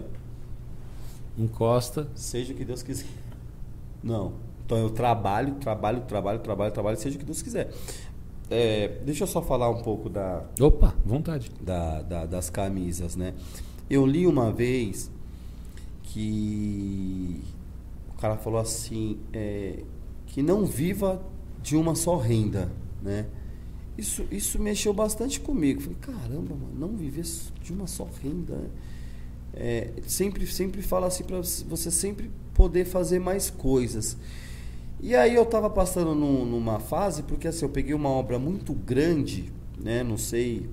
[1.37, 2.07] Encosta.
[2.15, 3.07] Seja o que Deus quiser.
[4.03, 4.35] Não.
[4.65, 7.71] Então eu trabalho, trabalho, trabalho, trabalho, trabalho, seja o que Deus quiser.
[8.51, 11.51] É, deixa eu só falar um pouco da, Opa, vontade.
[11.61, 13.33] da- da- das camisas, né?
[13.89, 15.11] Eu li uma vez
[16.03, 17.43] que
[18.15, 19.79] o cara falou assim, é,
[20.33, 21.23] que não viva
[21.63, 22.73] de uma só renda,
[23.03, 23.27] né?
[23.97, 25.81] Isso, isso mexeu bastante comigo.
[25.83, 27.25] Falei, caramba, mano, não viver
[27.63, 28.55] de uma só renda.
[28.57, 28.69] né?
[29.55, 34.17] É, sempre, sempre fala assim para você sempre poder fazer mais coisas.
[34.99, 38.73] E aí eu estava passando num- numa fase, porque assim, eu peguei uma obra muito
[38.73, 40.03] grande, né?
[40.03, 40.67] Não sei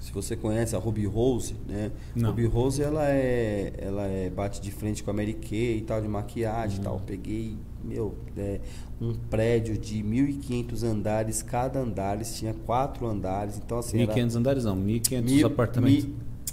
[0.00, 1.92] se você conhece a Ruby Rose, né?
[2.16, 2.30] Não.
[2.30, 6.00] Ruby Rose, ela é, ela é bate de frente com a Mary Kay e tal,
[6.02, 7.00] de maquiagem e tal.
[7.06, 7.56] Peguei,
[7.88, 8.60] meu, é,
[9.00, 14.02] um prédio de 1.500 andares, cada andar tinha quatro andares, então assim...
[14.02, 16.04] era- 1.500 andares não, 1.500 Mil- apartamentos.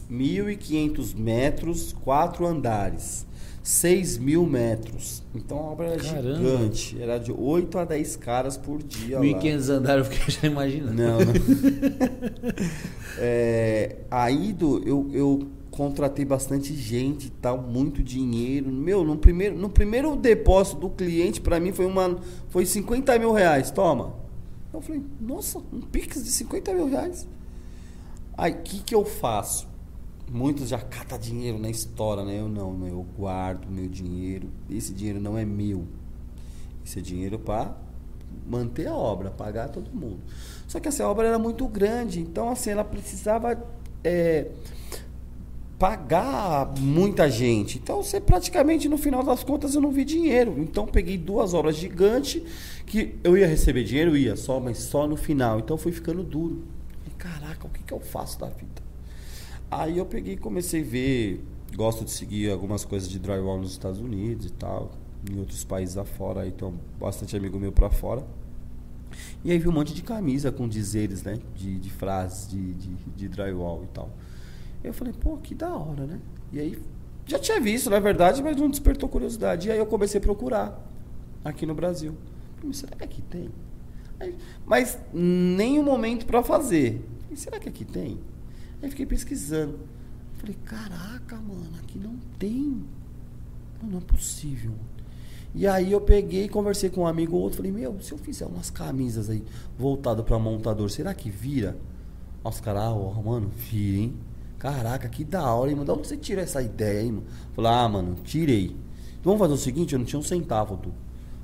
[0.10, 3.26] mi- 1.500 metros, quatro andares.
[3.64, 5.24] 6 mil metros.
[5.34, 6.36] Então a obra era Caramba.
[6.36, 7.02] gigante.
[7.02, 9.18] Era de 8 a 10 caras por dia.
[9.18, 9.26] lá.
[9.26, 10.94] 1.500 andares, eu fiquei já imaginando.
[10.94, 11.26] Não, não.
[13.18, 18.72] É, aí do, eu, eu contratei bastante gente tal, muito dinheiro.
[18.72, 22.18] Meu, no primeiro, no primeiro depósito do cliente, para mim, foi, uma,
[22.50, 23.72] foi 50 mil reais.
[23.72, 24.16] Toma.
[24.74, 27.28] Eu falei, nossa, um Pix de 50 mil reais.
[28.38, 29.68] Aí, o que, que eu faço?
[30.32, 32.40] Muitos já catam dinheiro na história, né?
[32.40, 32.90] Eu não, né?
[32.90, 34.50] Eu guardo meu dinheiro.
[34.70, 35.86] Esse dinheiro não é meu.
[36.86, 37.76] Esse é dinheiro para
[38.48, 40.20] manter a obra, pagar todo mundo.
[40.68, 43.58] Só que assim, a obra era muito grande, então assim, ela precisava
[44.04, 44.52] é,
[45.78, 47.78] pagar muita gente.
[47.78, 50.56] Então você praticamente no final das contas eu não vi dinheiro.
[50.58, 52.42] Então peguei duas obras gigantes
[52.86, 55.60] que eu ia receber dinheiro, ia só, mas só no final.
[55.60, 56.64] Então fui ficando duro.
[57.00, 58.84] Falei, caraca, o que, que eu faço da vida?
[59.70, 61.44] Aí eu peguei e comecei a ver,
[61.76, 64.92] gosto de seguir algumas coisas de drywall nos Estados Unidos e tal,
[65.30, 68.26] em outros países afora, tem bastante amigo meu pra fora.
[69.44, 71.38] E aí vi um monte de camisa com dizeres, né?
[71.56, 74.10] De, de frases de, de, de drywall e tal.
[74.88, 76.20] Eu falei, pô, que da hora, né?
[76.52, 76.80] E aí,
[77.26, 79.68] já tinha visto, na verdade, mas não despertou curiosidade.
[79.68, 80.80] E aí eu comecei a procurar
[81.44, 82.16] aqui no Brasil.
[82.58, 83.50] Falei, será que aqui tem?
[84.20, 84.36] Aí,
[84.66, 87.04] mas nem o momento para fazer.
[87.22, 88.20] Falei, será que aqui tem?
[88.82, 89.80] Aí fiquei pesquisando.
[90.38, 92.84] Falei, caraca, mano, aqui não tem.
[93.82, 94.74] Não, não é possível.
[95.54, 98.46] E aí eu peguei, conversei com um amigo ou outro, falei, meu, se eu fizer
[98.46, 99.42] umas camisas aí
[99.78, 101.78] voltado para montador, será que vira?
[102.44, 104.14] Os caras, ah, mano, vira, hein?
[104.60, 105.86] Caraca, que da hora, hein, mano?
[105.86, 107.26] De onde você tirou essa ideia aí, mano?
[107.54, 108.76] Falei, ah, mano, tirei.
[109.20, 110.80] Então vamos fazer o seguinte, eu não tinha um centavo.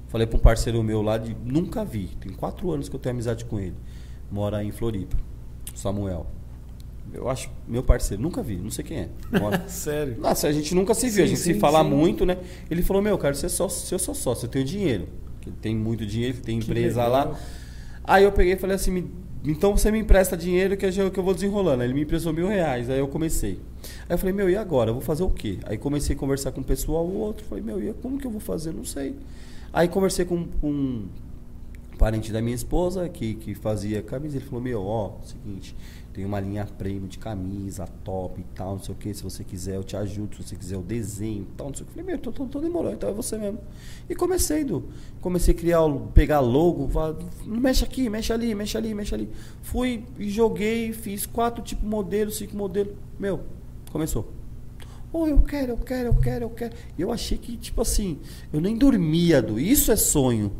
[0.07, 1.35] Falei pra um parceiro meu lá de.
[1.45, 2.07] Nunca vi.
[2.19, 3.75] Tem quatro anos que eu tenho amizade com ele.
[4.31, 5.15] Mora em Floripa.
[5.75, 6.27] Samuel.
[7.13, 9.09] Eu acho, meu parceiro, nunca vi, não sei quem é.
[9.39, 9.63] Mora.
[9.67, 10.17] Sério?
[10.19, 11.89] Nossa, a gente nunca se viu, Sim, a gente sim, se fala sim.
[11.89, 12.37] muito, né?
[12.69, 15.07] Ele falou, meu, cara, você é sócio, se eu sou sócio, eu tenho dinheiro.
[15.45, 17.31] Ele tem muito dinheiro, tem Que empresa legal.
[17.31, 17.39] lá.
[18.03, 19.11] Aí eu peguei e falei assim, me-
[19.43, 21.81] então você me empresta dinheiro que eu, que eu vou desenrolando.
[21.81, 23.59] Aí ele me emprestou mil reais, aí eu comecei.
[24.07, 24.91] Aí eu falei, meu, e agora?
[24.91, 25.57] Eu vou fazer o quê?
[25.65, 28.31] Aí comecei a conversar com o pessoal, o outro, falei, meu, e como que eu
[28.31, 28.71] vou fazer?
[28.71, 29.15] Não sei.
[29.73, 31.09] Aí conversei com, com um
[31.97, 34.37] parente da minha esposa que, que fazia camisa.
[34.37, 35.75] Ele falou, meu, ó, seguinte,
[36.13, 39.13] tem uma linha premium de camisa, top e tal, não sei o que.
[39.13, 40.35] Se você quiser, eu te ajudo.
[40.35, 41.91] Se você quiser o desenho e tal, não sei o que.
[41.91, 43.59] Eu falei, meu, tô, tô, tô demorou, então é você mesmo.
[44.09, 44.83] E comecei, do,
[45.21, 45.81] comecei a criar,
[46.13, 46.89] pegar logo,
[47.45, 49.29] mexe aqui, mexe ali, mexe ali, mexe ali.
[49.61, 52.93] Fui e joguei, fiz quatro tipos modelos, cinco modelos.
[53.17, 53.41] Meu,
[53.91, 54.31] começou.
[55.13, 56.73] Oh, eu quero, eu quero, eu quero, eu quero.
[56.97, 58.19] Eu achei que, tipo assim,
[58.51, 59.59] eu nem dormia, do.
[59.59, 60.51] Isso é sonho.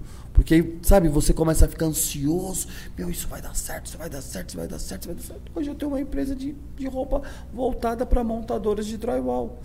[0.42, 2.66] Porque, sabe, você começa a ficar ansioso.
[2.98, 5.16] Meu, isso vai dar certo, isso vai dar certo, isso vai dar certo, isso vai
[5.16, 5.52] dar certo.
[5.54, 7.22] Hoje eu tenho uma empresa de, de roupa
[7.54, 9.60] voltada para montadoras de drywall.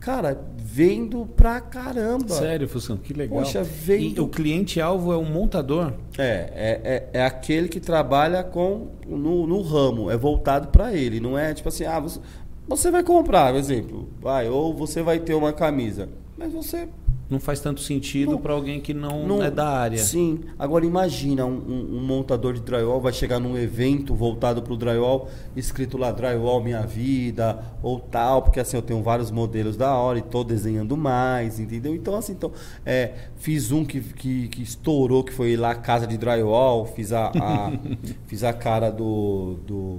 [0.00, 2.30] Cara, vendo pra caramba.
[2.34, 3.40] Sério, Fuscão, que legal.
[3.40, 5.92] Poxa, vendo- E o cliente-alvo é um montador?
[6.16, 6.80] É, é,
[7.12, 11.52] é, é aquele que trabalha com no, no ramo, é voltado para ele, não é
[11.52, 12.20] tipo assim, ah, você,
[12.66, 16.88] você vai comprar, por exemplo, vai, ou você vai ter uma camisa, mas você
[17.28, 19.98] Não faz tanto sentido para alguém que não, não é da área.
[19.98, 24.72] Sim, agora imagina um, um- um montador de drywall vai chegar num evento voltado para
[24.72, 29.76] o drywall, escrito lá drywall minha vida ou tal, porque assim eu tenho vários modelos
[29.76, 31.96] da hora e tô desenhando mais, entendeu?
[31.96, 32.52] Então assim, então
[32.84, 37.32] é, fiz um que, que, que estourou, que foi lá casa de drywall, fiz a,
[37.40, 37.72] a-
[38.28, 39.98] fiz a cara do, do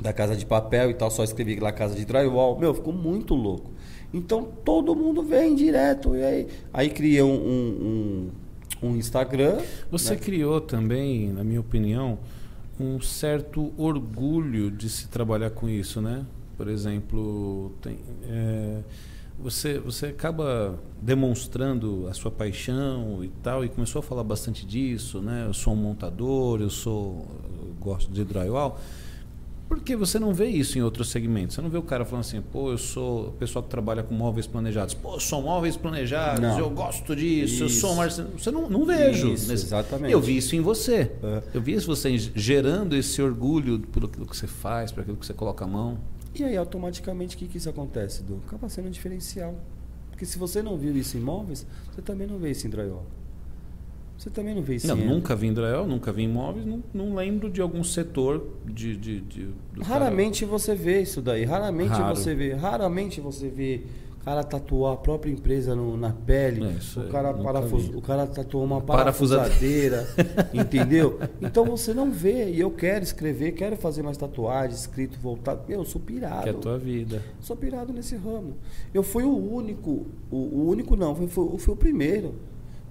[0.00, 2.58] da casa de papel e tal, só escrevi lá casa de drywall.
[2.58, 3.70] Meu, ficou muito louco.
[4.12, 6.14] Então todo mundo vem direto.
[6.14, 8.30] E aí, aí um, um,
[8.82, 9.60] um- um Instagram.
[9.90, 10.16] Você né?
[10.20, 12.18] criou também, na minha opinião,
[12.80, 16.24] um certo orgulho de se trabalhar com isso, né?
[16.56, 17.98] Por exemplo, tem,
[18.28, 18.78] é,
[19.38, 25.20] você, você acaba demonstrando a sua paixão e tal, e começou a falar bastante disso,
[25.20, 25.44] né?
[25.46, 27.24] Eu sou um montador, eu sou,
[27.62, 28.78] eu gosto de drywall.
[29.74, 31.54] Porque você não vê isso em outros segmentos.
[31.54, 34.14] Você não vê o cara falando assim, pô, eu sou o pessoal que trabalha com
[34.14, 34.92] móveis planejados.
[34.94, 36.58] Pô, eu sou móveis planejados, Não.
[36.58, 37.80] eu gosto disso, eu Isso.
[37.80, 38.38] sou um marceneiro.
[38.38, 39.32] Você não, não vejo.
[39.32, 40.12] Isso, nesse- exatamente.
[40.12, 41.10] Eu vi isso em você.
[41.22, 41.42] É.
[41.54, 45.24] Eu vi isso você gerando esse orgulho por aquilo que você faz, por aquilo que
[45.26, 45.98] você coloca a mão.
[46.34, 48.40] E aí, automaticamente, o que, que isso acontece, Du?
[48.46, 49.54] Acaba sendo um diferencial.
[50.10, 53.06] Porque se você não viu isso em móveis, você também não vê isso em drywall.
[54.18, 56.82] Você também não vê isso não, nunca vi em Drywall, nunca vi em móveis, não,
[56.94, 58.96] não lembro de algum setor de.
[58.96, 61.44] de, de do cara- Raramente você vê isso daí.
[61.44, 62.14] Raramente Raro.
[62.14, 62.52] você vê.
[62.52, 63.82] Raramente você vê
[64.20, 66.62] o cara tatuar a própria empresa no- na pele.
[66.64, 67.96] É, o, cara parafus, vi.
[67.96, 70.06] o cara tatuou uma Parafusadeira.
[70.54, 71.18] entendeu?
[71.40, 72.48] Então você não vê.
[72.50, 75.62] E eu quero escrever, quero fazer mais tatuagens, escrito voltado.
[75.68, 76.42] Meu, eu sou pirado.
[76.44, 77.20] Que é a tua vida.
[77.40, 78.54] Sou pirado nesse ramo.
[78.94, 82.34] Eu fui o único, o, o único não, foi, foi, fui o primeiro.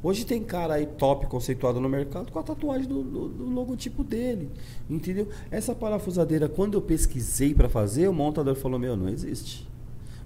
[0.03, 4.03] Hoje tem cara aí top conceituado no mercado com a tatuagem do, do- do logotipo
[4.03, 4.49] dele,
[4.90, 5.28] entendeu?
[5.52, 9.69] Essa parafusadeira, quando eu pesquisei para fazer, o montador falou: Meu, não existe.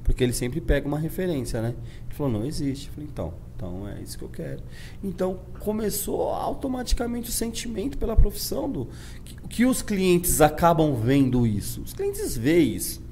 [0.03, 1.69] Porque ele sempre pega uma referência, né?
[2.05, 2.87] Ele falou: Não existe.
[2.87, 4.61] Eu falei: Então, então é isso que eu quero.
[5.03, 8.87] Então começou automaticamente o sentimento pela profissão do
[9.25, 11.81] que, que os clientes acabam vendo isso.
[11.81, 13.03] Os clientes veem isso.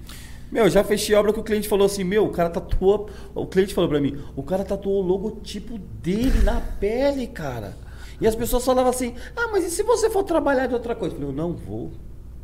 [0.54, 3.10] Meu, já fechei obra que o cliente falou assim, meu, o cara tatuou.
[3.34, 7.76] O cliente falou pra mim, o cara tatuou o logotipo dele na pele, cara.
[8.22, 11.16] E as pessoas falavam assim, ah, mas e se você for trabalhar de outra coisa?
[11.16, 11.92] Eu falei, eu não vou.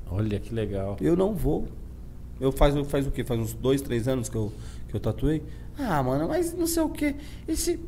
[0.10, 0.98] Olha que legal.
[1.00, 1.68] Eu não vou.
[2.42, 3.24] Eu faz, faz o quê?
[3.24, 4.52] Faz uns dois, três anos que eu,
[4.88, 5.44] que eu tatuei?
[5.78, 7.16] Ah, mano, mas não sei o quê.
[7.48, 7.80] Esse.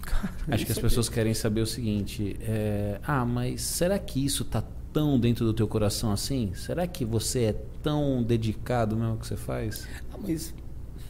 [0.00, 4.46] Cara, Acho que as pessoas querem saber o seguinte: é, ah, mas será que isso
[4.46, 4.62] tá
[4.96, 6.54] tão dentro do teu coração assim?
[6.54, 7.52] Será que você é
[7.82, 9.86] tão dedicado mesmo ao que você faz?
[10.10, 10.54] Ah, mas.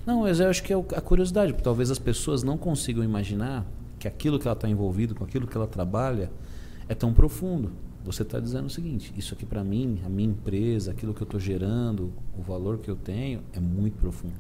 [0.05, 3.65] Não, mas eu acho que é a curiosidade, porque talvez as pessoas não consigam imaginar
[3.97, 6.33] que aquilo que ela está envolvido, com aquilo que ela trabalha,
[6.89, 7.71] é tão profundo.
[8.05, 11.27] Você está dizendo o seguinte: isso aqui para mim, a minha empresa, aquilo que eu
[11.27, 14.35] estou gerando, o valor que eu tenho, é muito profundo.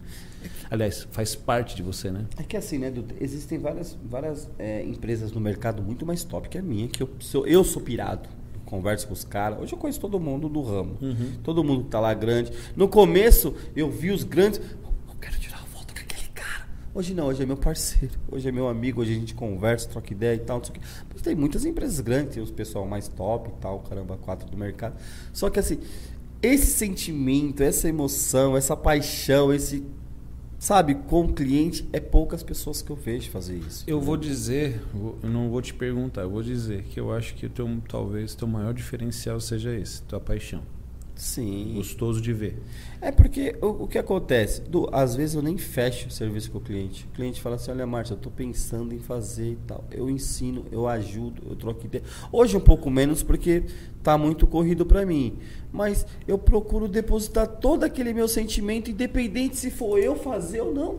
[0.68, 2.27] Aliás, faz parte de você, né?
[2.36, 6.48] É que assim, né, Dudu, existem várias, várias é, empresas no mercado muito mais top
[6.48, 8.28] que a minha, que eu sou, eu sou pirado.
[8.66, 9.60] Converso com os caras.
[9.60, 10.98] Hoje eu conheço todo mundo do ramo.
[11.43, 12.52] Todo mundo que tá lá grande.
[12.74, 14.60] No começo, eu vi os grandes.
[14.60, 16.66] Eu quero tirar uma foto com aquele cara.
[16.93, 20.12] Hoje não, hoje é meu parceiro, hoje é meu amigo, hoje a gente conversa, troca
[20.12, 20.86] ideia e tal, não sei o quê.
[21.12, 24.56] Mas tem muitas empresas grandes, tem os pessoal mais top e tal, caramba, quatro do
[24.56, 24.97] mercado.
[25.32, 25.78] Só que assim,
[26.43, 29.84] esse sentimento, essa emoção, essa paixão, esse
[30.66, 33.84] sabe, com o cliente, é poucas pessoas que eu vejo fazer isso.
[33.86, 34.82] Eu vou dizer,
[35.22, 38.34] eu não vou te perguntar, eu vou dizer que eu acho que o teu, talvez
[38.34, 40.64] teu maior diferencial seja esse, tua paixão.
[41.16, 41.72] Sim.
[41.74, 42.62] Gostoso de ver.
[43.01, 44.60] É porque o, o que acontece?
[44.60, 47.06] Du, às vezes eu nem fecho o serviço com o cliente.
[47.10, 49.82] O cliente fala assim: olha, Márcia, eu estou pensando em fazer e tal.
[49.90, 52.05] Eu ensino, eu ajudo, eu troco ideia.
[52.30, 53.64] Hoje um pouco menos porque
[54.02, 55.38] tá muito corrido para mim.
[55.72, 60.98] Mas eu procuro depositar todo aquele meu sentimento, independente se for eu fazer ou não.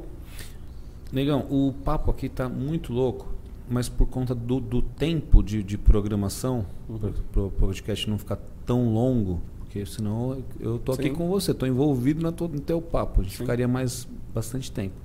[1.12, 3.28] Negão, o papo aqui tá muito louco,
[3.70, 7.14] mas por conta do, do tempo de, de programação, uhum.
[7.32, 11.14] para o podcast não ficar tão longo, porque senão eu tô aqui Sim.
[11.14, 13.20] com você, tô envolvido na no teu papo.
[13.20, 13.44] A gente Sim.
[13.44, 14.96] ficaria mais bastante tempo.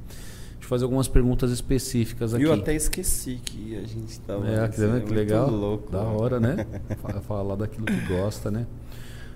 [0.53, 2.45] Deixa eu fazer algumas perguntas específicas aqui.
[2.45, 4.49] Eu até esqueci que a gente estava.
[4.49, 5.51] É, que, assim, que legal.
[5.51, 6.65] Louco, da hora, né?
[7.27, 8.67] Falar daquilo que gosta, né?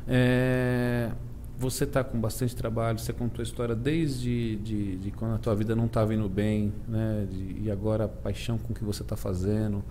[0.07, 1.11] É,
[1.59, 5.57] você está com bastante trabalho, você contou a história desde de, de quando a tua
[5.57, 7.27] vida não estava indo bem, né?
[7.29, 9.83] De, e agora a paixão com o que você está fazendo,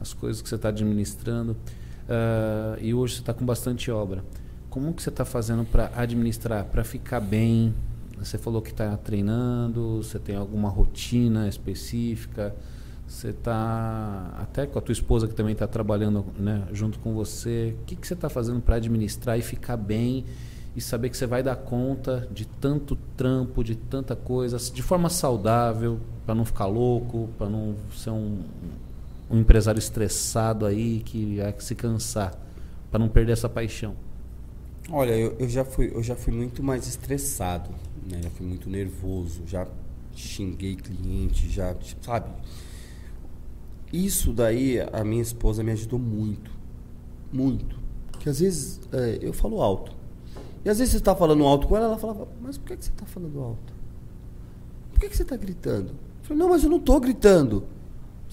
[0.00, 1.52] as coisas que você está administrando.
[1.52, 4.24] Uh, e hoje você está com bastante obra.
[4.70, 7.74] Como que você está fazendo para administrar, para ficar bem?
[8.18, 12.54] Você falou que está treinando, você tem alguma rotina específica?
[13.06, 17.74] Você está até com a tua esposa que também está trabalhando né, junto com você.
[17.80, 20.26] O que, que você está fazendo para administrar e ficar bem
[20.76, 25.08] e saber que você vai dar conta de tanto trampo, de tanta coisa, de forma
[25.08, 28.42] saudável, para não ficar louco, para não ser um,
[29.30, 32.34] um empresário estressado aí que vai se cansar,
[32.90, 33.96] para não perder essa paixão?
[34.90, 37.70] Olha, eu, eu, já fui, eu já fui muito mais estressado,
[38.10, 38.20] né?
[38.22, 39.66] Já fui muito nervoso, já
[40.14, 42.30] xinguei cliente, já, sabe?
[43.92, 46.50] Isso daí a minha esposa me ajudou muito,
[47.30, 47.78] muito.
[48.10, 49.94] Porque às vezes é, eu falo alto.
[50.64, 52.84] E às vezes você está falando alto com ela, ela falava, mas por que, que
[52.84, 53.74] você está falando alto?
[54.92, 55.90] Por que, que você está gritando?
[55.90, 57.64] Eu falei, não, mas eu não estou gritando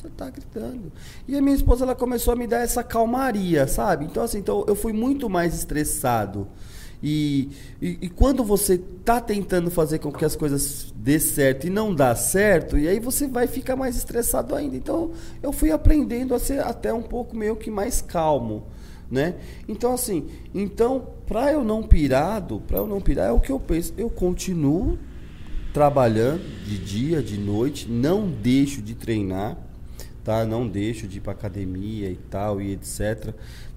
[0.06, 0.92] você está gritando.
[1.28, 4.06] E a minha esposa ela começou a me dar essa calmaria, sabe?
[4.06, 6.48] Então, assim, então eu fui muito mais estressado.
[7.04, 7.50] E,
[7.82, 11.94] e, e, quando você está tentando fazer com que as coisas dê certo e não
[11.94, 14.76] dá certo, e aí você vai ficar mais estressado ainda.
[14.76, 15.12] Então
[15.44, 18.64] eu fui aprendendo a ser até um pouco meio que mais calmo,
[19.12, 19.36] né?
[19.68, 23.60] Então assim, então para eu não pirado, para eu não pirar é o que eu
[23.60, 23.94] penso.
[23.98, 24.98] Eu continuo
[25.74, 29.58] trabalhando de dia, de noite, não deixo de treinar
[30.26, 30.44] tá?
[30.44, 33.34] Não deixo de ir para academia e tal e etc.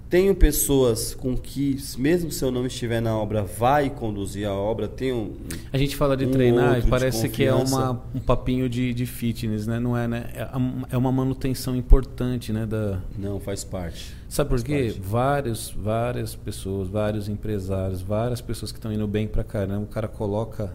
[0.09, 4.89] Tenho pessoas com que, mesmo se eu não estiver na obra, vai conduzir a obra.
[4.89, 5.37] Tenho
[5.70, 9.05] a gente fala de um treinar e parece que é uma, um papinho de, de
[9.05, 9.79] fitness, né?
[9.79, 10.31] Não é, né?
[10.35, 10.49] É,
[10.93, 12.65] é uma manutenção importante, né?
[12.65, 13.03] Da...
[13.19, 14.16] Não, faz parte.
[14.31, 14.97] Sabe por quê?
[14.99, 20.09] Vários, várias pessoas, vários empresários, várias pessoas que estão indo bem para caramba, o cara
[20.09, 20.75] coloca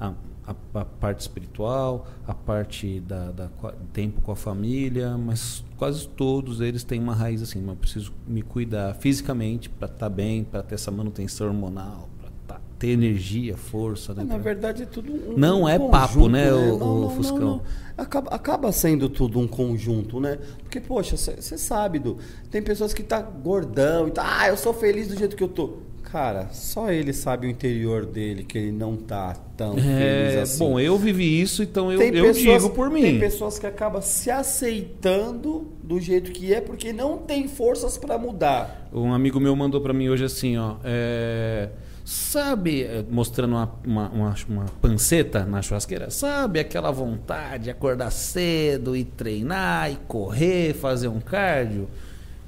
[0.00, 0.12] a,
[0.46, 3.50] a, a, parte espiritual, a parte da, da,
[3.92, 8.42] tempo com a família, mas quase todos eles têm uma raiz assim, eu preciso me
[8.42, 13.56] cuidar fisicamente para estar tá bem, para ter essa manutenção hormonal, para tá, ter energia,
[13.56, 14.14] força.
[14.14, 14.38] Né, Na pra...
[14.38, 16.52] verdade é tudo um Não um é conjunto, papo, né, né?
[16.52, 17.38] o, não, não, Fuscão?
[17.40, 17.62] Não,
[17.98, 20.38] acaba, acaba sendo tudo um conjunto, né?
[20.62, 22.18] Porque, poxa, você sabe, do
[22.50, 25.48] tem pessoas que tá gordão e tá, ah, eu sou feliz do jeito que eu
[25.48, 25.78] tô.
[26.16, 30.58] Cara, só ele sabe o interior dele, que ele não tá tão é, feliz assim.
[30.60, 33.02] Bom, eu vivi isso, então eu, eu pessoas, digo por mim.
[33.02, 38.16] Tem pessoas que acabam se aceitando do jeito que é, porque não tem forças para
[38.16, 38.88] mudar.
[38.94, 40.76] Um amigo meu mandou para mim hoje assim, ó.
[40.82, 41.68] É,
[42.02, 48.10] sabe, é, mostrando uma, uma, uma, uma, panceta na churrasqueira, sabe aquela vontade de acordar
[48.10, 51.86] cedo e treinar e correr, fazer um cardio?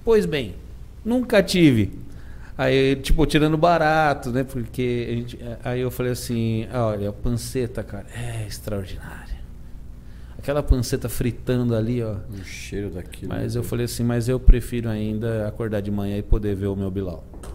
[0.03, 0.55] Pois bem,
[1.05, 2.08] nunca tive
[2.59, 4.43] Aí, tipo, tirando barato, né?
[4.43, 9.39] Porque a gente, aí eu falei assim, olha, a panceta, cara, é extraordinária.
[10.37, 12.17] Aquela panceta fritando ali, ó.
[12.29, 13.33] O cheiro daquilo.
[13.33, 16.75] Mas eu falei assim, mas eu prefiro ainda acordar de manhã e poder ver o
[16.75, 17.25] meu Bilal.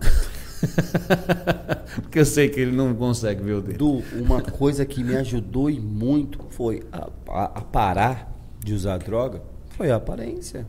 [2.02, 3.78] Porque eu sei que ele não consegue ver o dele.
[3.78, 8.98] Du, uma coisa que me ajudou e muito foi a, a, a parar de usar
[9.00, 9.42] droga
[9.76, 10.66] foi a aparência.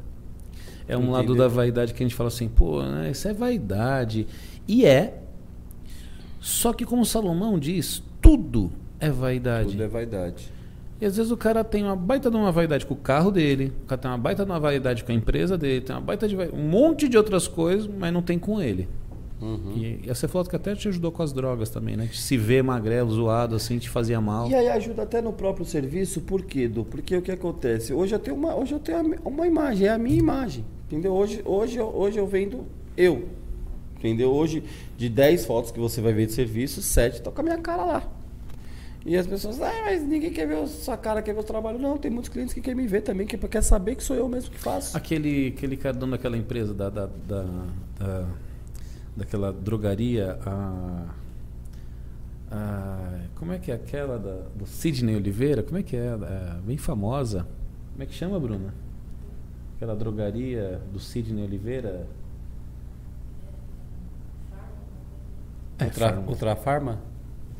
[0.87, 4.27] É um lado da vaidade que a gente fala assim, pô, né, isso é vaidade.
[4.69, 5.19] E é.
[6.41, 8.71] Só que como Salomão diz, tudo
[9.01, 9.71] é vaidade.
[9.71, 10.53] Tudo é vaidade.
[11.01, 13.73] E às vezes o cara tem uma baita de uma vaidade com o carro dele,
[13.85, 16.29] o cara tem uma baita de uma vaidade com a empresa dele, tem uma baita
[16.29, 18.89] de um monte de outras coisas, mas não tem com ele.
[19.41, 19.73] Uhum.
[19.77, 22.09] E, e você falou que até te ajudou com as drogas também, né?
[22.13, 24.49] Se ver magrelo, zoado, assim, te fazia mal.
[24.49, 26.85] E aí ajuda até no próprio serviço, por quê, Edu?
[26.85, 27.93] Porque o que acontece?
[27.93, 30.65] Hoje eu tenho uma, hoje eu tenho uma imagem, é a minha imagem.
[30.87, 31.13] Entendeu?
[31.13, 32.65] Hoje, hoje, hoje eu vendo
[32.97, 33.29] eu.
[33.99, 34.31] Entendeu?
[34.33, 34.63] Hoje,
[34.97, 37.85] de 10 fotos que você vai ver de serviço, 7 estão com a minha cara
[37.85, 38.09] lá.
[39.07, 41.79] E as pessoas, ah, mas ninguém quer ver sua cara, quer ver o trabalho.
[41.79, 44.27] Não, tem muitos clientes que querem me ver também, que quer saber que sou eu
[44.29, 44.97] mesmo que faço.
[44.97, 47.45] Aquele, aquele cara dono daquela empresa, da, da, da,
[47.99, 48.29] da
[49.17, 51.07] daquela drogaria, a,
[52.51, 55.63] a, como é que é aquela da, do Sidney Oliveira?
[55.63, 56.07] Como é que é?
[56.07, 56.61] é?
[56.65, 57.47] Bem famosa.
[57.93, 58.75] Como é que chama, Bruna?
[59.77, 62.07] Aquela drogaria do Sidney Oliveira?
[65.79, 66.99] É, Ultra, Ultra Farma?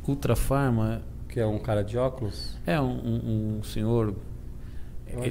[0.07, 1.03] Ultra Farma.
[1.29, 2.57] Que é um cara de óculos?
[2.65, 4.15] É, um, um, um senhor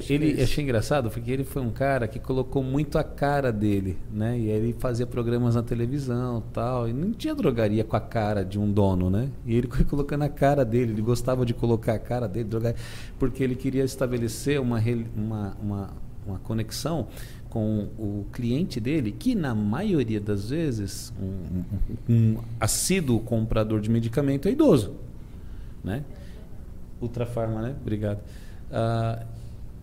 [0.08, 3.98] ele é achei engraçado porque ele foi um cara que colocou muito a cara dele,
[4.10, 4.38] né?
[4.38, 8.58] E ele fazia programas na televisão, tal, e não tinha drogaria com a cara de
[8.58, 9.28] um dono, né?
[9.44, 12.78] E ele foi colocando a cara dele, ele gostava de colocar a cara dele, drogaria,
[13.18, 14.80] porque ele queria estabelecer uma
[15.16, 15.90] uma, uma,
[16.26, 17.08] uma conexão
[17.50, 21.62] com o cliente dele, que na maioria das vezes um,
[22.12, 24.94] um, um assíduo comprador de medicamento é idoso,
[25.82, 26.04] né?
[27.00, 27.76] Ultrafarma, né?
[27.80, 28.18] Obrigado.
[28.70, 29.33] Uh,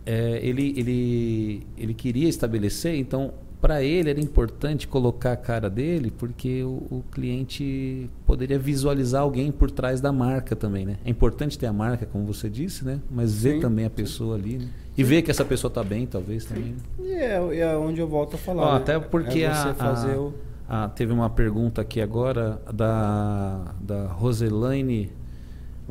[0.06, 6.12] é, ele, ele, ele queria estabelecer, então para ele era importante colocar a cara dele
[6.18, 10.98] porque o, o, cliente poderia visualizar alguém por trás da marca também, né?
[11.06, 13.00] É importante ter a marca, como você disse, né?
[13.10, 14.44] Mas ver sim, também a pessoa sim.
[14.44, 14.70] ali, né?
[14.98, 15.10] E sim.
[15.10, 16.74] ver que essa pessoa está bem, talvez também.
[16.74, 16.78] Né?
[17.00, 18.64] E é, é onde eu volto a falar.
[18.64, 18.78] Ó, né?
[18.78, 20.34] Até porque é a, a, o...
[20.68, 25.12] a, teve uma pergunta aqui agora da, da Roselaine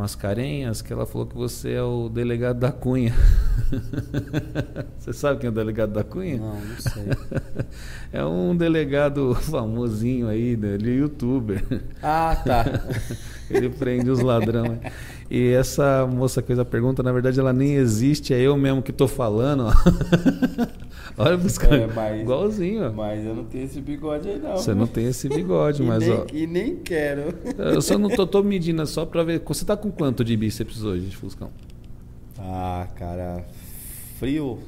[0.00, 3.14] Mascarenhas, que ela falou que você é o delegado da Cunha.
[4.98, 6.38] você sabe quem é o delegado da Cunha?
[6.38, 7.04] Não, não sei.
[8.10, 10.68] é um delegado famosinho aí, né?
[10.76, 11.62] ele é youtuber.
[12.02, 12.64] Ah, tá.
[13.50, 14.78] ele prende os ladrões.
[15.30, 18.82] E essa moça que fez a pergunta, na verdade, ela nem existe, é eu mesmo
[18.82, 19.66] que estou falando.
[21.16, 21.74] Olha, buscando.
[21.74, 22.92] É, mas, Igualzinho.
[22.92, 24.56] Mas eu não tenho esse bigode aí, não.
[24.56, 26.26] Você não tem esse bigode, mas nem, ó.
[26.32, 27.32] E nem quero.
[27.58, 29.40] Eu só não tô, tô medindo só pra ver.
[29.46, 31.50] Você tá com quanto de bíceps hoje, Fuscão?
[32.36, 33.44] Ah, cara.
[34.18, 34.58] Frio.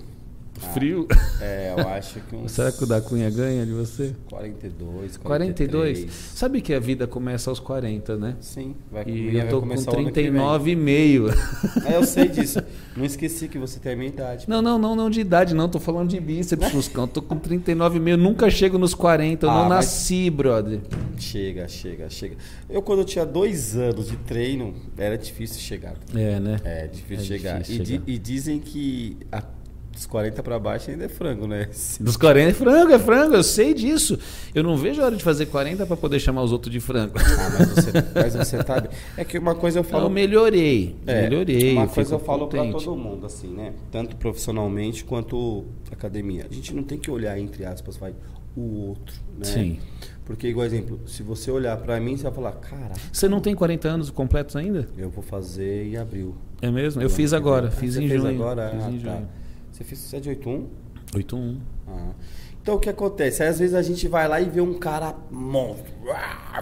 [0.75, 1.07] Frio?
[1.43, 2.53] É, eu acho que uns.
[2.53, 4.15] Será que o da Cunha ganha de você?
[4.31, 5.99] 42, 43.
[5.99, 6.13] 42?
[6.13, 8.37] Sabe que a vida começa aos 40, né?
[8.41, 11.85] Sim, vai E eu tô com 39,5.
[11.85, 12.63] É, eu sei disso.
[12.97, 14.49] Não esqueci que você tem a minha idade.
[14.49, 15.69] Não, não, não, não de idade, não.
[15.69, 17.09] Tô falando de bíceps, Fuscão.
[17.09, 18.15] Tô com 39,5.
[18.15, 19.45] Nunca chego nos 40.
[19.45, 20.79] Eu ah, não nasci, brother.
[21.19, 22.37] Chega, chega, chega.
[22.71, 25.97] Eu, quando eu tinha dois anos de treino, era difícil chegar.
[26.15, 26.61] É, né?
[26.63, 27.59] É difícil é chegar.
[27.59, 28.05] Difícil e, chegar.
[28.05, 29.43] Di, e dizem que a
[29.93, 31.69] dos 40 para baixo ainda é frango, né?
[32.01, 34.19] Dos 40 é frango, é frango, eu sei disso.
[34.55, 37.19] Eu não vejo a hora de fazer 40 para poder chamar os outros de frango.
[37.19, 38.89] Ah, mas você, mas você tá.
[39.17, 40.07] É que uma coisa eu falo.
[40.07, 40.97] Eu melhorei.
[41.07, 41.75] É, melhorei.
[41.75, 43.73] Uma coisa eu falo para todo mundo, assim, né?
[43.91, 46.47] Tanto profissionalmente quanto academia.
[46.51, 48.15] A gente não tem que olhar, entre aspas, vai,
[48.57, 49.45] o outro, né?
[49.45, 49.79] Sim.
[50.25, 52.93] Porque, igual exemplo, se você olhar para mim, você vai falar, cara.
[53.13, 54.89] Você não tem 40 anos completos ainda?
[54.97, 56.35] Eu vou fazer em abril.
[56.61, 57.03] É mesmo?
[57.03, 58.29] Eu fiz agora, fiz em junho.
[58.29, 58.71] Agora?
[58.71, 59.13] Fiz ah, em junho.
[59.13, 59.23] Tá.
[59.23, 59.42] Você fez
[59.85, 60.69] você é de 81?
[61.15, 61.61] 81.
[61.89, 62.13] Ah.
[62.61, 63.43] Então o que acontece?
[63.43, 65.93] Aí, às vezes a gente vai lá e vê um cara monstro,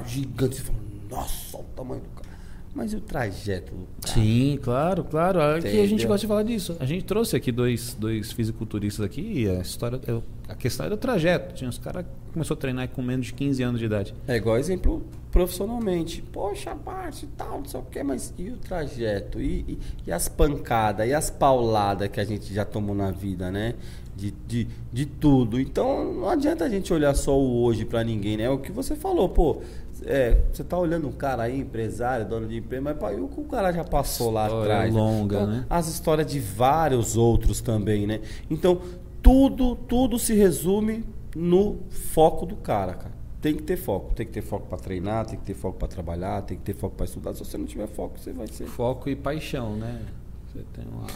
[0.07, 0.79] gigante, você fala,
[1.11, 2.30] nossa, olha o tamanho do cara.
[2.73, 4.09] Mas e o trajeto do?
[4.09, 5.41] Sim, claro, claro.
[5.41, 6.77] Aqui a gente gosta de falar disso.
[6.79, 10.01] A gente trouxe aqui dois, dois fisiculturistas aqui e a história.
[10.49, 11.55] A questão era o trajeto.
[11.55, 14.15] Tinha uns caras que começou a treinar com menos de 15 anos de idade.
[14.27, 15.03] É igual exemplo
[15.33, 16.23] profissionalmente.
[16.23, 19.41] Poxa, parte e tal, não sei o quê, mas e o trajeto?
[19.41, 23.51] E, e, e as pancadas, e as pauladas que a gente já tomou na vida,
[23.51, 23.75] né?
[24.17, 25.59] De, de, de tudo.
[25.59, 28.45] Então não adianta a gente olhar só o hoje para ninguém, né?
[28.45, 29.61] É o que você falou, pô.
[30.05, 33.41] É, você tá olhando um cara aí, empresário, dono de empresa, mas pai, o que
[33.41, 34.93] o cara já passou lá atrás?
[34.93, 35.67] longa, então, né?
[35.69, 38.21] As histórias de vários outros também, né?
[38.49, 38.81] Então,
[39.23, 41.05] tudo, tudo se resume
[41.35, 43.21] no foco do cara, cara.
[43.41, 45.89] Tem que ter foco, tem que ter foco para treinar, tem que ter foco para
[45.89, 47.33] trabalhar, tem que ter foco para estudar.
[47.33, 48.67] Se você não tiver foco, você vai ser.
[48.67, 50.03] Foco e paixão, né?
[50.47, 51.07] Você tem uma,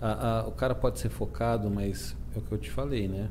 [0.00, 3.30] a, a, o cara pode ser focado, mas é o que eu te falei, né?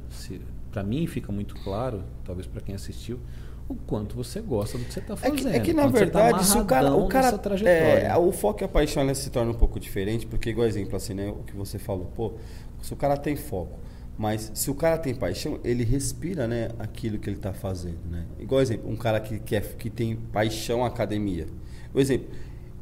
[0.72, 3.20] Para mim fica muito claro, talvez para quem assistiu,
[3.68, 5.48] o quanto você gosta do que você está fazendo.
[5.48, 6.96] É que, é que na verdade, tá se o cara.
[6.96, 10.68] O, cara é, o foco e a paixão se torna um pouco diferente, porque, igual
[10.68, 11.30] exemplo, assim, né?
[11.30, 12.34] O que você falou, pô,
[12.82, 13.80] se o cara tem foco,
[14.18, 18.26] mas se o cara tem paixão, ele respira, né, aquilo que ele está fazendo, né?
[18.40, 21.48] Igual exemplo, um cara que, que, é, que tem paixão à academia.
[21.92, 22.28] Por exemplo,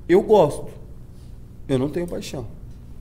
[0.07, 0.67] eu gosto,
[1.67, 2.45] eu não tenho paixão.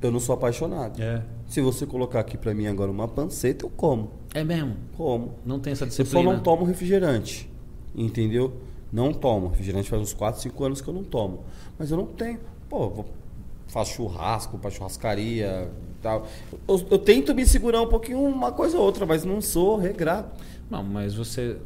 [0.00, 1.00] Eu não sou apaixonado.
[1.00, 1.22] É.
[1.46, 4.10] Se você colocar aqui para mim agora uma panceta, eu como.
[4.34, 4.76] É mesmo?
[4.96, 5.34] Como.
[5.44, 6.18] Não tem essa disciplina.
[6.18, 7.51] Eu só não tomo refrigerante.
[7.94, 8.52] Entendeu?
[8.92, 9.48] Não tomo.
[9.48, 11.44] Refrigerante faz uns 4, 5 anos que eu não tomo.
[11.78, 12.40] Mas eu não tenho.
[12.68, 13.06] Pô, vou,
[13.66, 15.70] faço churrasco para churrascaria
[16.02, 16.26] tal.
[16.68, 20.28] Eu, eu, tento me segurar um pouquinho uma coisa ou outra, mas não sou regrado.
[20.68, 21.56] Não, mas você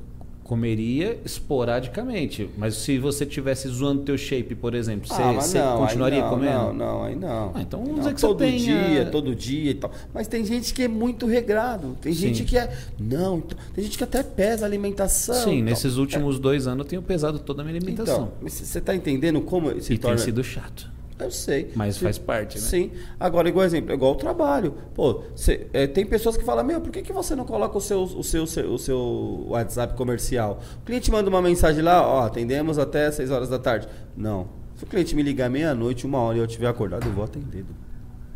[0.47, 2.49] comeria esporadicamente.
[2.57, 6.31] Mas se você tivesse zoando teu shape, por exemplo, você, ah, você não, continuaria não,
[6.31, 6.53] comendo?
[6.53, 7.51] Não, não, aí não.
[7.53, 8.89] Ah, então vamos dizer que todo você tenha...
[8.89, 9.91] dia, todo dia e tal.
[10.15, 11.97] Mas tem gente que é muito regrado.
[12.01, 12.29] Tem Sim.
[12.29, 12.73] gente que é.
[12.99, 15.35] Não, então, tem gente que até pesa a alimentação.
[15.35, 16.39] Sim, nesses últimos é.
[16.39, 18.33] dois anos eu tenho pesado toda a minha alimentação.
[18.39, 20.17] Então, você está entendendo como se e torna...
[20.17, 20.96] tem sido chato.
[21.19, 21.73] Eu sei.
[21.75, 22.65] Mas faz parte, né?
[22.65, 22.91] Sim.
[23.19, 24.75] Agora, igual exemplo, igual o trabalho.
[24.95, 27.81] Pô, cê, é, tem pessoas que falam, meu, por que, que você não coloca o
[27.81, 30.61] seu, o, seu, o seu WhatsApp comercial?
[30.83, 33.89] O cliente manda uma mensagem lá, ó, atendemos até 6 horas da tarde.
[34.17, 34.49] Não.
[34.77, 37.65] Se o cliente me ligar meia-noite, uma hora e eu estiver acordado, eu vou atender.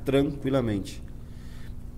[0.04, 1.02] Tranquilamente.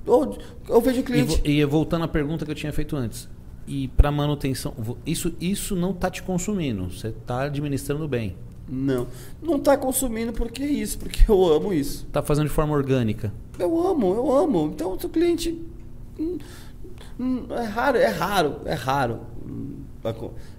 [0.04, 0.36] Ou,
[0.68, 1.40] eu vejo o cliente.
[1.44, 3.28] E, e voltando à pergunta que eu tinha feito antes.
[3.68, 4.74] E para manutenção,
[5.06, 8.36] isso, isso não está te consumindo, você está administrando bem.
[8.68, 9.06] Não.
[9.43, 12.06] Não está consumindo porque é isso, porque eu amo isso.
[12.06, 13.32] Está fazendo de forma orgânica.
[13.59, 14.70] Eu amo, eu amo.
[14.74, 15.60] Então o cliente.
[16.18, 16.39] Hum,
[17.18, 19.20] hum, é raro, é raro, é raro.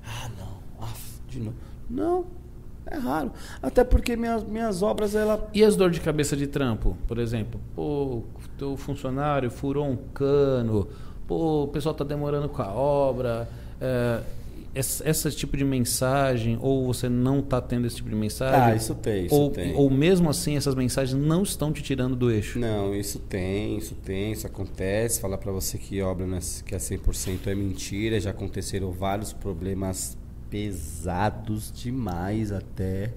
[0.05, 0.87] Ah, não.
[1.27, 1.55] de novo.
[1.89, 2.25] Não.
[2.85, 3.31] É raro.
[3.61, 5.49] Até porque minhas, minhas obras, ela.
[5.53, 7.59] E as dores de cabeça de trampo, por exemplo?
[7.75, 8.23] Pô,
[8.57, 10.87] teu funcionário furou um cano,
[11.27, 13.49] pô, o pessoal está demorando com a obra.
[13.79, 14.21] É,
[14.75, 18.59] esse, esse, tipo de mensagem, ou você não está tendo esse tipo de mensagem?
[18.59, 19.75] Ah, isso tem, isso ou, tem.
[19.75, 22.57] Ou mesmo assim essas mensagens não estão te tirando do eixo?
[22.57, 25.21] Não, isso tem, isso tem, isso acontece.
[25.21, 30.17] Falar para você que obra né, que é 100% é mentira, já aconteceram vários problemas
[30.49, 33.13] pesados demais até,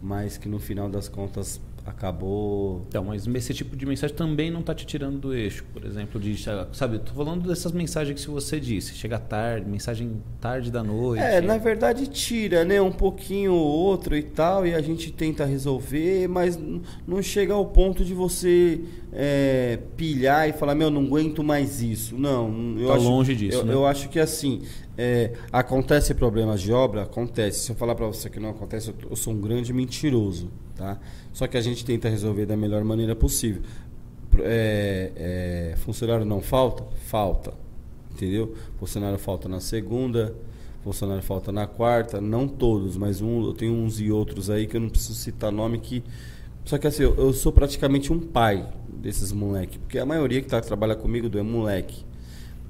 [0.00, 2.84] mas que no final das contas acabou.
[2.88, 6.20] Então, mas esse tipo de mensagem também não está te tirando do eixo, por exemplo,
[6.20, 6.36] de
[6.72, 11.22] sabe, tô falando dessas mensagens que você disse, chega tarde, mensagem tarde da noite.
[11.22, 15.44] É, na verdade tira, né, um pouquinho ou outro e tal, e a gente tenta
[15.44, 16.58] resolver, mas
[17.06, 18.80] não chega ao ponto de você
[19.12, 22.16] é, pilhar e falar, meu, não aguento mais isso.
[22.16, 23.74] Não, eu tá acho, longe disso, eu, né?
[23.74, 24.62] eu acho que assim,
[24.98, 27.60] é, acontece problemas de obra, acontece.
[27.60, 30.98] Se eu falar para você que não acontece, eu, sou um grande mentiroso, tá?
[31.32, 33.62] Só que a gente tenta resolver da melhor maneira possível.
[34.38, 36.84] É, é, funcionário não falta?
[37.06, 37.52] Falta.
[38.10, 38.54] Entendeu?
[38.78, 40.34] Funcionário falta na segunda,
[40.82, 44.76] funcionário falta na quarta, não todos, mas um, eu tenho uns e outros aí que
[44.76, 46.02] eu não preciso citar nome que.
[46.64, 50.48] Só que assim, eu, eu sou praticamente um pai desses moleques, porque a maioria que
[50.48, 52.06] tá, trabalha comigo é moleque.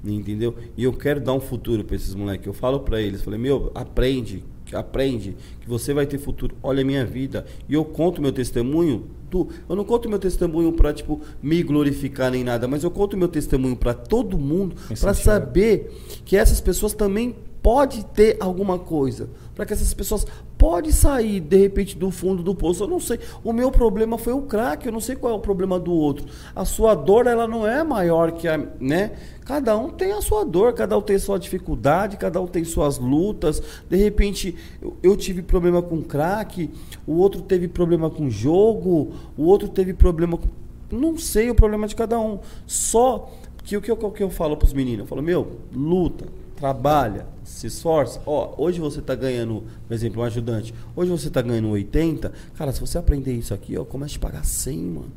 [0.03, 0.55] Entendeu?
[0.75, 2.45] E eu quero dar um futuro para esses moleques.
[2.45, 4.43] Eu falo para eles, falei, meu, aprende,
[4.73, 6.55] aprende que você vai ter futuro.
[6.61, 7.45] Olha a minha vida.
[7.67, 9.07] E eu conto meu testemunho.
[9.29, 13.17] Tu, eu não conto meu testemunho para tipo me glorificar nem nada, mas eu conto
[13.17, 15.91] meu testemunho para todo mundo para saber
[16.23, 20.25] que essas pessoas também pode ter alguma coisa, para que essas pessoas
[20.57, 22.83] pode sair de repente do fundo do poço.
[22.83, 23.19] Eu não sei.
[23.43, 26.25] O meu problema foi o crack, eu não sei qual é o problema do outro.
[26.55, 29.11] A sua dor ela não é maior que a, né?
[29.45, 32.63] Cada um tem a sua dor, cada um tem a sua dificuldade, cada um tem
[32.63, 33.61] suas lutas.
[33.89, 36.69] De repente, eu, eu tive problema com crack,
[37.05, 40.47] o outro teve problema com jogo, o outro teve problema com.
[40.89, 42.39] Não sei o problema de cada um.
[42.65, 43.31] Só
[43.63, 45.01] que o que eu, que eu falo para os meninos?
[45.01, 46.25] Eu falo, meu, luta,
[46.57, 48.21] trabalha, se esforça.
[48.25, 52.33] Ó, hoje você está ganhando, por exemplo, um ajudante, hoje você está ganhando 80.
[52.55, 55.11] Cara, se você aprender isso aqui, ó, começa a pagar 100, mano.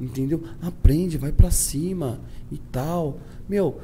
[0.00, 0.42] Entendeu?
[0.62, 2.20] Aprende, vai para cima
[2.50, 3.18] e tal.
[3.48, 3.78] Meu,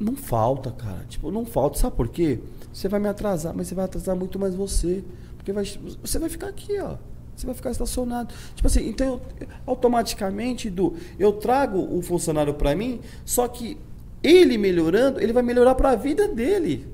[0.00, 1.04] não falta, cara.
[1.08, 1.78] Tipo, não falta.
[1.78, 2.40] Sabe por quê?
[2.72, 5.04] Você vai me atrasar, mas você vai atrasar muito mais você.
[5.36, 5.64] Porque vai,
[6.02, 6.96] você vai ficar aqui, ó.
[7.36, 8.34] Você vai ficar estacionado.
[8.54, 13.76] Tipo assim, então eu, automaticamente, do eu trago o funcionário para mim, só que
[14.22, 16.86] ele melhorando, ele vai melhorar para a vida dele.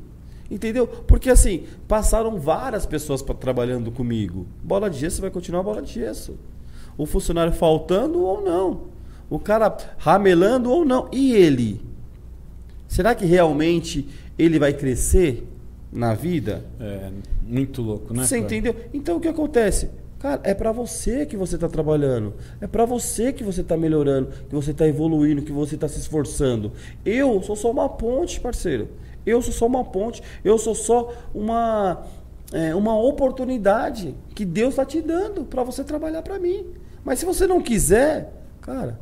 [0.50, 0.86] Entendeu?
[0.86, 4.46] Porque assim, passaram várias pessoas pra, trabalhando comigo.
[4.62, 6.36] Bola de gesso vai continuar bola de gesso.
[6.96, 8.92] O funcionário faltando ou não
[9.32, 11.08] o cara ramelando ou não.
[11.10, 11.80] E ele?
[12.86, 14.06] Será que realmente
[14.38, 15.48] ele vai crescer
[15.90, 16.62] na vida?
[16.78, 17.10] É,
[17.42, 18.24] muito louco, né?
[18.24, 18.44] Você cara?
[18.44, 18.76] entendeu?
[18.92, 19.88] Então o que acontece?
[20.22, 22.32] Cara, é para você que você está trabalhando.
[22.60, 25.98] É para você que você está melhorando, que você está evoluindo, que você está se
[25.98, 26.70] esforçando.
[27.04, 28.88] Eu sou só uma ponte, parceiro.
[29.26, 30.22] Eu sou só uma ponte.
[30.44, 32.06] Eu sou só uma,
[32.52, 36.66] é, uma oportunidade que Deus está te dando para você trabalhar para mim.
[37.04, 39.00] Mas se você não quiser, cara,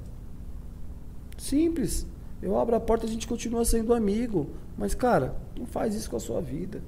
[1.41, 2.07] Simples.
[2.43, 4.51] Eu abro a porta, a gente continua sendo amigo.
[4.77, 6.83] Mas, cara, não faz isso com a sua vida.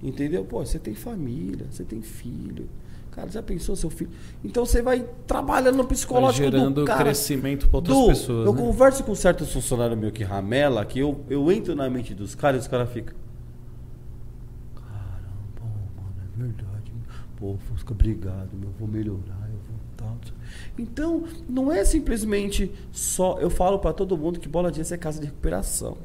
[0.00, 0.44] Entendeu?
[0.44, 2.68] Pô, você tem família, você tem filho.
[3.18, 4.10] Cara, já pensou seu filho?
[4.44, 7.00] Então você vai trabalhando no psicológico vai gerando do cara.
[7.00, 8.46] crescimento para outras do, pessoas.
[8.46, 8.60] Eu né?
[8.60, 12.62] converso com certos funcionários meu que ramela, que eu, eu entro na mente dos caras
[12.62, 13.16] e os caras ficam.
[16.36, 16.92] verdade.
[17.36, 19.37] Pô, Fusca, obrigado, meu, vou melhorar.
[20.78, 23.38] Então, não é simplesmente só.
[23.40, 25.96] Eu falo para todo mundo que bola de é casa de recuperação.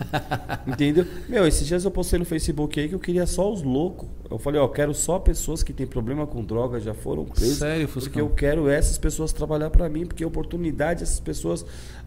[0.66, 1.06] Entendeu?
[1.28, 4.08] Meu, esses dias eu postei no Facebook aí que eu queria só os loucos.
[4.28, 7.58] Eu falei, ó, eu quero só pessoas que têm problema com droga, já foram presas.
[7.58, 8.10] Sério, Fuscão?
[8.10, 11.64] Porque eu quero essas pessoas trabalhar para mim, porque oportunidade essas pessoas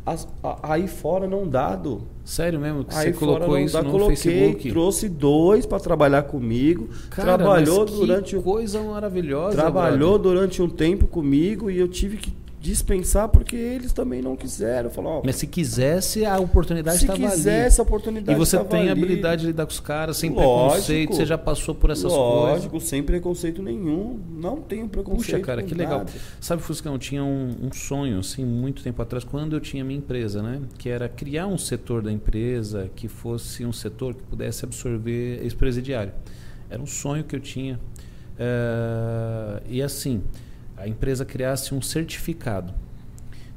[0.09, 2.01] as, a, aí fora não dado.
[2.25, 2.83] Sério mesmo?
[2.83, 4.69] Que aí você colocou isso dá, no coloquei, Facebook?
[4.69, 6.89] Trouxe dois para trabalhar comigo.
[7.09, 9.55] Cara, trabalhou durante coisa maravilhosa.
[9.55, 10.33] Trabalhou brother.
[10.33, 14.89] durante um tempo comigo e eu tive que dispensar porque eles também não quiseram.
[14.89, 17.29] Falou, Mas se quisesse, a oportunidade estava ali.
[17.29, 18.89] Se quisesse, a oportunidade E você tem ali.
[18.89, 22.41] habilidade de lidar com os caras sem lógico, preconceito, você já passou por essas lógico,
[22.41, 22.63] coisas.
[22.65, 24.19] Lógico, sem preconceito nenhum.
[24.29, 25.31] Não tenho preconceito.
[25.31, 25.83] Puxa, cara, que nada.
[25.83, 26.05] legal.
[26.41, 29.97] Sabe, Fuscão, eu tinha um, um, sonho, assim, muito tempo atrás, quando eu tinha minha
[29.97, 30.61] empresa, né?
[30.77, 36.11] Que era criar um setor da empresa que fosse um setor que pudesse absorver ex-presidiário.
[36.69, 37.79] Era um sonho que eu tinha.
[38.35, 40.21] Uh, e assim
[40.79, 42.73] a empresa criasse um certificado.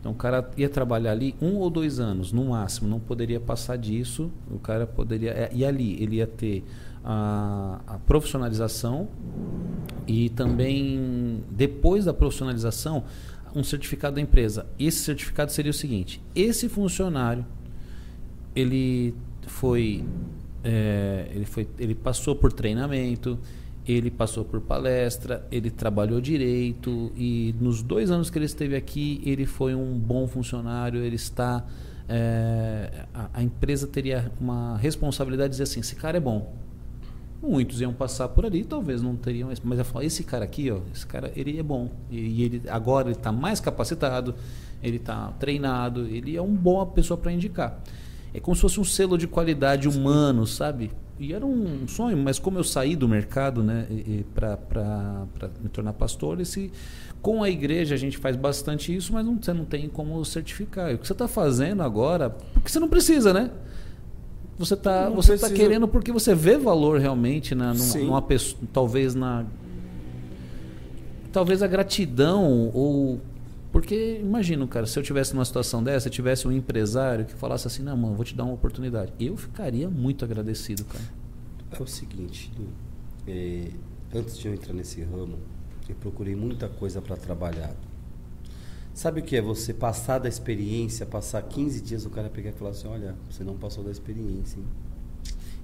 [0.01, 3.77] Então o cara ia trabalhar ali um ou dois anos, no máximo, não poderia passar
[3.77, 4.31] disso.
[4.51, 5.31] O cara poderia.
[5.31, 6.65] É, e ali ele ia ter
[7.05, 9.09] a, a profissionalização
[10.07, 13.05] e também, depois da profissionalização,
[13.55, 14.66] um certificado da empresa.
[14.77, 17.47] Esse certificado seria o seguinte: esse funcionário
[18.57, 19.15] ele
[19.47, 20.05] foi,
[20.65, 23.39] é, ele foi, ele passou por treinamento,
[23.86, 29.20] ele passou por palestra, ele trabalhou direito e nos dois anos que ele esteve aqui
[29.24, 31.00] ele foi um bom funcionário.
[31.02, 31.64] Ele está
[32.09, 36.54] é, a, a, empresa teria uma responsabilidade de dizer assim: esse cara é bom.
[37.42, 40.78] Muitos iam passar por ali, talvez não teriam, mas eu falo, esse cara aqui, ó,
[40.94, 44.36] esse cara ele é bom e, e ele agora ele está mais capacitado,
[44.80, 47.82] ele está treinado, ele é uma boa pessoa para indicar.
[48.32, 50.92] É como se fosse um selo de qualidade humano, sabe?
[51.18, 53.86] E era um sonho, mas como eu saí do mercado né,
[54.34, 55.28] para
[55.62, 56.72] me tornar pastor, esse,
[57.20, 60.90] com a igreja a gente faz bastante isso, mas não, você não tem como certificar.
[60.90, 63.51] E o que você está fazendo agora, porque você não precisa, né?
[64.59, 69.14] Você está você tá querendo porque você vê valor realmente na, numa, numa pessoa, talvez
[69.14, 69.44] na.
[71.32, 73.20] Talvez a gratidão ou
[73.73, 77.82] porque imagina, cara, se eu tivesse numa situação dessa, tivesse um empresário que falasse assim,
[77.82, 79.12] não, mano, vou te dar uma oportunidade.
[79.19, 81.05] Eu ficaria muito agradecido, cara.
[81.73, 82.53] É o seguinte,
[83.27, 83.70] é,
[84.15, 85.39] antes de eu entrar nesse ramo,
[85.89, 87.74] eu procurei muita coisa para trabalhar.
[88.93, 92.53] Sabe o que é você passar da experiência, passar 15 dias o cara pegar e
[92.53, 94.66] falar assim, olha, você não passou da experiência, hein?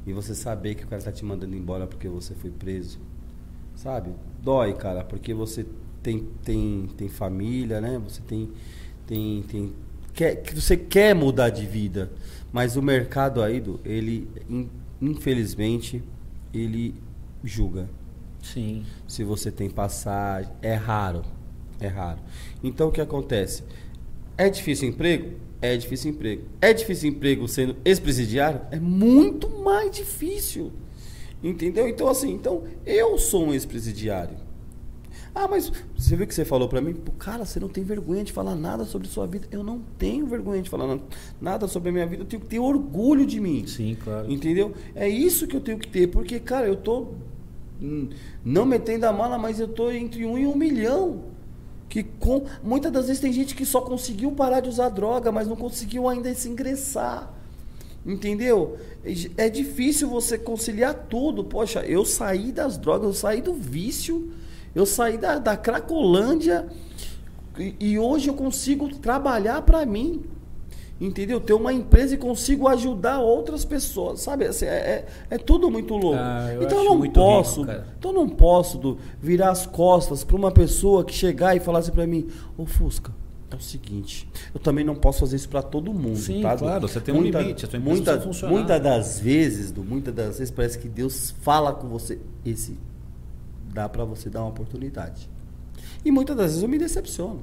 [0.06, 2.98] E você saber que o cara tá te mandando embora porque você foi preso.
[3.74, 4.14] Sabe?
[4.43, 5.66] Dói, cara, porque você
[6.02, 8.00] tem, tem, tem família, né?
[8.04, 8.50] Você tem,
[9.06, 9.72] tem, tem
[10.18, 12.10] quer, você quer mudar de vida,
[12.52, 14.28] mas o mercado aí, ele
[15.00, 16.02] infelizmente
[16.52, 16.94] ele
[17.44, 17.88] julga.
[18.42, 18.84] Sim.
[19.06, 21.22] Se você tem passagem, é raro,
[21.80, 22.18] é raro.
[22.62, 23.62] Então o que acontece?
[24.36, 25.36] É difícil emprego?
[25.60, 26.44] É difícil emprego.
[26.60, 28.60] É difícil emprego sendo ex-presidiário?
[28.70, 30.72] É muito mais difícil.
[31.42, 31.88] Entendeu?
[31.88, 34.47] Então assim, então eu sou um ex-presidiário.
[35.34, 36.94] Ah, mas você viu que você falou para mim?
[37.18, 39.46] Cara, você não tem vergonha de falar nada sobre sua vida.
[39.50, 40.98] Eu não tenho vergonha de falar
[41.40, 42.22] nada sobre a minha vida.
[42.22, 43.66] Eu tenho que ter orgulho de mim.
[43.66, 44.30] Sim, claro.
[44.30, 44.74] Entendeu?
[44.94, 46.09] É isso que eu tenho que ter.
[46.09, 47.09] Porque, cara, eu tô
[47.80, 48.09] hum,
[48.44, 51.24] não metendo a mala, mas eu tô entre um e um milhão.
[51.88, 55.48] Que com muitas das vezes tem gente que só conseguiu parar de usar droga, mas
[55.48, 57.32] não conseguiu ainda se ingressar.
[58.05, 58.76] Entendeu?
[59.36, 61.44] É difícil você conciliar tudo.
[61.44, 64.32] Poxa, eu saí das drogas, eu saí do vício
[64.78, 66.66] eu saí da, da Cracolândia
[67.59, 70.22] e, e hoje eu consigo trabalhar para mim.
[71.00, 71.40] Entendeu?
[71.40, 74.20] Ter uma empresa e consigo ajudar outras pessoas.
[74.20, 74.46] Sabe?
[74.46, 76.18] Assim, é, é, é tudo muito louco.
[76.20, 77.62] Ah, eu então eu não posso.
[77.62, 81.60] Rico, então eu não posso do, virar as costas para uma pessoa que chegar e
[81.60, 83.12] falar assim para mim, ô Fusca,
[83.50, 86.56] é o seguinte, eu também não posso fazer isso para todo mundo, Sim, tá?
[86.56, 90.50] claro, você tem muita, um limite, a muita, muita das vezes, do, muitas das vezes
[90.50, 92.76] parece que Deus fala com você, esse
[93.72, 95.28] dá para você dar uma oportunidade.
[96.04, 97.42] E muitas das vezes eu me decepciono.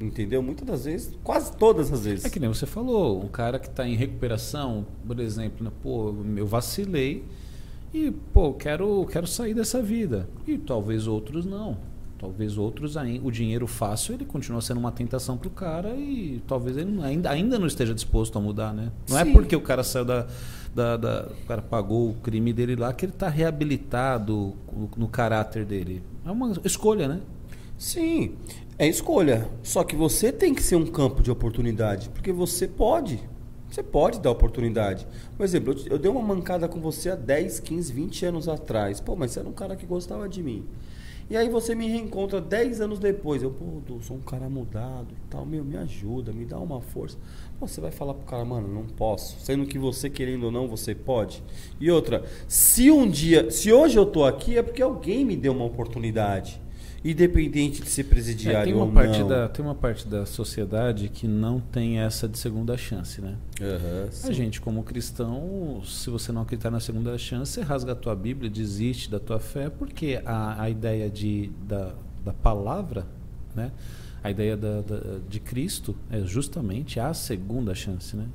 [0.00, 0.40] Entendeu?
[0.40, 2.24] Muitas das vezes, quase todas as vezes.
[2.24, 5.72] É que nem você falou, um cara que está em recuperação, por exemplo, né?
[5.82, 7.24] pô, eu vacilei
[7.92, 10.28] e, pô, quero, quero sair dessa vida.
[10.46, 11.76] E talvez outros não.
[12.16, 16.76] Talvez outros, o dinheiro fácil, ele continua sendo uma tentação para o cara e talvez
[16.76, 18.90] ele ainda, ainda não esteja disposto a mudar, né?
[19.08, 19.30] Não é Sim.
[19.30, 20.26] é porque o cara saiu da,
[20.78, 25.08] da, da, o cara pagou o crime dele lá que ele está reabilitado no, no
[25.08, 26.02] caráter dele.
[26.24, 27.20] É uma escolha, né?
[27.76, 28.36] Sim,
[28.78, 29.48] é escolha.
[29.60, 33.20] Só que você tem que ser um campo de oportunidade, porque você pode.
[33.68, 35.06] Você pode dar oportunidade.
[35.36, 39.00] Por exemplo, eu, eu dei uma mancada com você há 10, 15, 20 anos atrás.
[39.00, 40.64] Pô, mas você era um cara que gostava de mim.
[41.28, 43.42] E aí você me reencontra 10 anos depois.
[43.42, 45.44] Eu, pô, Du, sou um cara mudado e tal.
[45.44, 47.18] Meu, me ajuda, me dá uma força.
[47.60, 49.36] Você vai falar pro cara, mano, não posso.
[49.40, 51.42] Sendo que você, querendo ou não, você pode.
[51.80, 55.52] E outra, se um dia, se hoje eu tô aqui, é porque alguém me deu
[55.52, 56.60] uma oportunidade.
[57.04, 59.28] Independente de ser presidiário É, tem uma ou parte não.
[59.28, 63.36] da tem uma parte da sociedade que não tem essa de segunda chance, né?
[63.60, 67.94] Aham, A gente, como cristão, se você não acreditar na segunda chance, você rasga a
[67.94, 71.94] tua Bíblia, desiste da tua fé, porque a, a ideia de, da,
[72.24, 73.06] da palavra,
[73.54, 73.70] né?
[74.22, 78.16] A ideia da, da- de Cristo é justamente a segunda chance.
[78.16, 78.26] Né?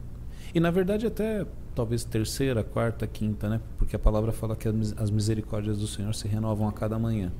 [0.53, 1.45] E, na verdade, até
[1.75, 3.59] talvez terceira, quarta, quinta, né?
[3.77, 6.97] porque a palavra fala que as mis- as misericórdias do Senhor se renovam a cada
[6.99, 7.31] manhã.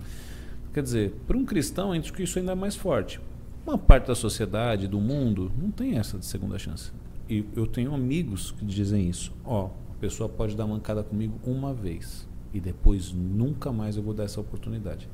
[0.73, 3.21] Quer dizer, para um cristão, acho que isso ainda é mais forte.
[3.65, 6.91] Uma parte da sociedade, do mundo, não tem essa de segunda chance.
[7.29, 9.31] E eu tenho amigos que dizem isso.
[9.45, 14.13] Ó, a pessoa pode dar mancada comigo uma vez e depois nunca mais eu vou
[14.13, 15.07] dar essa oportunidade.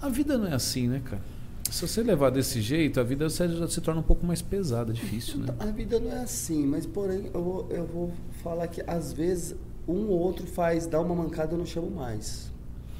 [0.00, 1.22] A vida não é assim, né, cara?
[1.70, 4.92] Se você levar desse jeito, a vida se, já se torna um pouco mais pesada,
[4.92, 5.46] difícil, né?
[5.58, 8.12] A vida não é assim, mas porém eu vou, eu vou
[8.42, 9.54] falar que às vezes
[9.86, 12.52] um ou outro faz, dá uma mancada eu não chamo mais.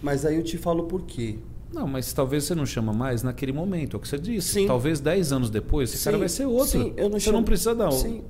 [0.02, 1.38] Mas aí eu te falo por quê.
[1.72, 4.48] Não, mas talvez você não chama mais naquele momento, é o que você disse.
[4.48, 4.66] Sim.
[4.66, 6.66] Talvez 10 anos depois, esse cara Sim, vai ser outro.
[6.82, 7.92] sim, eu não você chamo- não precisa dar um.
[7.92, 8.22] Sim,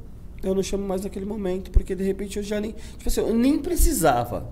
[0.43, 2.73] eu não chamo mais naquele momento, porque de repente eu já nem.
[2.97, 4.49] Tipo assim, eu nem precisava.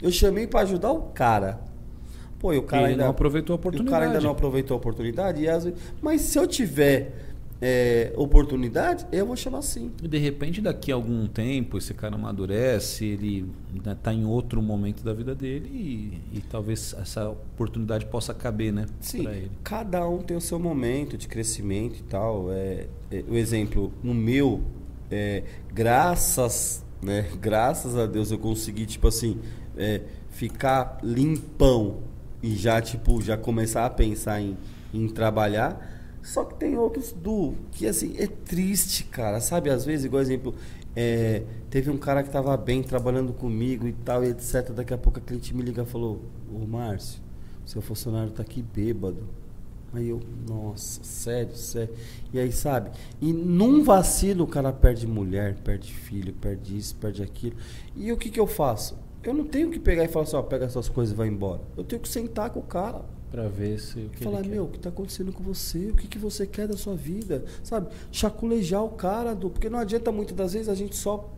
[0.00, 1.60] Eu chamei pra ajudar o cara.
[2.42, 3.04] Pô, e o cara Ele ainda.
[3.04, 4.04] não aproveitou a e O cara oportunidade.
[4.06, 5.42] ainda não aproveitou a oportunidade.
[5.42, 7.14] E vezes- mas se eu tiver
[7.64, 9.92] é, oportunidade, eu vou chamar sim.
[10.02, 13.48] E de repente, daqui a algum tempo, esse cara amadurece, ele
[13.86, 18.86] está em outro momento da vida dele e, e talvez essa oportunidade possa caber, né?
[18.98, 19.28] Sim,
[19.62, 22.50] cada um tem o seu momento de crescimento e tal.
[22.50, 24.60] É, é, o exemplo, no meu,
[25.08, 29.38] é, graças, né, graças a Deus eu consegui, tipo assim,
[29.76, 30.00] é,
[30.30, 31.98] ficar limpão
[32.42, 34.56] e já, tipo, já começar a pensar em,
[34.92, 35.90] em trabalhar.
[36.22, 39.40] Só que tem outros do que assim é triste, cara.
[39.40, 40.54] Sabe, às vezes, igual exemplo,
[40.94, 44.70] é, teve um cara que tava bem trabalhando comigo e tal, e etc.
[44.70, 47.20] Daqui a pouco a cliente me liga e falou: Ô Márcio,
[47.64, 49.26] seu funcionário tá aqui bêbado.
[49.94, 51.94] Aí eu, nossa, sério, sério.
[52.32, 52.90] E aí, sabe?
[53.20, 57.56] E num vacilo o cara perde mulher, perde filho, perde isso, perde aquilo.
[57.94, 58.96] E o que que eu faço?
[59.24, 61.60] Eu não tenho que pegar e falar assim, ó, pega suas coisas e vai embora.
[61.76, 63.02] Eu tenho que sentar com o cara.
[63.30, 65.90] Pra ver se o que Falar, meu, o que tá acontecendo com você?
[65.90, 67.44] O que, que você quer da sua vida?
[67.62, 67.88] Sabe?
[68.10, 71.32] Chaculejar o cara, do, porque não adianta muitas das vezes a gente só.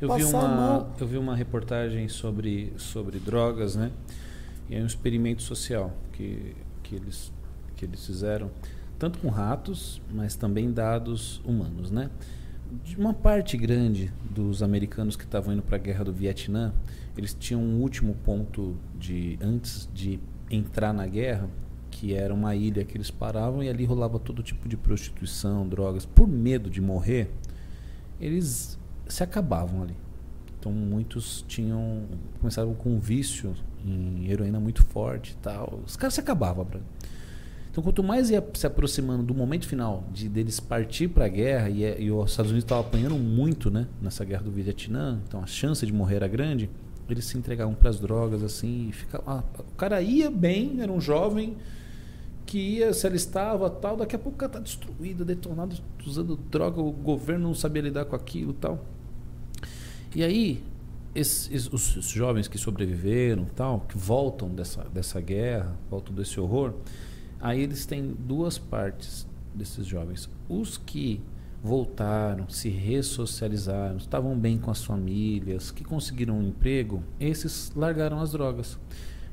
[0.00, 0.92] Eu vi, passar a uma, mão.
[0.98, 3.90] eu vi uma reportagem sobre, sobre drogas, né?
[4.70, 7.30] E é um experimento social que, que, eles,
[7.76, 8.50] que eles fizeram,
[8.98, 12.08] tanto com ratos, mas também dados humanos, né?
[12.82, 16.72] De uma parte grande dos americanos que estavam indo para a guerra do Vietnã,
[17.16, 20.18] eles tinham um último ponto de antes de
[20.50, 21.48] entrar na guerra,
[21.90, 26.04] que era uma ilha que eles paravam e ali rolava todo tipo de prostituição, drogas.
[26.04, 27.30] Por medo de morrer,
[28.20, 29.96] eles se acabavam ali.
[30.58, 32.04] Então muitos tinham
[32.40, 35.80] começavam com um vício em heroína muito forte e tal.
[35.86, 36.66] Os caras se acabavam.
[37.74, 41.68] Então quanto mais ia se aproximando do momento final de deles partir para a guerra
[41.68, 45.42] e, é- e os Estados Unidos estavam apanhando muito, né, nessa guerra do Vietnã, então
[45.42, 46.70] a chance de morrer era grande.
[47.10, 51.00] Eles se entregavam para as drogas assim, ficava, ah, o cara ia bem, era um
[51.00, 51.56] jovem
[52.46, 55.74] que ia, se alistava tal, daqui a pouco o cara tá destruído, detonado,
[56.06, 58.84] usando droga, o governo não sabia lidar com aquilo tal.
[60.14, 60.62] E aí,
[61.12, 66.72] esses- os, os jovens que sobreviveram tal, que voltam dessa, dessa guerra, voltam desse horror,
[67.44, 70.30] aí eles têm duas partes desses jovens.
[70.48, 71.20] Os que
[71.62, 78.32] voltaram, se ressocializaram, estavam bem com as famílias, que conseguiram um emprego, esses largaram as
[78.32, 78.78] drogas.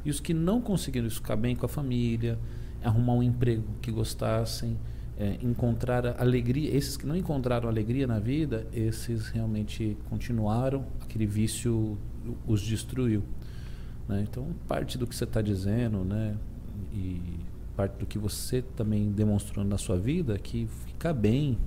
[0.03, 2.37] E os que não conseguiram ficar bem com a família,
[2.83, 4.77] arrumar um emprego que gostassem,
[5.17, 11.97] é, encontrar alegria, esses que não encontraram alegria na vida, esses realmente continuaram, aquele vício
[12.45, 13.23] os destruiu.
[14.07, 14.25] né?
[14.29, 16.35] Então, parte do que você está dizendo, né,
[16.91, 17.40] e
[17.75, 21.57] parte do que você também demonstrou na sua vida, que ficar bem,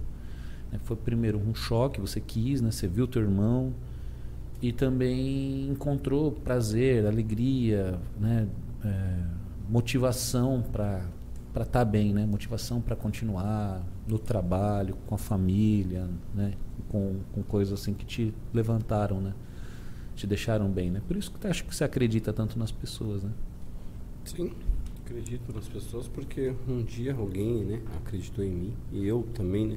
[0.71, 3.73] né, foi primeiro um choque, você quis, né, você viu teu irmão,
[4.63, 8.49] e também encontrou prazer, alegria, né,
[8.85, 9.21] é,
[9.69, 11.05] motivação para
[11.55, 12.27] para estar bem, né?
[12.27, 16.55] Motivação para continuar no trabalho, com a família, né?
[16.89, 19.33] Com, com coisas assim que te levantaram, né?
[20.17, 21.01] Te deixaram bem, né?
[21.07, 23.31] Por isso que eu acho que você acredita tanto nas pessoas, né?
[24.25, 24.53] Sim,
[25.05, 29.77] acredito nas pessoas porque um dia alguém, né, acreditou em mim e eu também, né,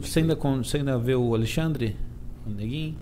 [0.00, 1.96] Você ainda, você ainda vê o Alexandre?
[2.46, 2.96] O Neguinho?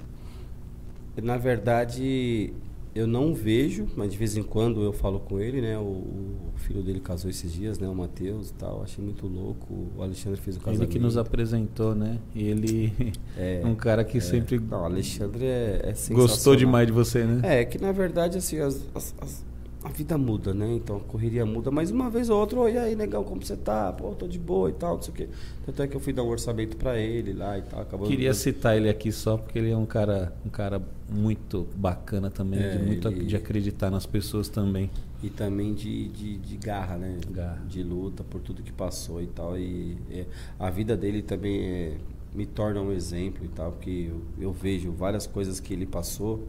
[1.22, 2.52] Na verdade,
[2.94, 5.78] eu não vejo, mas de vez em quando eu falo com ele, né?
[5.78, 7.86] O, o filho dele casou esses dias, né?
[7.86, 8.82] O Matheus e tal.
[8.82, 9.92] Achei muito louco.
[9.96, 10.82] O Alexandre fez o casamento.
[10.82, 12.18] Ele que nos apresentou, né?
[12.34, 12.92] E ele
[13.38, 14.58] é um cara que é, sempre.
[14.58, 17.60] Não, o Alexandre é, é Gostou demais de você, né?
[17.60, 19.44] É, que na verdade, assim, as, as, as
[19.84, 20.72] a vida muda, né?
[20.74, 23.92] Então a correria muda, mas uma vez ou outra, oi aí, negão, como você tá?
[23.92, 25.28] Pô, tô de boa e tal, não sei o quê.
[25.66, 27.82] Tanto é que eu fui dar um orçamento para ele lá e tal.
[27.82, 32.30] Acabou Queria citar ele aqui só porque ele é um cara, um cara muito bacana
[32.30, 33.26] também, é, de, muito ele...
[33.26, 34.90] de acreditar nas pessoas também.
[35.22, 37.18] E também de, de, de garra, né?
[37.30, 37.62] Garra.
[37.68, 39.58] De luta por tudo que passou e tal.
[39.58, 40.24] E é,
[40.58, 41.96] a vida dele também é,
[42.34, 46.42] me torna um exemplo e tal, porque eu, eu vejo várias coisas que ele passou,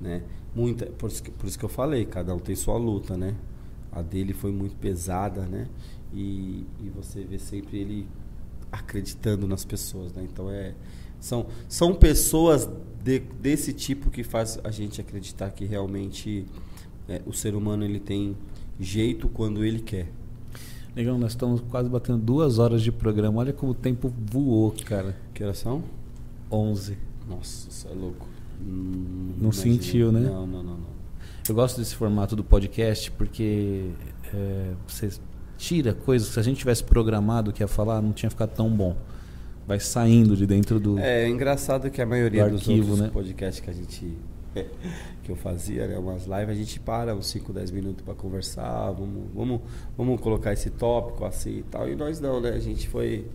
[0.00, 0.22] né?
[0.54, 3.34] muita por isso, que, por isso que eu falei cada um tem sua luta né
[3.90, 5.68] a dele foi muito pesada né
[6.12, 8.08] e, e você vê sempre ele
[8.70, 10.74] acreditando nas pessoas né então é
[11.18, 12.68] são são pessoas
[13.02, 16.46] de, desse tipo que faz a gente acreditar que realmente
[17.08, 18.36] é, o ser humano ele tem
[18.78, 20.10] jeito quando ele quer
[20.94, 23.40] Negão, nós estamos quase batendo duas horas de programa.
[23.40, 25.16] Olha como o tempo voou, cara.
[25.34, 25.82] Que horas são?
[26.48, 26.96] 11.
[27.28, 28.28] Nossa, isso é louco.
[28.60, 30.20] Hum, não sentiu, né?
[30.20, 30.94] Não, não, não, não.
[31.48, 33.90] Eu gosto desse formato do podcast porque
[34.32, 35.10] é, você
[35.58, 38.70] tira coisas que se a gente tivesse programado que ia falar, não tinha ficado tão
[38.70, 38.96] bom.
[39.66, 40.98] Vai saindo de dentro do.
[40.98, 43.10] É, é engraçado que a maioria do dos arquivo, outros né?
[43.12, 44.18] podcasts que a gente.
[45.24, 48.92] que eu fazia, né, umas lives, a gente para uns 5, 10 minutos para conversar,
[48.92, 49.60] vamos, vamos,
[49.96, 51.88] vamos colocar esse tópico assim e tal.
[51.88, 52.50] E nós não, né?
[52.50, 53.26] A gente foi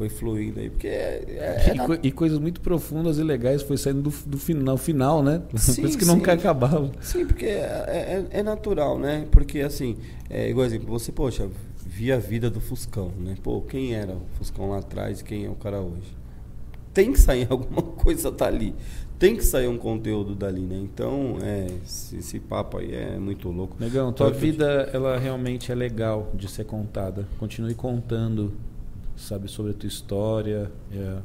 [0.00, 0.70] foi fluindo aí.
[0.70, 4.38] Porque é, é, é e, e, coisas muito profundas e legais foi saindo do, do
[4.38, 5.42] final, final, né?
[5.56, 6.10] Sim, Por isso que sim.
[6.10, 6.90] nunca acabava.
[7.02, 9.26] Sim, porque é, é, é natural, né?
[9.30, 9.98] Porque assim,
[10.30, 11.50] é, igual exemplo, você, poxa,
[11.84, 13.34] via a vida do Fuscão, né?
[13.42, 16.16] Pô, quem era o Fuscão lá atrás e quem é o cara hoje?
[16.94, 18.74] Tem que sair alguma coisa dali.
[19.18, 20.78] Tem que sair um conteúdo dali, né?
[20.78, 23.76] Então, é, esse, esse papo aí é muito louco.
[23.78, 27.28] Negão, tua vida, ela realmente é legal de ser contada.
[27.38, 28.54] Continue contando
[29.20, 30.70] sabe sobre a tua história.
[30.92, 31.18] É,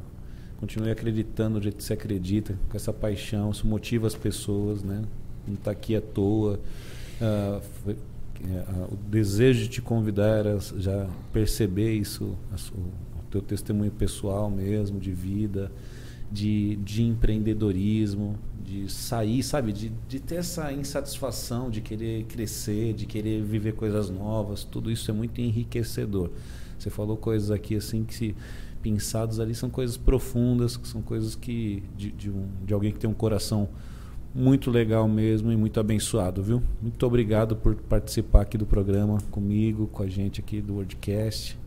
[0.58, 3.50] continue acreditando do jeito que você acredita, com essa paixão.
[3.50, 5.02] Isso motiva as pessoas, né?
[5.46, 6.60] Não está aqui à toa.
[7.20, 7.96] Ah, foi,
[8.44, 10.44] é, o desejo de te convidar
[10.76, 15.72] já perceber isso, a, o teu testemunho pessoal mesmo, de vida,
[16.30, 23.06] de, de empreendedorismo, de sair, sabe, de, de ter essa insatisfação, de querer crescer, de
[23.06, 26.30] querer viver coisas novas, tudo isso é muito enriquecedor.
[26.78, 28.34] Você falou coisas aqui assim que se
[28.82, 32.98] pensados ali são coisas profundas, que são coisas que de, de, um, de alguém que
[32.98, 33.68] tem um coração
[34.32, 36.62] muito legal mesmo e muito abençoado, viu?
[36.80, 41.58] Muito obrigado por participar aqui do programa comigo, com a gente aqui do Wordcast.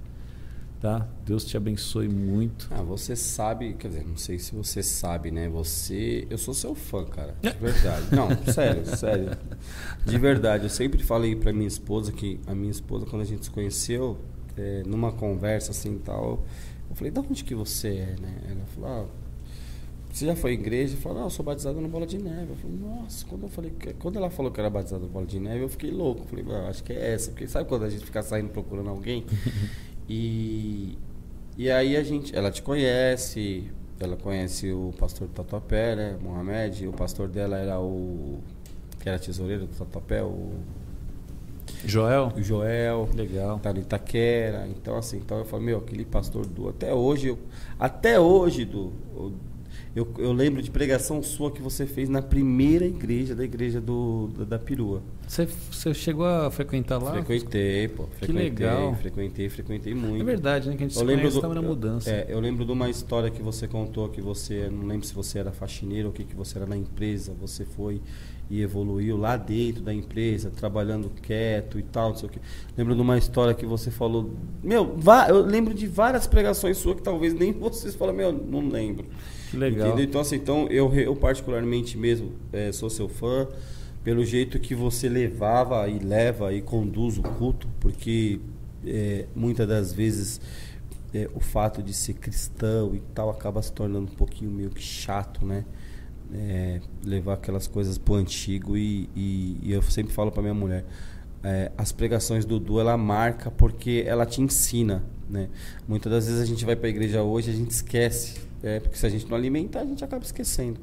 [0.79, 1.05] Tá?
[1.25, 2.69] Deus te abençoe muito.
[2.71, 5.49] Ah, você sabe, quer dizer, não sei se você sabe, né?
[5.49, 8.05] Você, eu sou seu fã, cara, de verdade.
[8.15, 9.37] não, sério, sério.
[10.05, 13.43] De verdade, eu sempre falei para minha esposa que a minha esposa quando a gente
[13.43, 14.17] se conheceu,
[14.59, 16.43] é, numa conversa assim tal,
[16.89, 18.35] eu falei, de onde que você é, né?
[18.49, 19.05] Ela falou, ah,
[20.11, 20.95] você já foi à igreja?
[20.95, 22.49] Eu falei, não, eu sou batizado na bola de neve.
[22.49, 25.39] Eu falei, nossa, quando eu falei, quando ela falou que era batizado na bola de
[25.39, 26.21] neve, eu fiquei louco.
[26.21, 28.89] Eu falei, ah, acho que é essa, porque sabe quando a gente fica saindo procurando
[28.89, 29.23] alguém?
[30.09, 30.97] e,
[31.57, 36.87] e aí a gente, ela te conhece, ela conhece o pastor do Tatuapé, né, Mohamed,
[36.87, 38.39] o pastor dela era o
[38.99, 40.51] que era tesoureiro do Tatuapé, o
[41.85, 42.33] Joel?
[42.35, 43.09] O Joel.
[43.15, 43.59] Legal.
[43.59, 44.67] Tá no Itaquera.
[44.67, 46.69] Então, assim, então eu falei, meu, aquele pastor do.
[46.69, 47.39] Até hoje, eu,
[47.79, 48.91] até hoje, do.
[49.95, 54.29] Eu, eu lembro de pregação sua que você fez na primeira igreja da igreja do,
[54.37, 55.01] da, da Perua.
[55.27, 57.11] Você, você chegou a frequentar lá?
[57.13, 58.03] Frequentei, pô.
[58.03, 58.95] Frequentei, que legal.
[58.95, 60.21] Frequentei, frequentei muito.
[60.21, 60.75] É verdade, né?
[60.75, 62.09] Que a gente eu lembro estava na mudança.
[62.09, 65.39] É, eu lembro de uma história que você contou que você, não lembro se você
[65.39, 67.99] era faxineiro ou o que, que você era na empresa, você foi
[68.49, 72.39] e evoluiu lá dentro da empresa, trabalhando quieto e tal, não sei o que.
[72.75, 74.31] Lembro de uma história que você falou.
[74.63, 74.97] Meu,
[75.27, 79.05] eu lembro de várias pregações suas que talvez nem vocês falam, meu, não lembro.
[79.51, 79.89] Que legal.
[79.89, 80.05] Entendeu?
[80.05, 83.47] Então, assim, então eu, eu particularmente mesmo é, sou seu fã
[84.03, 88.39] pelo jeito que você levava e leva e conduz o culto, porque
[88.85, 90.41] é, muitas das vezes
[91.13, 94.81] é, o fato de ser cristão e tal acaba se tornando um pouquinho meio que
[94.81, 95.65] chato, né?
[96.33, 100.85] É, levar aquelas coisas pro antigo e, e, e eu sempre falo para minha mulher
[101.43, 105.47] é, as pregações do Du ela marca porque ela te ensina né?
[105.87, 108.97] Muitas das vezes a gente vai para a igreja hoje a gente esquece é, porque
[108.97, 110.79] se a gente não alimentar a gente acaba esquecendo.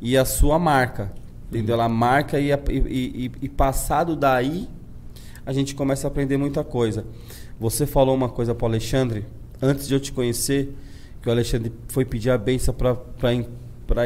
[0.00, 1.12] E a sua marca
[1.48, 1.74] entendeu?
[1.74, 2.56] Ela marca e, e,
[2.88, 4.68] e, e passado daí
[5.44, 7.04] a gente começa a aprender muita coisa.
[7.60, 9.26] Você falou uma coisa para Alexandre
[9.60, 10.74] antes de eu te conhecer
[11.20, 12.96] que o Alexandre foi pedir a benção para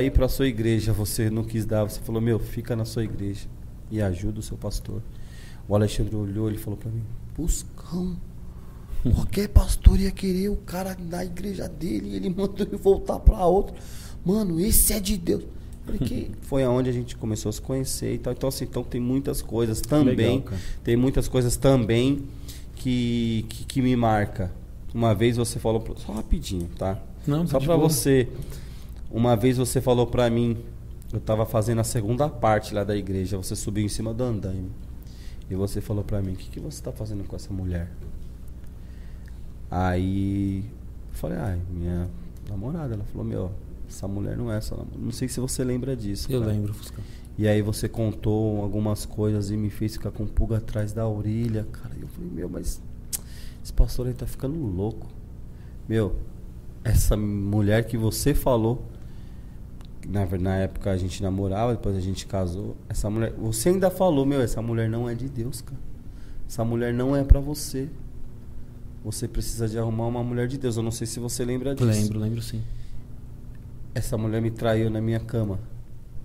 [0.02, 0.92] ir para a sua igreja.
[0.92, 3.46] Você não quis dar, você falou: Meu, fica na sua igreja
[3.90, 5.02] e ajuda o seu pastor.
[5.68, 7.02] O Alexandre olhou e falou para mim:
[7.36, 8.16] Buscão.
[9.14, 13.44] Qualquer pastor ia querer o cara na igreja dele e ele mandou ele voltar para
[13.46, 13.76] outro.
[14.24, 15.44] Mano, esse é de Deus.
[15.84, 18.32] Porque foi aonde a gente começou a se conhecer e tal.
[18.32, 20.38] Então, assim, então tem muitas coisas também.
[20.38, 22.24] Legal, tem muitas coisas também
[22.74, 24.50] que, que, que, me marca.
[24.92, 25.84] Uma vez você falou.
[25.98, 27.00] Só rapidinho, tá?
[27.26, 28.28] Não, Só para você.
[29.10, 30.56] Uma vez você falou para mim.
[31.12, 33.36] Eu tava fazendo a segunda parte lá da igreja.
[33.36, 34.70] Você subiu em cima do andaime.
[35.48, 37.90] E você falou para mim: O que, que você tá fazendo com essa mulher?
[39.70, 40.64] Aí.
[41.12, 42.08] Eu falei: Ah, minha
[42.48, 42.94] namorada.
[42.94, 43.52] Ela falou: Meu
[43.88, 44.76] essa mulher não é essa.
[44.98, 46.30] Não sei se você lembra disso.
[46.30, 46.52] Eu cara.
[46.52, 47.02] lembro, Fuscão.
[47.38, 51.66] E aí você contou algumas coisas e me fez ficar com pulga atrás da orelha,
[51.70, 51.94] cara.
[51.96, 52.80] E eu falei, meu, mas
[53.62, 55.06] esse pastor aí tá ficando louco.
[55.88, 56.16] Meu,
[56.82, 58.84] essa mulher que você falou,
[60.08, 62.76] na, na época a gente namorava, depois a gente casou.
[62.88, 65.80] Essa mulher, você ainda falou, meu, essa mulher não é de Deus, cara.
[66.48, 67.88] Essa mulher não é para você.
[69.04, 70.76] Você precisa de arrumar uma mulher de Deus.
[70.76, 71.88] Eu não sei se você lembra disso.
[71.88, 72.62] Lembro, lembro sim
[73.96, 75.58] essa mulher me traiu na minha cama.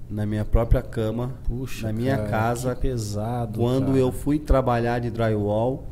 [0.10, 2.76] Na minha própria cama, Puxa, na minha cara, casa.
[2.76, 3.58] pesado.
[3.58, 3.98] Quando cara.
[3.98, 5.88] eu fui trabalhar de drywall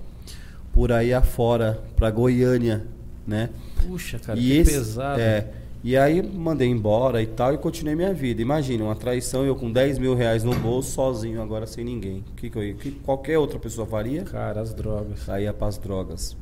[0.74, 2.86] por aí afora, para Goiânia,
[3.26, 3.50] né?
[3.88, 5.22] Puxa, cara, e que esse, pesado.
[5.22, 5.48] É,
[5.82, 8.42] e aí mandei embora e tal e continuei minha vida.
[8.42, 12.24] Imagina, uma traição, eu com 10 mil reais no bolso, sozinho, agora sem ninguém.
[12.32, 14.24] O que, que, eu, que qualquer outra pessoa faria?
[14.24, 15.20] Cara, as drogas.
[15.20, 16.36] Saía para as drogas.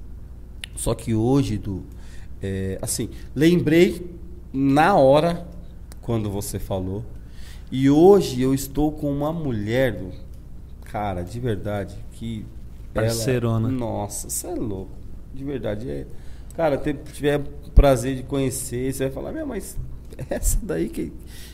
[0.75, 1.83] Só que hoje, do,
[2.41, 4.09] é, assim, lembrei
[4.51, 5.47] na hora
[6.01, 7.05] quando você falou.
[7.71, 10.01] E hoje eu estou com uma mulher,
[10.85, 12.43] cara, de verdade, que.
[12.91, 13.67] Parceirona.
[13.67, 14.91] Ela, nossa, você é louco.
[15.31, 15.89] De verdade.
[15.89, 16.07] É,
[16.57, 17.39] cara, ter, tiver
[17.75, 19.77] prazer de conhecer, você vai falar, meu, mas
[20.29, 21.13] essa daí que,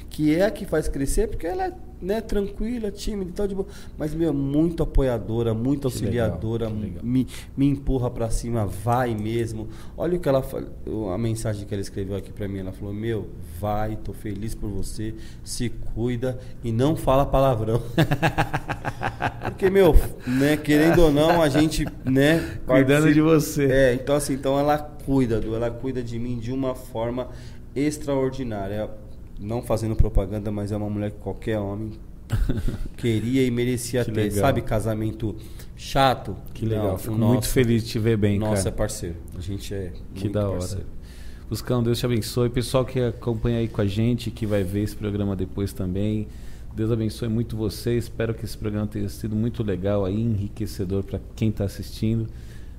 [0.10, 1.74] que é a que faz crescer, porque ela é
[2.04, 3.68] né, tranquila, tímida e tal, de boa.
[3.98, 7.04] Mas, meu, muito apoiadora, muito auxiliadora, legal, legal.
[7.04, 9.70] Me, me empurra para cima, vai mesmo.
[9.98, 10.44] Olha o que ela
[11.14, 12.60] a mensagem que ela escreveu aqui para mim.
[12.60, 17.82] Ela falou: Meu, vai, tô feliz por você, se cuida e não fala palavrão.
[19.44, 19.96] Porque, meu,
[20.28, 23.66] né, querendo ou não, a gente, né, cuidando de você.
[23.66, 27.30] É, então assim, então ela cuida, ela cuida de mim de uma forma
[27.76, 28.90] extraordinária
[29.40, 31.92] não fazendo propaganda, mas é uma mulher que qualquer homem
[32.98, 34.12] queria e merecia ter.
[34.12, 34.40] Legal.
[34.40, 35.36] Sabe, casamento
[35.76, 36.36] chato?
[36.54, 36.92] Que legal.
[36.92, 38.70] Não, Fico nosso, muito feliz de te ver bem, nossa, cara.
[38.70, 39.16] é parceiro.
[39.38, 40.60] A gente é Que da hora.
[40.60, 40.86] Parceiro.
[41.50, 42.50] Buscão, Deus te abençoe.
[42.50, 46.28] Pessoal que acompanha aí com a gente, que vai ver esse programa depois também.
[46.76, 47.96] Deus abençoe muito você.
[47.96, 52.28] Espero que esse programa tenha sido muito legal aí, enriquecedor para quem está assistindo.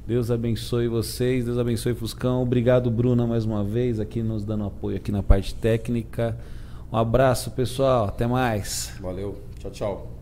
[0.07, 2.43] Deus abençoe vocês, Deus abençoe Fuscão.
[2.43, 6.37] Obrigado, Bruna, mais uma vez, aqui nos dando apoio aqui na parte técnica.
[6.93, 8.07] Um abraço, pessoal.
[8.07, 8.97] Até mais.
[9.01, 9.37] Valeu.
[9.59, 10.14] Tchau, tchau.